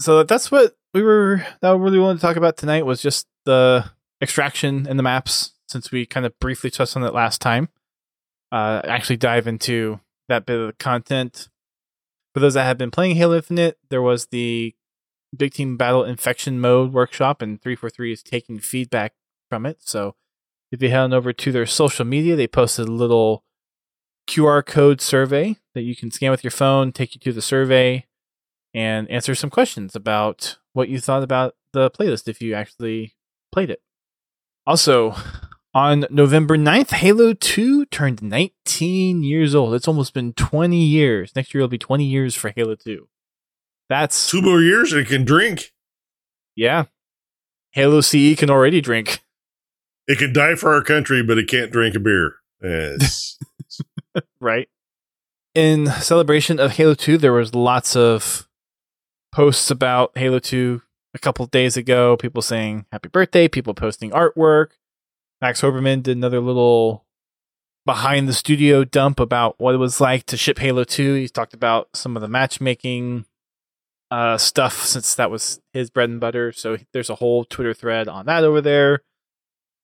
so 0.00 0.22
that's 0.22 0.50
what 0.50 0.76
we 0.94 1.02
were 1.02 1.44
that 1.60 1.76
we 1.76 1.82
really 1.82 1.98
wanted 1.98 2.20
to 2.20 2.26
talk 2.26 2.36
about 2.36 2.56
tonight 2.56 2.86
was 2.86 3.02
just 3.02 3.26
the 3.44 3.90
extraction 4.22 4.86
and 4.88 4.98
the 4.98 5.02
maps. 5.02 5.52
Since 5.68 5.90
we 5.90 6.06
kind 6.06 6.24
of 6.24 6.38
briefly 6.38 6.70
touched 6.70 6.96
on 6.96 7.02
it 7.02 7.12
last 7.12 7.40
time, 7.40 7.68
uh, 8.52 8.82
actually 8.84 9.16
dive 9.16 9.48
into 9.48 9.98
that 10.28 10.46
bit 10.46 10.60
of 10.60 10.78
content. 10.78 11.48
For 12.34 12.40
those 12.40 12.54
that 12.54 12.64
have 12.64 12.78
been 12.78 12.92
playing 12.92 13.16
Halo 13.16 13.36
Infinite, 13.36 13.78
there 13.90 14.02
was 14.02 14.26
the 14.26 14.76
Big 15.36 15.54
Team 15.54 15.76
Battle 15.76 16.04
Infection 16.04 16.60
Mode 16.60 16.92
workshop, 16.92 17.42
and 17.42 17.60
343 17.60 18.12
is 18.12 18.22
taking 18.22 18.60
feedback 18.60 19.14
from 19.50 19.66
it. 19.66 19.78
So 19.80 20.14
if 20.70 20.80
you 20.80 20.88
head 20.88 21.00
on 21.00 21.12
over 21.12 21.32
to 21.32 21.52
their 21.52 21.66
social 21.66 22.04
media, 22.04 22.36
they 22.36 22.46
posted 22.46 22.88
a 22.88 22.92
little 22.92 23.44
QR 24.28 24.64
code 24.64 25.00
survey 25.00 25.56
that 25.74 25.82
you 25.82 25.96
can 25.96 26.10
scan 26.10 26.30
with 26.30 26.44
your 26.44 26.50
phone, 26.50 26.92
take 26.92 27.14
you 27.14 27.20
to 27.20 27.32
the 27.32 27.42
survey, 27.42 28.05
and 28.76 29.10
answer 29.10 29.34
some 29.34 29.48
questions 29.48 29.96
about 29.96 30.58
what 30.74 30.90
you 30.90 31.00
thought 31.00 31.22
about 31.22 31.56
the 31.72 31.90
playlist 31.90 32.28
if 32.28 32.42
you 32.42 32.54
actually 32.54 33.14
played 33.50 33.70
it. 33.70 33.80
Also, 34.66 35.16
on 35.74 36.04
November 36.10 36.58
9th, 36.58 36.90
Halo 36.92 37.32
2 37.32 37.86
turned 37.86 38.22
19 38.22 39.22
years 39.22 39.54
old. 39.54 39.74
It's 39.74 39.88
almost 39.88 40.12
been 40.12 40.34
20 40.34 40.76
years. 40.76 41.32
Next 41.34 41.54
year 41.54 41.62
will 41.62 41.68
be 41.68 41.78
20 41.78 42.04
years 42.04 42.34
for 42.34 42.52
Halo 42.54 42.74
2. 42.74 43.08
That's, 43.88 44.30
Two 44.30 44.42
more 44.42 44.60
years 44.60 44.92
it 44.92 45.08
can 45.08 45.24
drink. 45.24 45.72
yeah. 46.54 46.84
Halo 47.70 48.00
CE 48.00 48.34
can 48.36 48.48
already 48.50 48.80
drink. 48.80 49.22
It 50.06 50.18
can 50.18 50.32
die 50.32 50.54
for 50.54 50.72
our 50.72 50.82
country, 50.82 51.22
but 51.22 51.36
it 51.36 51.46
can't 51.48 51.70
drink 51.70 51.94
a 51.94 52.00
beer. 52.00 52.36
Yes. 52.62 53.38
right? 54.40 54.68
In 55.54 55.86
celebration 55.86 56.58
of 56.58 56.72
Halo 56.72 56.94
2, 56.94 57.18
there 57.18 57.32
was 57.32 57.54
lots 57.54 57.94
of 57.96 58.45
posts 59.32 59.70
about 59.70 60.16
Halo 60.16 60.38
2 60.38 60.82
a 61.14 61.18
couple 61.18 61.46
days 61.46 61.76
ago. 61.76 62.16
People 62.16 62.42
saying 62.42 62.86
happy 62.92 63.08
birthday, 63.08 63.48
people 63.48 63.74
posting 63.74 64.10
artwork. 64.10 64.72
Max 65.40 65.60
Hoberman 65.60 66.02
did 66.02 66.16
another 66.16 66.40
little 66.40 67.04
behind 67.84 68.28
the 68.28 68.32
studio 68.32 68.84
dump 68.84 69.20
about 69.20 69.58
what 69.58 69.74
it 69.74 69.78
was 69.78 70.00
like 70.00 70.24
to 70.26 70.36
ship 70.36 70.58
Halo 70.58 70.84
2. 70.84 71.14
He 71.14 71.28
talked 71.28 71.54
about 71.54 71.88
some 71.94 72.16
of 72.16 72.22
the 72.22 72.28
matchmaking 72.28 73.26
uh, 74.10 74.38
stuff 74.38 74.82
since 74.84 75.14
that 75.14 75.30
was 75.30 75.60
his 75.72 75.90
bread 75.90 76.10
and 76.10 76.20
butter. 76.20 76.52
So 76.52 76.78
there's 76.92 77.10
a 77.10 77.16
whole 77.16 77.44
Twitter 77.44 77.74
thread 77.74 78.08
on 78.08 78.26
that 78.26 78.44
over 78.44 78.60
there. 78.60 79.02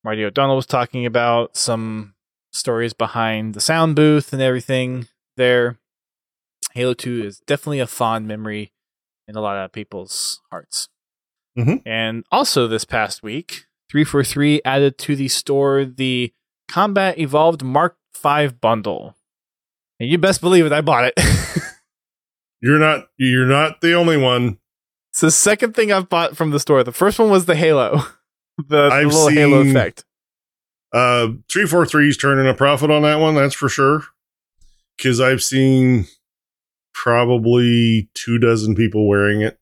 Marty 0.05 0.25
O'Donnell 0.25 0.57
was 0.57 0.67
talking 0.67 1.07
about 1.07 1.57
some 1.57 2.15
stories 2.53 2.93
behind 2.93 3.55
the 3.55 3.61
sound 3.61 3.95
booth 3.95 4.33
and 4.33 4.43
everything 4.43 5.07
there. 5.37 5.79
Halo 6.75 6.95
2 6.95 7.25
is 7.25 7.41
definitely 7.47 7.81
a 7.81 7.87
fond 7.87 8.27
memory 8.27 8.73
in 9.29 9.37
a 9.37 9.41
lot 9.41 9.57
of 9.57 9.73
people's 9.73 10.41
hearts. 10.51 10.89
Mhm. 11.59 11.83
And 11.87 12.25
also 12.33 12.67
this 12.67 12.85
past 12.85 13.23
week, 13.23 13.67
343 13.91 14.61
added 14.65 14.99
to 14.99 15.15
the 15.17 15.29
store 15.29 15.85
the 15.85 16.33
Combat 16.71 17.19
Evolved 17.19 17.63
Mark 17.63 17.97
V 18.23 18.49
bundle. 18.49 19.17
And 20.01 20.09
you 20.09 20.19
best 20.19 20.41
believe 20.41 20.65
it, 20.67 20.73
I 20.73 20.81
bought 20.81 21.05
it. 21.05 21.15
you're 22.61 22.79
not 22.79 23.09
you're 23.19 23.47
not 23.47 23.81
the 23.81 23.93
only 23.95 24.17
one. 24.17 24.59
it's 25.11 25.21
the 25.21 25.31
second 25.31 25.75
thing 25.75 25.93
I've 25.93 26.09
bought 26.09 26.37
from 26.37 26.51
the 26.51 26.61
store. 26.61 26.83
The 26.85 26.93
first 26.93 27.19
one 27.19 27.29
was 27.31 27.45
the 27.47 27.55
Halo, 27.57 27.97
the, 28.57 28.89
the 28.89 29.03
little 29.05 29.29
Halo 29.29 29.61
effect. 29.61 30.05
Uh, 30.93 31.29
three 31.51 31.67
four 31.67 31.85
three 31.87 32.09
is 32.09 32.17
turning 32.17 32.47
a 32.47 32.55
profit 32.55 32.91
on 32.91 33.03
that 33.03 33.17
one. 33.21 33.35
That's 33.35 33.55
for 33.55 33.69
sure. 33.69 34.05
Because 34.97 35.21
I've 35.21 35.43
seen 35.43 36.07
probably 36.95 38.09
two 38.15 38.39
dozen 38.39 38.75
people 38.75 39.09
wearing 39.09 39.43
it. 39.43 39.59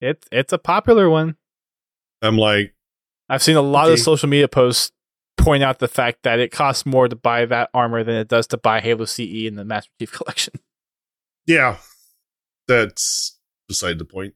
It's 0.00 0.26
it's 0.32 0.52
a 0.52 0.58
popular 0.58 1.08
one. 1.08 1.36
I'm 2.20 2.36
like, 2.36 2.74
I've 3.28 3.42
seen 3.42 3.56
a 3.56 3.62
lot 3.62 3.90
of 3.90 3.98
social 3.98 4.28
media 4.28 4.48
posts 4.48 4.92
point 5.36 5.62
out 5.62 5.78
the 5.80 5.88
fact 5.88 6.22
that 6.22 6.38
it 6.38 6.52
costs 6.52 6.86
more 6.86 7.08
to 7.08 7.16
buy 7.16 7.44
that 7.46 7.70
armor 7.74 8.04
than 8.04 8.14
it 8.14 8.28
does 8.28 8.46
to 8.48 8.56
buy 8.56 8.80
Halo 8.80 9.04
CE 9.04 9.20
in 9.46 9.56
the 9.56 9.64
Master 9.64 9.90
Chief 9.98 10.12
Collection. 10.12 10.54
yeah, 11.46 11.78
that's 12.68 13.38
beside 13.68 13.98
the 13.98 14.04
point. 14.04 14.34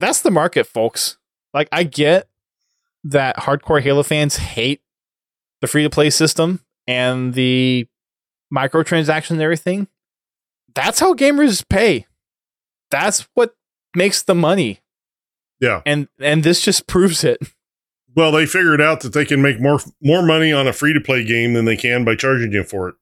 That's 0.00 0.22
the 0.22 0.30
market, 0.30 0.66
folks. 0.66 1.18
Like, 1.52 1.68
I 1.70 1.84
get 1.84 2.28
that 3.04 3.36
hardcore 3.36 3.82
Halo 3.82 4.02
fans 4.02 4.36
hate 4.36 4.80
the 5.60 5.66
free 5.66 5.82
to 5.82 5.90
play 5.90 6.10
system 6.10 6.60
and 6.86 7.34
the 7.34 7.86
microtransactions 8.52 9.30
and 9.32 9.42
everything. 9.42 9.88
That's 10.74 11.00
how 11.00 11.14
gamers 11.14 11.66
pay. 11.68 12.06
That's 12.90 13.28
what 13.34 13.54
makes 13.94 14.22
the 14.22 14.34
money. 14.34 14.80
Yeah. 15.60 15.82
And 15.86 16.08
and 16.20 16.42
this 16.44 16.60
just 16.60 16.86
proves 16.86 17.24
it. 17.24 17.38
Well, 18.16 18.30
they 18.30 18.46
figured 18.46 18.80
out 18.80 19.00
that 19.00 19.12
they 19.12 19.24
can 19.24 19.42
make 19.42 19.60
more 19.60 19.80
more 20.00 20.22
money 20.24 20.52
on 20.52 20.68
a 20.68 20.72
free 20.72 20.92
to 20.92 21.00
play 21.00 21.24
game 21.24 21.54
than 21.54 21.64
they 21.64 21.76
can 21.76 22.04
by 22.04 22.14
charging 22.14 22.52
you 22.52 22.62
for 22.62 22.88
it 22.90 22.94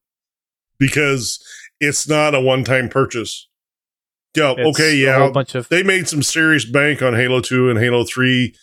because 0.79 1.39
it's 1.81 2.09
not 2.09 2.35
a 2.35 2.41
one 2.41 2.65
time 2.65 2.89
purchase. 2.89 3.47
Yeah, 4.35 4.55
It's 4.57 4.79
okay, 4.81 4.97
yeah, 4.97 5.29
bunch 5.29 5.55
of 5.55 5.69
they 5.69 5.83
made 5.83 6.09
some 6.09 6.23
serious 6.23 6.65
bank 6.65 7.03
on 7.03 7.13
Halo 7.13 7.41
Two 7.43 7.69
and 7.69 7.79
Halo 7.79 8.05
Three, 8.05 8.55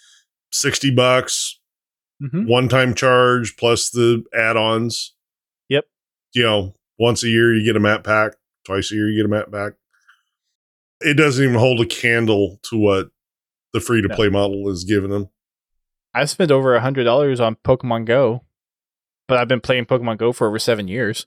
sixty 0.52 0.90
bucks 0.90 1.60
Mhm. 2.20 2.48
one 2.48 2.68
time 2.68 2.96
charge 2.96 3.56
plus 3.56 3.92
the 3.92 4.24
add 4.34 4.58
ons. 4.58 5.14
Yep. 5.70 5.86
You 6.34 6.42
know, 6.44 6.76
once 6.98 7.24
a 7.24 7.30
year 7.30 7.54
you 7.54 7.64
get 7.64 7.76
a 7.76 7.80
map 7.80 8.04
pack, 8.04 8.34
twice 8.70 8.92
a 8.92 8.96
year 8.96 9.10
you 9.10 9.18
get 9.18 9.26
a 9.26 9.30
map 9.30 9.50
back. 9.50 9.74
It 11.02 11.16
doesn't 11.16 11.44
even 11.44 11.58
hold 11.58 11.80
a 11.82 11.86
candle 11.86 12.60
to 12.64 12.78
what 12.78 13.10
the 13.74 13.80
free 13.80 14.02
to 14.02 14.10
play 14.10 14.30
model 14.30 14.70
is 14.70 14.84
giving 14.84 15.10
them. 15.10 15.30
I've 16.14 16.30
spent 16.30 16.52
over 16.52 16.76
a 16.76 16.82
hundred 16.82 17.06
dollars 17.06 17.40
on 17.40 17.56
Pokemon 17.66 18.06
Go, 18.06 18.44
but 19.28 19.38
I've 19.38 19.48
been 19.48 19.62
playing 19.62 19.86
Pokemon 19.86 20.18
Go 20.18 20.32
for 20.34 20.48
over 20.48 20.60
seven 20.60 20.88
years. 20.88 21.26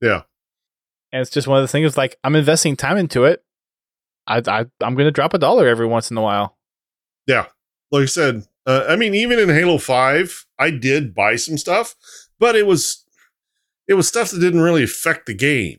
Yeah. 0.00 0.22
and 1.12 1.22
it's 1.22 1.30
just 1.30 1.48
one 1.48 1.58
of 1.58 1.64
the 1.64 1.68
things. 1.68 1.96
Like 1.96 2.16
I'm 2.22 2.36
investing 2.36 2.76
time 2.76 2.96
into 2.96 3.24
it. 3.24 3.42
I, 4.26 4.38
I 4.46 4.60
I'm 4.80 4.94
going 4.94 5.06
to 5.06 5.10
drop 5.10 5.34
a 5.34 5.38
dollar 5.38 5.66
every 5.66 5.86
once 5.86 6.10
in 6.10 6.16
a 6.16 6.22
while. 6.22 6.56
Yeah. 7.26 7.46
Like 7.90 8.02
I 8.02 8.06
said, 8.06 8.44
uh, 8.66 8.84
I 8.88 8.96
mean, 8.96 9.14
even 9.14 9.38
in 9.38 9.48
Halo 9.48 9.78
5, 9.78 10.46
I 10.58 10.70
did 10.70 11.14
buy 11.14 11.36
some 11.36 11.56
stuff, 11.56 11.94
but 12.38 12.54
it 12.54 12.66
was 12.66 13.04
it 13.88 13.94
was 13.94 14.06
stuff 14.06 14.30
that 14.30 14.40
didn't 14.40 14.60
really 14.60 14.84
affect 14.84 15.26
the 15.26 15.34
game. 15.34 15.78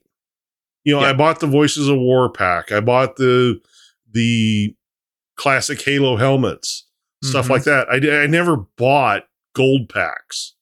You 0.89 0.95
know, 0.95 1.01
Yeah. 1.01 1.09
I 1.09 1.13
bought 1.13 1.39
the 1.39 1.47
Voices 1.47 1.87
of 1.87 1.97
War 1.97 2.31
pack. 2.31 2.71
I 2.71 2.79
bought 2.79 3.15
the 3.17 3.61
the 4.11 4.75
classic 5.35 5.81
Halo 5.83 6.17
helmets, 6.17 6.87
stuff 7.23 7.45
Mhm. 7.45 7.49
like 7.49 7.63
that. 7.65 7.87
I 7.89 8.23
I 8.23 8.27
never 8.27 8.57
bought 8.57 9.27
gold 9.53 9.87
packs 9.89 10.55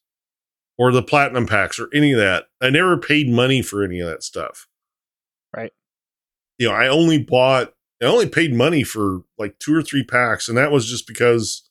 or 0.78 0.92
the 0.92 1.02
platinum 1.02 1.46
packs 1.48 1.80
or 1.80 1.88
any 1.94 2.12
of 2.12 2.20
that. 2.20 2.48
I 2.62 2.70
never 2.70 2.98
paid 2.98 3.30
money 3.30 3.62
for 3.62 3.84
any 3.84 4.00
of 4.02 4.08
that 4.10 4.22
stuff. 4.24 4.68
Right. 5.56 5.72
You 6.58 6.68
know, 6.68 6.74
I 6.74 6.88
only 6.88 7.18
bought 7.24 7.74
I 8.02 8.06
only 8.06 8.28
paid 8.28 8.54
money 8.54 8.84
for 8.84 9.24
like 9.38 9.58
two 9.60 9.74
or 9.74 9.82
three 9.82 10.04
packs, 10.04 10.48
and 10.50 10.58
that 10.58 10.72
was 10.72 10.88
just 10.90 11.08
because 11.08 11.68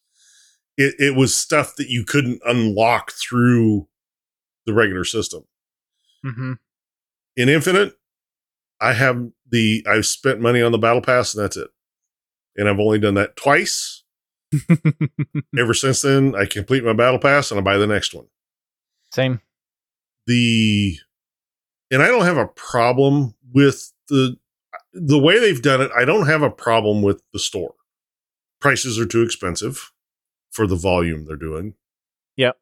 it, 0.79 0.95
it 0.99 1.15
was 1.15 1.35
stuff 1.35 1.77
that 1.77 1.89
you 1.89 2.05
couldn't 2.05 2.41
unlock 2.45 3.13
through 3.13 3.87
the 4.67 4.73
regular 4.75 5.05
system. 5.05 5.45
Mm-hmm. 6.25 6.53
In 7.37 7.49
Infinite, 7.49 7.95
I 8.81 8.93
have 8.93 9.31
the 9.51 9.85
I've 9.89 10.07
spent 10.07 10.41
money 10.41 10.63
on 10.63 10.73
the 10.73 10.79
battle 10.79 11.01
pass, 11.01 11.35
and 11.35 11.43
that's 11.43 11.57
it. 11.57 11.69
And 12.57 12.69
I've 12.69 12.81
only 12.81 12.99
done 12.99 13.15
that 13.15 13.37
twice. 13.37 14.03
Ever 15.59 15.75
since 15.75 16.03
then, 16.03 16.35
I 16.35 16.47
complete 16.47 16.85
my 16.85 16.93
battle 16.93 17.19
pass 17.19 17.51
and 17.51 17.61
I 17.61 17.63
buy 17.63 17.79
the 17.79 17.87
next 17.87 18.15
one. 18.15 18.27
Same. 19.13 19.41
The 20.27 20.99
and 21.91 22.03
I 22.03 22.09
don't 22.09 22.25
have 22.25 22.37
a 22.37 22.49
problem 22.49 23.35
with 23.53 23.93
the 24.09 24.37
the 24.93 25.19
way 25.19 25.39
they've 25.39 25.63
done 25.63 25.81
it. 25.81 25.91
I 25.97 26.05
don't 26.05 26.27
have 26.27 26.43
a 26.43 26.51
problem 26.51 27.03
with 27.03 27.23
the 27.33 27.39
store. 27.39 27.75
Prices 28.61 28.99
are 28.99 29.07
too 29.07 29.23
expensive 29.23 29.93
for 30.51 30.67
the 30.67 30.77
volume 30.77 31.27
they're 31.27 31.37
doing. 31.37 31.75
Yep. 32.37 32.59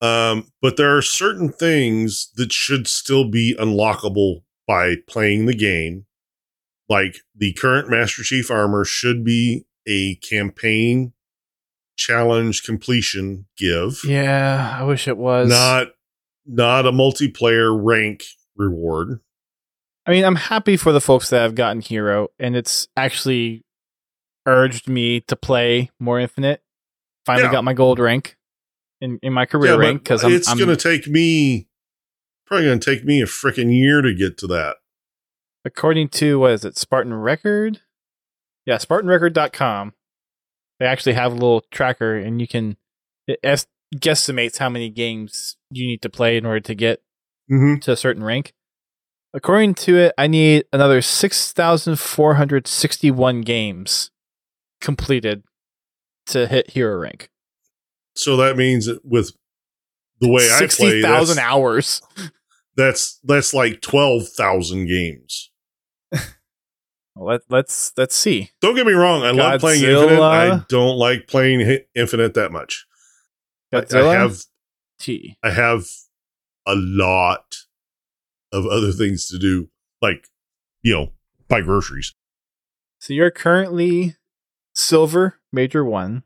Um, 0.00 0.48
but 0.60 0.76
there 0.76 0.96
are 0.96 1.02
certain 1.02 1.50
things 1.50 2.30
that 2.34 2.52
should 2.52 2.86
still 2.86 3.28
be 3.30 3.56
unlockable 3.58 4.42
by 4.66 4.96
playing 5.08 5.46
the 5.46 5.54
game. 5.54 6.06
Like 6.88 7.16
the 7.34 7.52
current 7.54 7.88
Master 7.90 8.22
Chief 8.22 8.50
armor 8.50 8.84
should 8.84 9.24
be 9.24 9.64
a 9.86 10.16
campaign 10.16 11.12
challenge 11.96 12.62
completion 12.64 13.46
give 13.56 14.00
Yeah, 14.04 14.76
I 14.80 14.82
wish 14.84 15.06
it 15.08 15.16
was. 15.16 15.48
not 15.48 15.88
not 16.46 16.86
a 16.86 16.92
multiplayer 16.92 17.74
rank 17.80 18.24
reward 18.56 19.20
I 20.06 20.10
mean, 20.10 20.24
I'm 20.24 20.34
happy 20.36 20.76
for 20.76 20.92
the 20.92 21.00
folks 21.00 21.30
that 21.30 21.40
have 21.40 21.54
gotten 21.54 21.80
Hero, 21.80 22.28
and 22.38 22.54
it's 22.54 22.88
actually 22.94 23.64
urged 24.44 24.86
me 24.86 25.20
to 25.22 25.34
play 25.36 25.90
more 25.98 26.20
Infinite. 26.20 26.62
Finally 27.24 27.46
Yeah. 27.46 27.52
got 27.52 27.64
my 27.64 27.72
gold 27.72 27.98
rank 27.98 28.36
in, 29.00 29.18
in 29.22 29.32
my 29.32 29.46
career 29.46 29.72
Yeah, 29.72 29.78
rank 29.78 30.02
because 30.02 30.22
I'm, 30.22 30.32
it's 30.32 30.46
I'm 30.48 30.58
going 30.58 30.68
to 30.68 30.76
take 30.76 31.06
me 31.08 31.68
probably 32.46 32.66
going 32.66 32.78
to 32.80 32.94
take 32.94 33.04
me 33.04 33.20
a 33.22 33.26
freaking 33.26 33.72
year 33.76 34.02
to 34.02 34.14
get 34.14 34.36
to 34.38 34.46
that. 34.48 34.76
according 35.64 36.08
to 36.10 36.38
what 36.38 36.52
is 36.52 36.64
it, 36.64 36.76
Spartan 36.76 37.14
Record? 37.14 37.80
Yeah, 38.66 38.76
SpartanRecord.com. 38.76 39.92
They 40.80 40.86
actually 40.86 41.12
have 41.14 41.32
a 41.32 41.36
little 41.36 41.62
tracker, 41.70 42.16
and 42.16 42.40
you 42.40 42.48
can 42.48 42.76
it 43.26 43.38
es- 43.44 43.66
guesstimates 43.94 44.58
how 44.58 44.68
many 44.68 44.90
games 44.90 45.56
you 45.70 45.86
need 45.86 46.02
to 46.02 46.08
play 46.08 46.36
in 46.36 46.44
order 46.46 46.60
to 46.60 46.74
get 46.74 47.00
Mm-hmm. 47.50 47.80
to 47.80 47.92
a 47.92 47.96
certain 47.96 48.24
rank. 48.24 48.54
According 49.34 49.74
to 49.74 49.98
it, 49.98 50.14
I 50.16 50.26
need 50.28 50.64
another 50.72 51.02
6,461 51.02 53.40
games 53.42 54.10
completed 54.80 55.42
to 56.26 56.46
hit 56.46 56.70
hero 56.70 56.96
rank. 56.98 57.28
So 58.16 58.36
that 58.38 58.56
means 58.56 58.86
that 58.86 59.04
with 59.04 59.32
the 60.24 60.32
way 60.32 60.44
I 60.50 60.58
play, 60.58 60.66
60,000 61.02 61.38
hours. 61.38 62.02
that's 62.76 63.18
that's 63.24 63.54
like 63.54 63.80
twelve 63.80 64.28
thousand 64.28 64.86
games. 64.86 65.50
Let, 67.16 67.42
let's 67.48 67.92
let's 67.96 68.16
see. 68.16 68.50
Don't 68.60 68.74
get 68.74 68.86
me 68.86 68.92
wrong, 68.92 69.22
I 69.22 69.30
love 69.30 69.60
playing 69.60 69.84
Infinite. 69.84 70.20
I 70.20 70.64
don't 70.68 70.96
like 70.96 71.28
playing 71.28 71.78
Infinite 71.94 72.34
that 72.34 72.50
much. 72.50 72.86
I- 73.72 73.78
I 73.78 73.80
Godzilla 73.82 74.14
have 74.16 74.38
T. 74.98 75.36
I 75.42 75.50
have 75.50 75.86
a 76.66 76.74
lot 76.74 77.54
of 78.52 78.66
other 78.66 78.90
things 78.92 79.26
to 79.28 79.38
do, 79.38 79.68
like 80.02 80.26
you 80.82 80.92
know, 80.94 81.12
buy 81.48 81.60
groceries. 81.60 82.14
So 82.98 83.12
you're 83.12 83.30
currently 83.30 84.16
silver 84.74 85.38
major 85.52 85.84
1. 85.84 86.22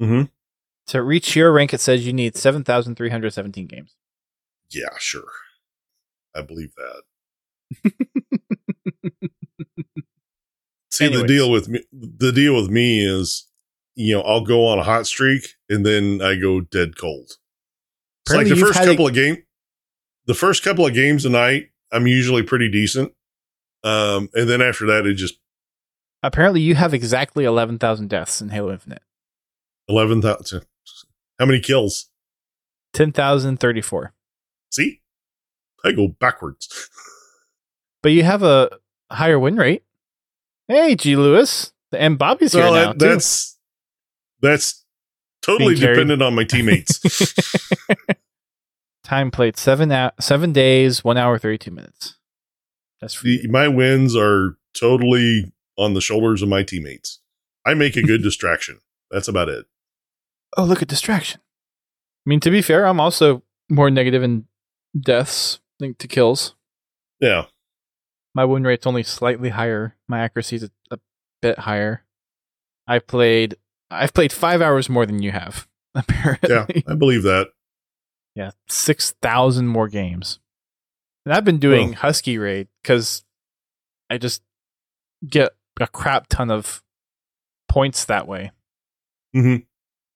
Mm-hmm. 0.00 0.22
To 0.88 1.02
reach 1.02 1.34
your 1.34 1.50
rank 1.52 1.72
it 1.72 1.80
says 1.80 2.06
you 2.06 2.12
need 2.12 2.36
7,317 2.36 3.66
games. 3.66 3.96
Yeah, 4.70 4.88
sure, 4.98 5.30
I 6.34 6.42
believe 6.42 6.72
that. 6.76 7.92
See, 10.90 11.06
Anyways. 11.06 11.22
the 11.22 11.26
deal 11.28 11.50
with 11.50 11.68
me, 11.68 11.80
the 11.92 12.30
deal 12.32 12.54
with 12.54 12.70
me 12.70 13.04
is, 13.04 13.48
you 13.96 14.14
know, 14.14 14.20
I'll 14.22 14.44
go 14.44 14.66
on 14.68 14.78
a 14.78 14.82
hot 14.84 15.06
streak 15.06 15.54
and 15.68 15.84
then 15.84 16.20
I 16.22 16.36
go 16.36 16.60
dead 16.60 16.96
cold. 16.96 17.32
It's 18.26 18.34
like 18.34 18.46
the 18.48 18.54
first 18.56 18.78
had 18.78 18.86
a- 18.88 18.90
couple 18.92 19.08
of 19.08 19.14
game, 19.14 19.38
the 20.26 20.34
first 20.34 20.62
couple 20.62 20.86
of 20.86 20.94
games 20.94 21.24
a 21.24 21.30
night, 21.30 21.70
I'm 21.92 22.06
usually 22.06 22.42
pretty 22.42 22.70
decent. 22.70 23.12
Um, 23.82 24.28
and 24.34 24.48
then 24.48 24.62
after 24.62 24.86
that, 24.86 25.04
it 25.06 25.14
just 25.14 25.34
Apparently 26.22 26.60
you 26.62 26.74
have 26.74 26.94
exactly 26.94 27.44
11,000 27.44 28.08
deaths 28.08 28.40
in 28.40 28.48
Halo 28.48 28.72
Infinite. 28.72 29.02
eleven 29.88 30.22
thousand. 30.22 30.64
How 31.38 31.46
many 31.46 31.60
kills? 31.60 32.08
10,034. 32.94 34.12
See, 34.70 35.00
I 35.84 35.92
go 35.92 36.08
backwards. 36.08 36.88
But 38.02 38.12
you 38.12 38.22
have 38.22 38.42
a 38.42 38.70
higher 39.10 39.38
win 39.38 39.56
rate. 39.56 39.82
Hey, 40.68 40.94
G. 40.94 41.16
Lewis. 41.16 41.72
And 41.92 42.18
Bobby's 42.18 42.52
here 42.52 42.62
Well, 42.64 42.74
now. 42.74 42.92
that- 42.92 42.98
that's 42.98 43.58
that's 44.40 44.84
totally 45.42 45.74
dependent 45.74 46.22
on 46.22 46.34
my 46.34 46.44
teammates. 46.44 47.00
Time 49.04 49.30
played 49.30 49.56
seven 49.56 50.10
seven 50.20 50.52
days, 50.52 51.04
one 51.04 51.16
hour, 51.16 51.38
32 51.38 51.70
minutes. 51.70 52.16
That's. 53.00 53.20
The- 53.20 53.46
my 53.48 53.68
wins 53.68 54.16
are 54.16 54.56
totally 54.78 55.52
on 55.76 55.94
the 55.94 56.00
shoulders 56.00 56.42
of 56.42 56.48
my 56.48 56.62
teammates. 56.62 57.20
I 57.66 57.74
make 57.74 57.96
a 57.96 58.02
good 58.02 58.22
distraction. 58.22 58.80
That's 59.10 59.28
about 59.28 59.48
it. 59.48 59.66
Oh, 60.56 60.64
look 60.64 60.82
at 60.82 60.88
distraction. 60.88 61.40
I 62.26 62.28
mean, 62.30 62.40
to 62.40 62.50
be 62.50 62.62
fair, 62.62 62.86
I'm 62.86 63.00
also 63.00 63.42
more 63.68 63.90
negative 63.90 64.22
in 64.22 64.46
deaths 64.98 65.60
linked 65.80 66.00
to 66.00 66.08
kills. 66.08 66.54
Yeah. 67.20 67.46
My 68.34 68.44
win 68.44 68.64
rate's 68.64 68.86
only 68.86 69.02
slightly 69.02 69.50
higher. 69.50 69.96
My 70.08 70.20
accuracy's 70.20 70.62
a, 70.64 70.70
a 70.90 70.98
bit 71.42 71.58
higher. 71.60 72.04
I've 72.86 73.06
played. 73.06 73.56
I've 73.90 74.12
played 74.14 74.32
five 74.32 74.60
hours 74.62 74.88
more 74.88 75.06
than 75.06 75.22
you 75.22 75.30
have. 75.30 75.68
Apparently, 75.94 76.50
Yeah. 76.50 76.66
I 76.88 76.94
believe 76.94 77.22
that. 77.22 77.48
yeah, 78.34 78.50
six 78.68 79.12
thousand 79.22 79.68
more 79.68 79.88
games. 79.88 80.40
And 81.24 81.32
I've 81.32 81.44
been 81.44 81.58
doing 81.58 81.88
Well. 81.90 81.96
Husky 82.00 82.36
raid 82.38 82.68
because 82.82 83.24
I 84.10 84.18
just 84.18 84.42
get 85.26 85.52
a 85.80 85.86
crap 85.86 86.26
ton 86.28 86.50
of 86.50 86.82
points 87.68 88.04
that 88.06 88.26
way. 88.28 88.50
Mhm. 89.34 89.66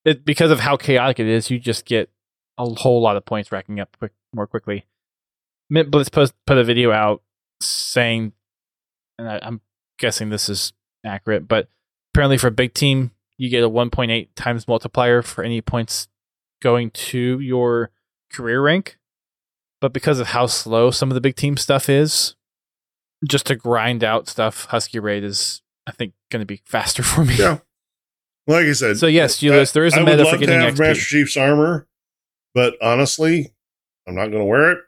It 0.08 0.24
because 0.24 0.50
of 0.50 0.60
how 0.60 0.76
chaotic 0.76 1.20
it 1.20 1.26
is. 1.26 1.50
You 1.50 1.58
just 1.58 1.84
get 1.84 2.10
a 2.58 2.64
whole 2.64 3.00
lot 3.00 3.16
of 3.16 3.24
points 3.24 3.52
racking 3.52 3.80
up 3.80 3.96
quick, 3.98 4.12
more 4.34 4.46
quickly. 4.46 4.86
Mint 5.70 5.90
Blitz 5.90 6.08
post, 6.08 6.34
put 6.46 6.58
a 6.58 6.64
video 6.64 6.90
out 6.92 7.22
saying, 7.62 8.32
and 9.18 9.28
I, 9.28 9.40
I'm 9.42 9.60
guessing 9.98 10.30
this 10.30 10.48
is 10.48 10.72
accurate, 11.04 11.46
but 11.46 11.68
apparently 12.12 12.38
for 12.38 12.46
a 12.46 12.52
big 12.52 12.74
team, 12.74 13.12
you 13.36 13.50
get 13.50 13.62
a 13.62 13.70
1.8 13.70 14.28
times 14.34 14.66
multiplier 14.66 15.22
for 15.22 15.44
any 15.44 15.60
points 15.60 16.08
going 16.60 16.90
to 16.90 17.38
your 17.40 17.90
career 18.32 18.62
rank. 18.62 18.98
But 19.80 19.92
because 19.92 20.18
of 20.18 20.28
how 20.28 20.46
slow 20.46 20.90
some 20.90 21.10
of 21.10 21.14
the 21.14 21.20
big 21.20 21.36
team 21.36 21.56
stuff 21.56 21.88
is, 21.88 22.34
just 23.28 23.46
to 23.46 23.56
grind 23.56 24.02
out 24.02 24.28
stuff, 24.28 24.64
Husky 24.66 24.98
Raid 24.98 25.22
is, 25.22 25.62
I 25.86 25.92
think, 25.92 26.14
going 26.30 26.40
to 26.40 26.46
be 26.46 26.62
faster 26.64 27.02
for 27.04 27.24
me. 27.24 27.36
Yeah. 27.36 27.58
Like 28.48 28.64
I 28.64 28.72
said. 28.72 28.96
So 28.96 29.06
yes, 29.06 29.38
Julius, 29.38 29.72
there 29.72 29.84
is 29.84 29.94
a 29.94 30.00
I 30.00 30.04
meta 30.04 30.16
would 30.16 30.24
for 30.26 30.32
love 30.32 30.40
to 30.40 30.46
getting 30.46 30.60
have 30.62 30.74
XP. 30.74 30.78
Master 30.80 31.04
Chief's 31.04 31.36
armor, 31.36 31.86
but 32.54 32.74
honestly, 32.82 33.52
I'm 34.06 34.14
not 34.14 34.28
going 34.28 34.38
to 34.38 34.44
wear 34.46 34.72
it 34.72 34.78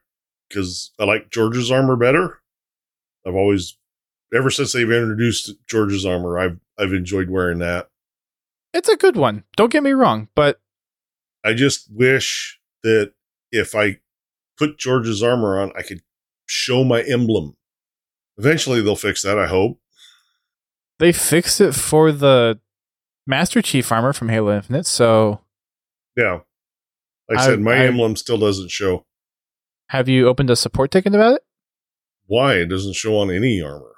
because 0.49 0.93
I 0.99 1.05
like 1.05 1.31
George's 1.31 1.71
armor 1.71 1.95
better. 1.95 2.41
I've 3.27 3.35
always, 3.35 3.77
ever 4.35 4.49
since 4.51 4.73
they've 4.73 4.91
introduced 4.91 5.53
George's 5.69 6.07
armor, 6.07 6.39
I've 6.39 6.59
I've 6.79 6.95
enjoyed 6.95 7.29
wearing 7.29 7.59
that. 7.59 7.91
It's 8.73 8.89
a 8.89 8.97
good 8.97 9.17
one. 9.17 9.45
Don't 9.57 9.71
get 9.71 9.83
me 9.83 9.93
wrong, 9.93 10.29
but 10.35 10.59
I 11.45 11.53
just 11.53 11.89
wish 11.93 12.59
that 12.83 13.13
if 13.53 13.75
I 13.75 13.99
put 14.57 14.79
George's 14.79 15.23
armor 15.23 15.61
on, 15.61 15.71
I 15.77 15.83
could 15.83 16.01
show 16.47 16.83
my 16.83 17.03
emblem. 17.03 17.57
Eventually, 18.39 18.81
they'll 18.81 18.97
fix 18.97 19.21
that. 19.21 19.39
I 19.39 19.49
hope. 19.49 19.79
they 20.99 21.13
fixed 21.13 21.61
it 21.61 21.73
for 21.75 22.11
the 22.11 22.59
Master 23.31 23.63
Chief 23.63 23.91
armor 23.91 24.13
from 24.13 24.29
Halo 24.29 24.55
Infinite. 24.55 24.87
So, 24.87 25.41
Yeah. 26.17 26.41
Like 27.29 27.39
I, 27.39 27.43
I- 27.43 27.47
said, 27.47 27.61
my 27.61 27.75
I- 27.75 27.87
emblem 27.87 28.17
still 28.17 28.37
doesn't 28.39 28.71
show. 28.71 29.07
have 29.89 30.09
you 30.09 30.29
opened 30.29 30.51
a 30.51 30.57
support 30.57 30.91
ticket 30.91 31.15
about 31.15 31.37
it? 31.37 31.43
Why 32.27 32.55
it 32.57 32.67
doesn't 32.67 32.95
show 32.97 33.17
on 33.19 33.31
any 33.31 33.61
armor? 33.63 33.95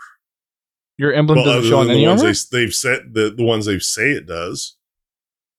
Your 0.99 1.13
emblem 1.13 1.39
Well, 1.39 1.47
doesn't 1.47 1.69
show 1.71 1.81
on 1.81 1.91
any 1.91 2.03
the 2.05 2.07
ones 2.09 2.23
armor. 2.23 2.33
they, 2.53 2.59
they've 2.65 2.75
set 2.75 3.13
the 3.15 3.31
the 3.37 3.43
ones 3.45 3.67
they 3.67 3.79
say 3.79 4.11
it 4.13 4.27
does. 4.27 4.77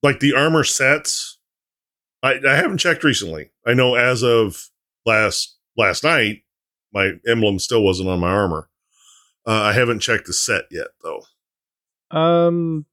Like 0.03 0.19
the 0.19 0.33
armor 0.33 0.63
sets, 0.63 1.37
I, 2.21 2.39
I 2.47 2.55
haven't 2.55 2.77
checked 2.77 3.03
recently. 3.03 3.51
I 3.65 3.73
know 3.73 3.95
as 3.95 4.23
of 4.23 4.69
last 5.05 5.57
last 5.77 6.03
night, 6.03 6.43
my 6.93 7.13
emblem 7.27 7.59
still 7.59 7.83
wasn't 7.83 8.09
on 8.09 8.19
my 8.19 8.31
armor. 8.31 8.69
Uh, 9.45 9.51
I 9.61 9.73
haven't 9.73 9.99
checked 9.99 10.27
the 10.27 10.33
set 10.33 10.65
yet, 10.71 10.87
though. 11.03 11.23
Um, 12.17 12.85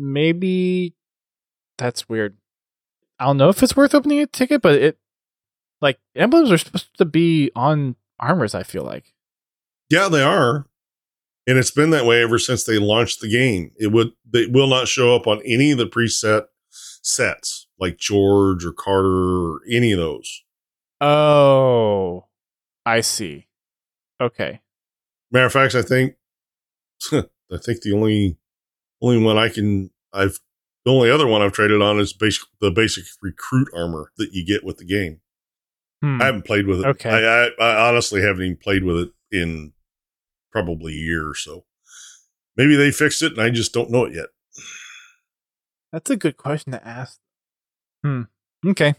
maybe 0.00 0.94
that's 1.78 2.08
weird. 2.08 2.36
I 3.18 3.26
don't 3.26 3.36
know 3.36 3.50
if 3.50 3.62
it's 3.62 3.76
worth 3.76 3.94
opening 3.94 4.20
a 4.20 4.26
ticket, 4.26 4.62
but 4.62 4.74
it 4.74 4.98
like 5.80 5.98
emblems 6.16 6.50
are 6.50 6.58
supposed 6.58 6.96
to 6.98 7.04
be 7.04 7.50
on 7.54 7.96
armors. 8.18 8.54
I 8.54 8.62
feel 8.62 8.84
like. 8.84 9.12
Yeah, 9.90 10.08
they 10.08 10.22
are, 10.22 10.66
and 11.46 11.58
it's 11.58 11.70
been 11.70 11.90
that 11.90 12.06
way 12.06 12.22
ever 12.22 12.38
since 12.38 12.64
they 12.64 12.78
launched 12.78 13.20
the 13.20 13.30
game. 13.30 13.72
It 13.78 13.88
would 13.88 14.12
they 14.30 14.46
will 14.46 14.68
not 14.68 14.88
show 14.88 15.14
up 15.14 15.26
on 15.26 15.42
any 15.44 15.72
of 15.72 15.78
the 15.78 15.86
preset 15.86 16.46
sets 16.70 17.66
like 17.78 17.98
George 17.98 18.64
or 18.64 18.72
Carter 18.72 19.52
or 19.52 19.60
any 19.70 19.92
of 19.92 19.98
those. 19.98 20.42
Oh, 21.00 22.26
I 22.84 23.00
see. 23.00 23.48
Okay. 24.20 24.60
Matter 25.30 25.46
of 25.46 25.52
fact, 25.52 25.74
I 25.74 25.82
think 25.82 26.14
I 27.12 27.56
think 27.62 27.82
the 27.82 27.92
only 27.92 28.38
only 29.02 29.18
one 29.22 29.38
I 29.38 29.48
can 29.48 29.90
I've 30.12 30.38
the 30.84 30.92
only 30.92 31.10
other 31.10 31.26
one 31.26 31.42
I've 31.42 31.52
traded 31.52 31.82
on 31.82 32.00
is 32.00 32.12
basic 32.12 32.44
the 32.60 32.70
basic 32.70 33.04
recruit 33.22 33.68
armor 33.74 34.12
that 34.16 34.32
you 34.32 34.44
get 34.44 34.64
with 34.64 34.78
the 34.78 34.84
game. 34.84 35.20
Hmm. 36.02 36.20
I 36.20 36.26
haven't 36.26 36.46
played 36.46 36.66
with 36.66 36.80
it. 36.80 36.86
Okay. 36.86 37.10
I, 37.10 37.46
I, 37.46 37.50
I 37.58 37.88
honestly 37.88 38.22
haven't 38.22 38.42
even 38.42 38.56
played 38.56 38.84
with 38.84 38.96
it 38.96 39.10
in 39.30 39.72
probably 40.50 40.94
a 40.94 40.96
year 40.96 41.28
or 41.28 41.34
so. 41.34 41.64
Maybe 42.56 42.76
they 42.76 42.90
fixed 42.90 43.22
it 43.22 43.32
and 43.32 43.40
I 43.40 43.50
just 43.50 43.72
don't 43.72 43.90
know 43.90 44.04
it 44.04 44.14
yet. 44.14 44.28
That's 45.92 46.10
a 46.10 46.16
good 46.16 46.36
question 46.36 46.72
to 46.72 46.86
ask. 46.86 47.18
Hmm. 48.02 48.22
Okay. 48.66 48.94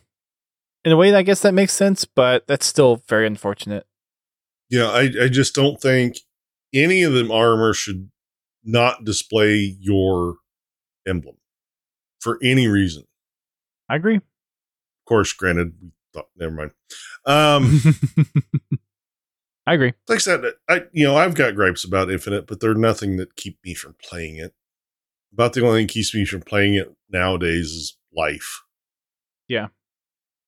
In 0.83 0.91
a 0.91 0.97
way, 0.97 1.13
I 1.13 1.21
guess 1.21 1.41
that 1.41 1.53
makes 1.53 1.73
sense, 1.73 2.05
but 2.05 2.47
that's 2.47 2.65
still 2.65 3.03
very 3.07 3.27
unfortunate. 3.27 3.85
Yeah, 4.69 4.87
I, 4.87 5.09
I 5.23 5.27
just 5.27 5.53
don't 5.53 5.79
think 5.79 6.17
any 6.73 7.03
of 7.03 7.13
them 7.13 7.31
armor 7.31 7.73
should 7.73 8.09
not 8.63 9.03
display 9.03 9.75
your 9.79 10.35
emblem 11.07 11.35
for 12.19 12.37
any 12.43 12.67
reason. 12.67 13.03
I 13.89 13.95
agree. 13.95 14.17
Of 14.17 14.21
course, 15.07 15.33
granted, 15.33 15.73
we 15.81 15.91
thought 16.13 16.27
never 16.37 16.51
mind. 16.53 16.71
Um 17.25 17.81
I 19.67 19.75
agree. 19.75 19.93
like 20.07 20.15
I 20.15 20.19
said, 20.19 20.43
I 20.69 20.83
you 20.91 21.05
know, 21.05 21.15
I've 21.15 21.35
got 21.35 21.55
gripes 21.55 21.83
about 21.83 22.11
Infinite, 22.11 22.47
but 22.47 22.59
they're 22.59 22.73
nothing 22.73 23.17
that 23.17 23.35
keep 23.35 23.57
me 23.63 23.73
from 23.73 23.95
playing 24.03 24.37
it. 24.37 24.53
About 25.33 25.53
the 25.53 25.65
only 25.65 25.81
thing 25.81 25.87
keeps 25.87 26.13
me 26.13 26.25
from 26.25 26.41
playing 26.41 26.73
it 26.75 26.93
nowadays 27.09 27.67
is 27.67 27.97
life. 28.15 28.61
Yeah. 29.47 29.67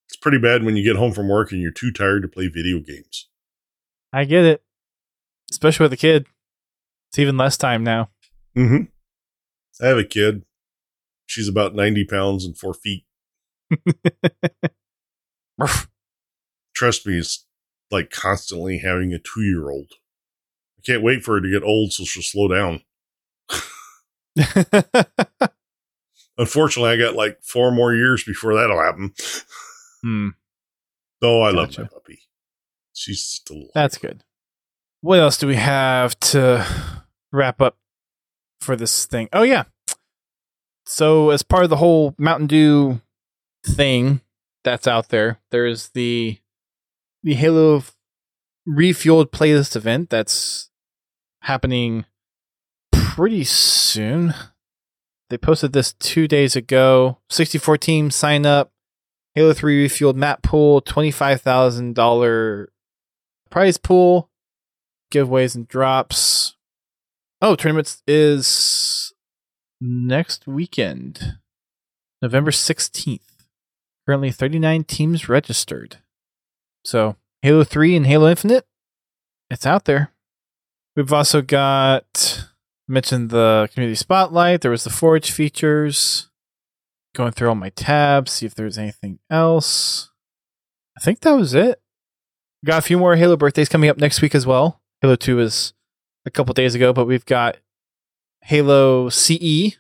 It's 0.08 0.18
pretty 0.18 0.38
bad 0.40 0.64
when 0.64 0.76
you 0.76 0.84
get 0.84 0.98
home 0.98 1.14
from 1.14 1.30
work 1.30 1.52
and 1.52 1.62
you're 1.62 1.72
too 1.72 1.92
tired 1.92 2.22
to 2.24 2.28
play 2.28 2.48
video 2.48 2.80
games. 2.80 3.30
I 4.12 4.26
get 4.26 4.46
it. 4.46 4.64
Especially 5.50 5.86
with 5.86 5.94
a 5.94 5.98
kid. 5.98 6.28
It's 7.14 7.20
even 7.20 7.38
less 7.38 7.58
time 7.58 7.84
now. 7.84 8.10
Mm-hmm. 8.58 8.86
I 9.84 9.88
have 9.88 10.00
a 10.00 10.04
kid. 10.04 10.46
She's 11.28 11.48
about 11.48 11.76
90 11.76 12.06
pounds 12.06 12.44
and 12.44 12.58
four 12.58 12.74
feet. 12.74 13.06
Trust 16.76 17.06
me, 17.06 17.20
it's 17.20 17.46
like 17.92 18.10
constantly 18.10 18.80
having 18.80 19.14
a 19.14 19.20
two 19.20 19.44
year 19.44 19.70
old. 19.70 19.92
I 20.80 20.82
can't 20.84 21.04
wait 21.04 21.24
for 21.24 21.36
her 21.36 21.42
to 21.42 21.52
get 21.52 21.62
old 21.62 21.94
so 21.94 22.04
she'll 22.04 22.24
slow 22.24 22.48
down. 22.48 22.82
Unfortunately, 26.40 26.90
I 26.90 26.98
got 26.98 27.14
like 27.14 27.44
four 27.44 27.72
more 27.72 27.94
years 27.94 28.24
before 28.24 28.56
that'll 28.56 28.82
happen. 28.82 29.14
hmm. 30.02 30.30
Though 31.22 31.42
I 31.46 31.52
love 31.52 31.68
Gotcha. 31.68 31.82
my 31.84 31.88
puppy. 31.90 32.22
She's 32.94 33.22
just 33.22 33.52
a 33.52 33.54
little. 33.54 33.70
That's 33.76 34.00
good. 34.00 34.24
What 35.02 35.20
else 35.20 35.38
do 35.38 35.46
we 35.46 35.58
have 35.58 36.20
to 36.22 36.66
wrap 37.34 37.62
up 37.62 37.78
for 38.62 38.78
this 38.78 39.06
thing? 39.06 39.28
Oh 39.34 39.44
yeah. 39.44 39.64
So 40.86 41.32
as 41.32 41.44
part 41.44 41.64
of 41.64 41.70
the 41.70 41.78
whole 41.78 42.16
Mountain 42.18 42.48
Dew 42.48 43.02
thing 43.66 44.22
that's 44.64 44.88
out 44.88 45.10
there, 45.10 45.40
there's 45.52 45.90
the 45.90 46.38
the 47.24 47.34
Halo 47.34 47.84
refueled 48.68 49.32
playlist 49.32 49.76
event 49.76 50.10
that's 50.10 50.70
happening 51.42 52.06
pretty 52.92 53.44
soon. 53.44 54.34
They 55.30 55.38
posted 55.38 55.74
this 55.74 55.94
two 55.94 56.28
days 56.28 56.56
ago. 56.56 57.20
64 57.30 57.78
teams 57.78 58.16
sign 58.16 58.46
up. 58.46 58.72
Halo 59.36 59.54
3 59.54 59.88
refueled 59.88 60.16
map 60.16 60.44
pool, 60.44 60.82
$25,000 60.82 62.68
prize 63.50 63.78
pool, 63.78 64.30
giveaways 65.12 65.56
and 65.56 65.68
drops. 65.68 66.56
Oh, 67.46 67.58
tournaments 67.58 68.02
is 68.08 69.12
next 69.82 70.48
weekend, 70.48 71.40
November 72.22 72.52
16th. 72.52 73.20
Currently 74.08 74.32
39 74.32 74.86
teams 74.86 75.28
registered. 75.28 75.98
So, 76.86 77.18
Halo 77.42 77.66
3 77.66 77.98
and 77.98 78.06
Halo 78.06 78.30
Infinite, 78.30 78.66
it's 79.50 79.66
out 79.66 79.84
there. 79.84 80.14
We've 80.96 81.12
also 81.12 81.42
got 81.42 82.48
mentioned 82.88 83.30
the 83.30 83.68
community 83.74 83.96
spotlight. 83.96 84.62
There 84.62 84.72
was 84.72 84.86
the 84.86 84.90
forge 84.90 85.30
features. 85.30 86.30
Going 87.14 87.34
through 87.34 87.50
all 87.50 87.56
my 87.56 87.72
tabs, 87.72 88.32
see 88.32 88.46
if 88.46 88.56
there's 88.56 88.78
anything 88.78 89.20
else. 89.30 90.12
I 90.98 91.02
think 91.02 91.20
that 91.20 91.34
was 91.34 91.54
it. 91.54 91.82
Got 92.64 92.78
a 92.78 92.84
few 92.84 92.98
more 92.98 93.18
Halo 93.18 93.36
birthdays 93.36 93.68
coming 93.68 93.90
up 93.90 93.98
next 93.98 94.22
week 94.22 94.34
as 94.34 94.48
well. 94.48 94.80
Halo 95.02 95.18
2 95.18 95.42
is 95.42 95.74
a 96.26 96.32
couple 96.32 96.54
days 96.54 96.76
ago, 96.76 96.94
but 96.94 97.06
we've 97.06 97.26
got 97.26 97.58
Halo 98.42 99.10
CE 99.10 99.78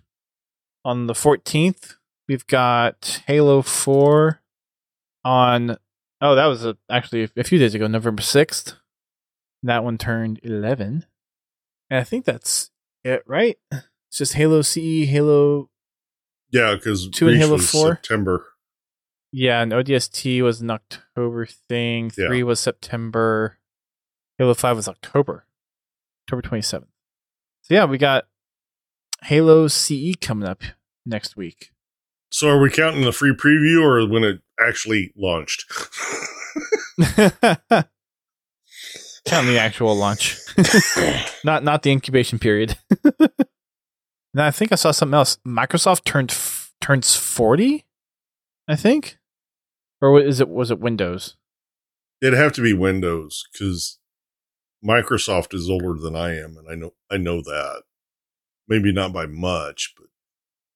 on 0.85 1.07
the 1.07 1.13
14th. 1.13 1.95
We've 2.27 2.47
got 2.47 3.21
Halo 3.27 3.61
4 3.61 4.41
on 5.25 5.77
oh, 6.21 6.35
that 6.35 6.45
was 6.45 6.65
a, 6.65 6.77
actually 6.89 7.29
a 7.35 7.43
few 7.43 7.59
days 7.59 7.75
ago, 7.75 7.87
November 7.87 8.21
6th. 8.21 8.75
That 9.63 9.83
one 9.83 9.97
turned 9.97 10.39
11. 10.43 11.05
And 11.89 11.99
I 11.99 12.03
think 12.03 12.25
that's 12.25 12.71
it, 13.03 13.23
right? 13.27 13.57
It's 13.71 14.17
just 14.17 14.33
Halo 14.33 14.61
CE, 14.61 15.05
Halo 15.05 15.69
yeah, 16.53 16.75
because 16.75 17.09
Two 17.09 17.27
and 17.27 17.37
Halo 17.37 17.57
4? 17.57 17.95
September. 17.95 18.45
Yeah, 19.31 19.63
and 19.63 19.71
ODST 19.71 20.43
was 20.43 20.61
an 20.61 20.69
October 20.69 21.47
thing. 21.47 22.11
Yeah. 22.15 22.27
Three 22.27 22.43
was 22.43 22.59
September. 22.59 23.57
Halo 24.37 24.53
Five 24.53 24.75
was 24.75 24.87
October, 24.87 25.47
October 26.25 26.41
twenty 26.41 26.61
seventh. 26.61 26.91
So 27.63 27.73
yeah, 27.73 27.85
we 27.85 27.97
got 27.97 28.25
Halo 29.23 29.67
CE 29.67 30.15
coming 30.19 30.47
up 30.47 30.61
next 31.05 31.35
week. 31.37 31.71
So 32.31 32.49
are 32.49 32.59
we 32.59 32.69
counting 32.69 33.03
the 33.03 33.11
free 33.11 33.35
preview 33.35 33.81
or 33.83 34.07
when 34.09 34.23
it 34.23 34.41
actually 34.59 35.13
launched? 35.15 35.65
Count 39.25 39.47
the 39.47 39.57
actual 39.57 39.95
launch, 39.95 40.37
not 41.45 41.63
not 41.63 41.83
the 41.83 41.91
incubation 41.91 42.39
period. 42.39 42.77
now 44.33 44.45
I 44.45 44.51
think 44.51 44.73
I 44.73 44.75
saw 44.75 44.91
something 44.91 45.13
else. 45.13 45.37
Microsoft 45.47 46.03
turned 46.03 46.31
f- 46.31 46.73
turns 46.81 47.15
forty, 47.15 47.85
I 48.67 48.75
think, 48.75 49.17
or 50.01 50.11
wa- 50.11 50.19
is 50.19 50.41
it 50.41 50.49
was 50.49 50.71
it 50.71 50.79
Windows? 50.79 51.37
It'd 52.21 52.37
have 52.37 52.51
to 52.53 52.61
be 52.61 52.73
Windows 52.73 53.45
because 53.53 53.97
Microsoft 54.85 55.53
is 55.53 55.69
older 55.69 55.93
than 55.99 56.15
I 56.15 56.35
am, 56.37 56.57
and 56.57 56.67
I 56.69 56.75
know 56.75 56.93
I 57.09 57.17
know 57.17 57.41
that. 57.41 57.83
Maybe 58.67 58.91
not 58.93 59.11
by 59.13 59.25
much, 59.25 59.93
but 59.97 60.07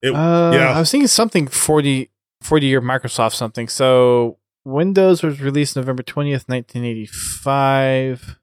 it, 0.02 0.14
Uh, 0.14 0.52
yeah. 0.54 0.74
I 0.74 0.80
was 0.80 0.92
thinking 0.92 1.08
something 1.08 1.48
40, 1.48 2.12
40 2.42 2.66
year 2.68 2.82
Microsoft 2.82 3.34
something. 3.34 3.68
So 3.68 4.38
Windows 4.66 5.24
was 5.24 5.42
released 5.42 5.76
November 5.76 6.04
20th, 6.04 6.48
1985. 6.50 8.38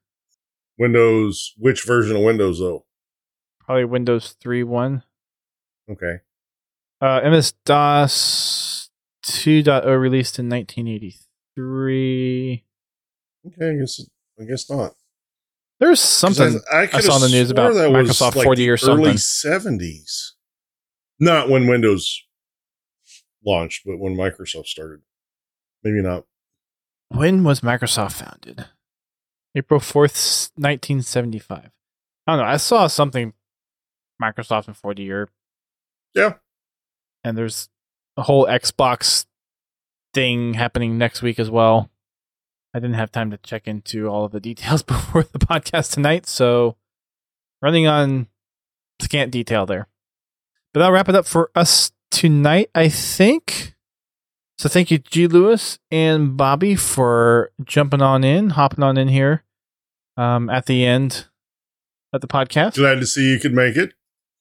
Windows. 0.78 1.52
Which 1.58 1.84
version 1.84 2.16
of 2.16 2.22
Windows 2.22 2.58
though? 2.58 2.84
Probably 3.60 3.84
Windows 3.84 4.34
3 4.40 4.62
1. 4.64 5.02
Okay, 5.90 6.20
Uh, 7.00 7.20
MS 7.24 7.52
DOS 7.66 8.90
2.0 9.26 10.00
released 10.00 10.38
in 10.38 10.48
1983. 10.48 12.64
okay. 13.46 13.70
I 13.70 13.74
guess 13.78 14.00
I 14.40 14.44
guess 14.44 14.70
not. 14.70 14.94
There's 15.80 16.00
something. 16.00 16.60
I, 16.72 16.86
coulda 16.86 17.02
saw 17.06 17.16
in 17.16 17.22
the 17.22 17.28
news 17.28 17.50
about 17.50 17.72
Microsoft 17.74 18.36
like 18.36 18.44
40 18.44 18.70
or 18.70 18.76
something. 18.76 19.06
Early 19.06 19.16
seventies. 19.16 20.34
Not 21.18 21.48
when 21.48 21.66
Windows 21.66 22.22
launched, 23.44 23.82
but 23.84 23.98
when 23.98 24.16
Microsoft 24.16 24.66
started. 24.66 25.00
Maybe 25.82 26.00
not. 26.00 26.24
When 27.08 27.44
was 27.44 27.60
Microsoft 27.60 28.12
founded? 28.12 28.66
April 29.54 29.78
4th, 29.80 30.50
1975. 30.56 31.70
I 32.26 32.32
don't 32.32 32.38
know. 32.38 32.44
I 32.50 32.56
saw 32.56 32.86
something 32.86 33.34
Microsoft 34.20 34.68
in 34.68 34.74
40 34.74 35.02
year 35.02 35.28
Yeah. 36.14 36.34
and 37.22 37.36
there's 37.36 37.68
a 38.16 38.22
whole 38.22 38.46
Xbox 38.46 39.26
thing 40.14 40.54
happening 40.54 40.96
next 40.98 41.20
week 41.22 41.38
as 41.38 41.50
well. 41.50 41.90
I 42.74 42.80
didn't 42.80 42.96
have 42.96 43.12
time 43.12 43.30
to 43.30 43.38
check 43.38 43.68
into 43.68 44.08
all 44.08 44.24
of 44.24 44.32
the 44.32 44.40
details 44.40 44.82
before 44.82 45.22
the 45.22 45.38
podcast 45.38 45.92
tonight, 45.92 46.26
so 46.26 46.76
running 47.62 47.86
on 47.86 48.26
scant 49.00 49.30
detail 49.30 49.64
there. 49.64 49.86
But 50.72 50.80
that'll 50.80 50.92
wrap 50.92 51.08
it 51.08 51.14
up 51.14 51.26
for 51.26 51.50
us 51.54 51.92
tonight, 52.10 52.70
I 52.74 52.88
think. 52.88 53.74
So 54.58 54.68
thank 54.68 54.90
you, 54.90 54.98
G. 54.98 55.28
Lewis 55.28 55.78
and 55.90 56.36
Bobby, 56.36 56.74
for 56.74 57.52
jumping 57.62 58.02
on 58.02 58.24
in, 58.24 58.50
hopping 58.50 58.82
on 58.82 58.96
in 58.96 59.08
here 59.08 59.44
um, 60.16 60.50
at 60.50 60.66
the 60.66 60.84
end 60.84 61.28
of 62.12 62.20
the 62.20 62.26
podcast. 62.26 62.74
Glad 62.74 63.00
to 63.00 63.06
see 63.06 63.30
you 63.30 63.38
could 63.38 63.54
make 63.54 63.76
it. 63.76 63.94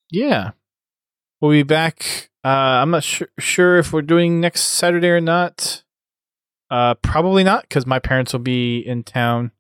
Yeah. 0.10 0.52
We'll 1.40 1.52
be 1.52 1.64
back. 1.64 2.32
Uh, 2.44 2.48
I'm 2.82 2.92
not 2.92 3.04
sure 3.04 3.30
sure 3.40 3.78
if 3.78 3.94
we're 3.94 4.02
doing 4.02 4.42
next 4.42 4.62
Saturday 4.62 5.10
or 5.10 5.22
not. 5.22 5.83
Uh, 6.74 6.96
probably 6.96 7.44
not 7.44 7.62
because 7.62 7.86
my 7.86 8.00
parents 8.00 8.34
will 8.34 8.40
be 8.40 8.80
in 8.80 9.04
town. 9.04 9.52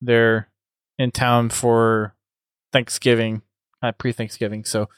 They're 0.00 0.48
in 0.96 1.10
town 1.10 1.48
for 1.48 2.14
Thanksgiving, 2.72 3.42
uh, 3.82 3.90
pre 3.90 4.12
Thanksgiving. 4.12 4.64
So 4.64 4.88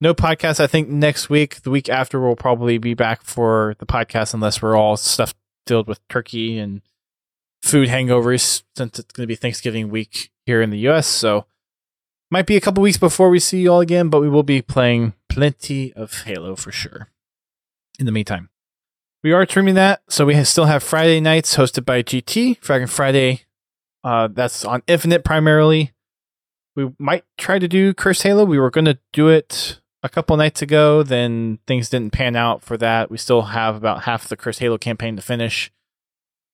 no 0.00 0.14
podcast. 0.14 0.60
I 0.60 0.68
think 0.68 0.88
next 0.88 1.28
week, 1.28 1.62
the 1.62 1.70
week 1.70 1.88
after, 1.88 2.20
we'll 2.20 2.36
probably 2.36 2.78
be 2.78 2.94
back 2.94 3.22
for 3.24 3.74
the 3.80 3.86
podcast 3.86 4.32
unless 4.32 4.62
we're 4.62 4.76
all 4.76 4.96
stuffed 4.96 5.34
filled 5.66 5.88
with 5.88 6.06
turkey 6.06 6.56
and 6.56 6.82
food 7.62 7.88
hangovers 7.88 8.62
since 8.76 9.00
it's 9.00 9.12
going 9.12 9.24
to 9.24 9.28
be 9.28 9.34
Thanksgiving 9.34 9.88
week 9.88 10.30
here 10.46 10.62
in 10.62 10.70
the 10.70 10.78
U.S. 10.78 11.08
So 11.08 11.46
might 12.30 12.46
be 12.46 12.56
a 12.56 12.60
couple 12.60 12.80
weeks 12.80 12.98
before 12.98 13.28
we 13.28 13.40
see 13.40 13.62
you 13.62 13.72
all 13.72 13.80
again, 13.80 14.08
but 14.08 14.20
we 14.20 14.28
will 14.28 14.44
be 14.44 14.62
playing 14.62 15.14
plenty 15.28 15.92
of 15.94 16.22
Halo 16.22 16.54
for 16.54 16.70
sure. 16.70 17.08
In 17.98 18.06
the 18.06 18.12
meantime, 18.12 18.50
we 19.22 19.32
are 19.32 19.46
trimming 19.46 19.74
that, 19.76 20.02
so 20.08 20.26
we 20.26 20.42
still 20.44 20.64
have 20.64 20.82
Friday 20.82 21.20
nights 21.20 21.56
hosted 21.56 21.84
by 21.84 22.02
GT, 22.02 22.58
Fragging 22.60 22.88
Friday 22.88 23.42
Uh, 24.04 24.28
that's 24.28 24.64
on 24.64 24.82
Infinite 24.88 25.22
primarily. 25.22 25.92
We 26.74 26.90
might 26.98 27.24
try 27.38 27.60
to 27.60 27.68
do 27.68 27.94
Cursed 27.94 28.24
Halo. 28.24 28.44
We 28.44 28.58
were 28.58 28.70
going 28.70 28.86
to 28.86 28.98
do 29.12 29.28
it 29.28 29.80
a 30.02 30.08
couple 30.08 30.36
nights 30.36 30.60
ago, 30.60 31.04
then 31.04 31.60
things 31.68 31.88
didn't 31.88 32.12
pan 32.12 32.34
out 32.34 32.64
for 32.64 32.76
that. 32.78 33.12
We 33.12 33.16
still 33.18 33.42
have 33.42 33.76
about 33.76 34.02
half 34.02 34.26
the 34.26 34.36
Cursed 34.36 34.58
Halo 34.58 34.76
campaign 34.76 35.14
to 35.14 35.22
finish. 35.22 35.70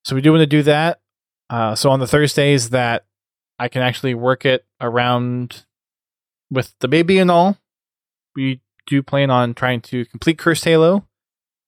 So 0.04 0.14
we 0.14 0.20
do 0.20 0.30
want 0.32 0.42
to 0.42 0.46
do 0.46 0.62
that. 0.64 1.00
Uh, 1.48 1.74
so 1.74 1.90
on 1.90 2.00
the 2.00 2.06
Thursdays 2.06 2.68
that 2.70 3.06
I 3.58 3.68
can 3.68 3.80
actually 3.80 4.12
work 4.14 4.44
it 4.44 4.66
around 4.78 5.64
with 6.50 6.74
the 6.80 6.88
baby 6.88 7.18
and 7.18 7.30
all, 7.30 7.56
we 8.36 8.60
do 8.86 9.02
plan 9.02 9.30
on 9.30 9.54
trying 9.54 9.80
to 9.80 10.04
complete 10.04 10.36
Cursed 10.36 10.66
Halo 10.66 11.07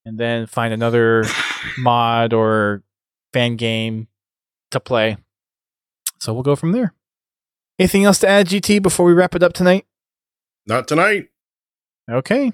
and 0.05 0.19
then 0.19 0.47
find 0.47 0.73
another 0.73 1.25
mod 1.79 2.33
or 2.33 2.83
fan 3.33 3.57
game 3.57 4.09
to 4.71 4.81
play. 4.81 5.17
So 6.19 6.33
we'll 6.33 6.43
go 6.43 6.57
from 6.57 6.73
there. 6.73 6.95
Anything 7.79 8.05
else 8.05 8.19
to 8.21 8.29
add, 8.29 8.47
GT, 8.49 8.83
before 8.83 9.07
we 9.07 9.13
wrap 9.13 9.35
it 9.35 9.43
up 9.43 9.53
tonight? 9.53 9.87
Not 10.67 10.87
tonight. 10.87 11.29
Okay. 12.11 12.53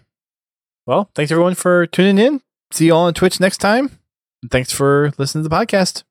Well, 0.87 1.11
thanks 1.15 1.33
everyone 1.33 1.57
for 1.57 1.87
tuning 1.87 2.19
in. 2.19 2.43
See 2.71 2.87
you 2.87 2.95
all 2.95 3.07
on 3.07 3.15
Twitch 3.15 3.41
next 3.41 3.59
time. 3.59 3.99
And 4.43 4.51
thanks 4.51 4.71
for 4.71 5.13
listening 5.19 5.43
to 5.43 5.49
the 5.49 5.55
podcast. 5.55 6.05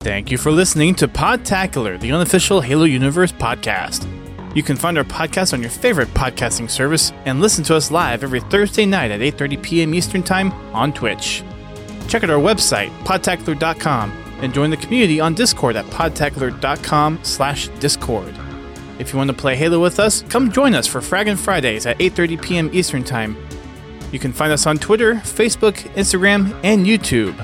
Thank 0.00 0.30
you 0.30 0.38
for 0.38 0.50
listening 0.50 0.94
to 0.96 1.06
Podtacular, 1.06 2.00
the 2.00 2.12
unofficial 2.12 2.62
Halo 2.62 2.84
Universe 2.84 3.30
podcast. 3.30 4.08
You 4.54 4.62
can 4.62 4.76
find 4.76 4.98
our 4.98 5.04
podcast 5.04 5.54
on 5.54 5.62
your 5.62 5.70
favorite 5.70 6.08
podcasting 6.08 6.68
service 6.68 7.10
and 7.24 7.40
listen 7.40 7.64
to 7.64 7.74
us 7.74 7.90
live 7.90 8.22
every 8.22 8.40
Thursday 8.40 8.84
night 8.84 9.10
at 9.10 9.20
8:30 9.20 9.62
p.m. 9.62 9.94
Eastern 9.94 10.22
Time 10.22 10.52
on 10.74 10.92
Twitch. 10.92 11.42
Check 12.06 12.22
out 12.22 12.30
our 12.30 12.38
website, 12.38 12.90
podtacular.com, 13.04 14.12
and 14.42 14.52
join 14.52 14.68
the 14.68 14.76
community 14.76 15.20
on 15.20 15.34
Discord 15.34 15.76
at 15.76 15.86
podtacular.com/discord. 15.86 18.34
If 18.98 19.12
you 19.12 19.16
want 19.16 19.30
to 19.30 19.36
play 19.36 19.56
Halo 19.56 19.80
with 19.80 19.98
us, 19.98 20.22
come 20.28 20.52
join 20.52 20.74
us 20.74 20.86
for 20.86 21.00
Fraggin' 21.00 21.38
Fridays 21.38 21.86
at 21.86 21.98
8:30 21.98 22.42
p.m. 22.42 22.68
Eastern 22.74 23.04
Time. 23.04 23.38
You 24.12 24.18
can 24.18 24.34
find 24.34 24.52
us 24.52 24.66
on 24.66 24.76
Twitter, 24.76 25.14
Facebook, 25.14 25.76
Instagram, 25.94 26.54
and 26.62 26.84
YouTube. 26.84 27.34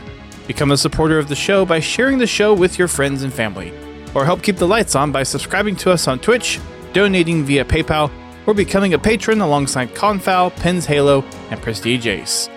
Become 0.46 0.72
a 0.72 0.76
supporter 0.76 1.18
of 1.18 1.28
the 1.28 1.34
show 1.34 1.64
by 1.64 1.80
sharing 1.80 2.18
the 2.18 2.26
show 2.26 2.52
with 2.52 2.78
your 2.78 2.88
friends 2.88 3.22
and 3.22 3.32
family, 3.32 3.72
or 4.14 4.26
help 4.26 4.42
keep 4.42 4.56
the 4.56 4.68
lights 4.68 4.94
on 4.94 5.10
by 5.10 5.22
subscribing 5.22 5.74
to 5.76 5.90
us 5.90 6.06
on 6.06 6.18
Twitch, 6.18 6.60
donating 6.98 7.44
via 7.44 7.64
PayPal, 7.64 8.10
or 8.44 8.52
becoming 8.52 8.92
a 8.92 8.98
patron 8.98 9.40
alongside 9.40 9.88
Confal, 9.94 10.50
Pins 10.56 10.84
Halo, 10.84 11.22
and 11.50 11.62
Prestige 11.62 12.08
Ace. 12.08 12.48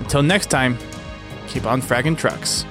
Until 0.00 0.22
next 0.22 0.50
time, 0.50 0.76
keep 1.48 1.64
on 1.64 1.80
fragging 1.80 2.14
trucks. 2.14 2.66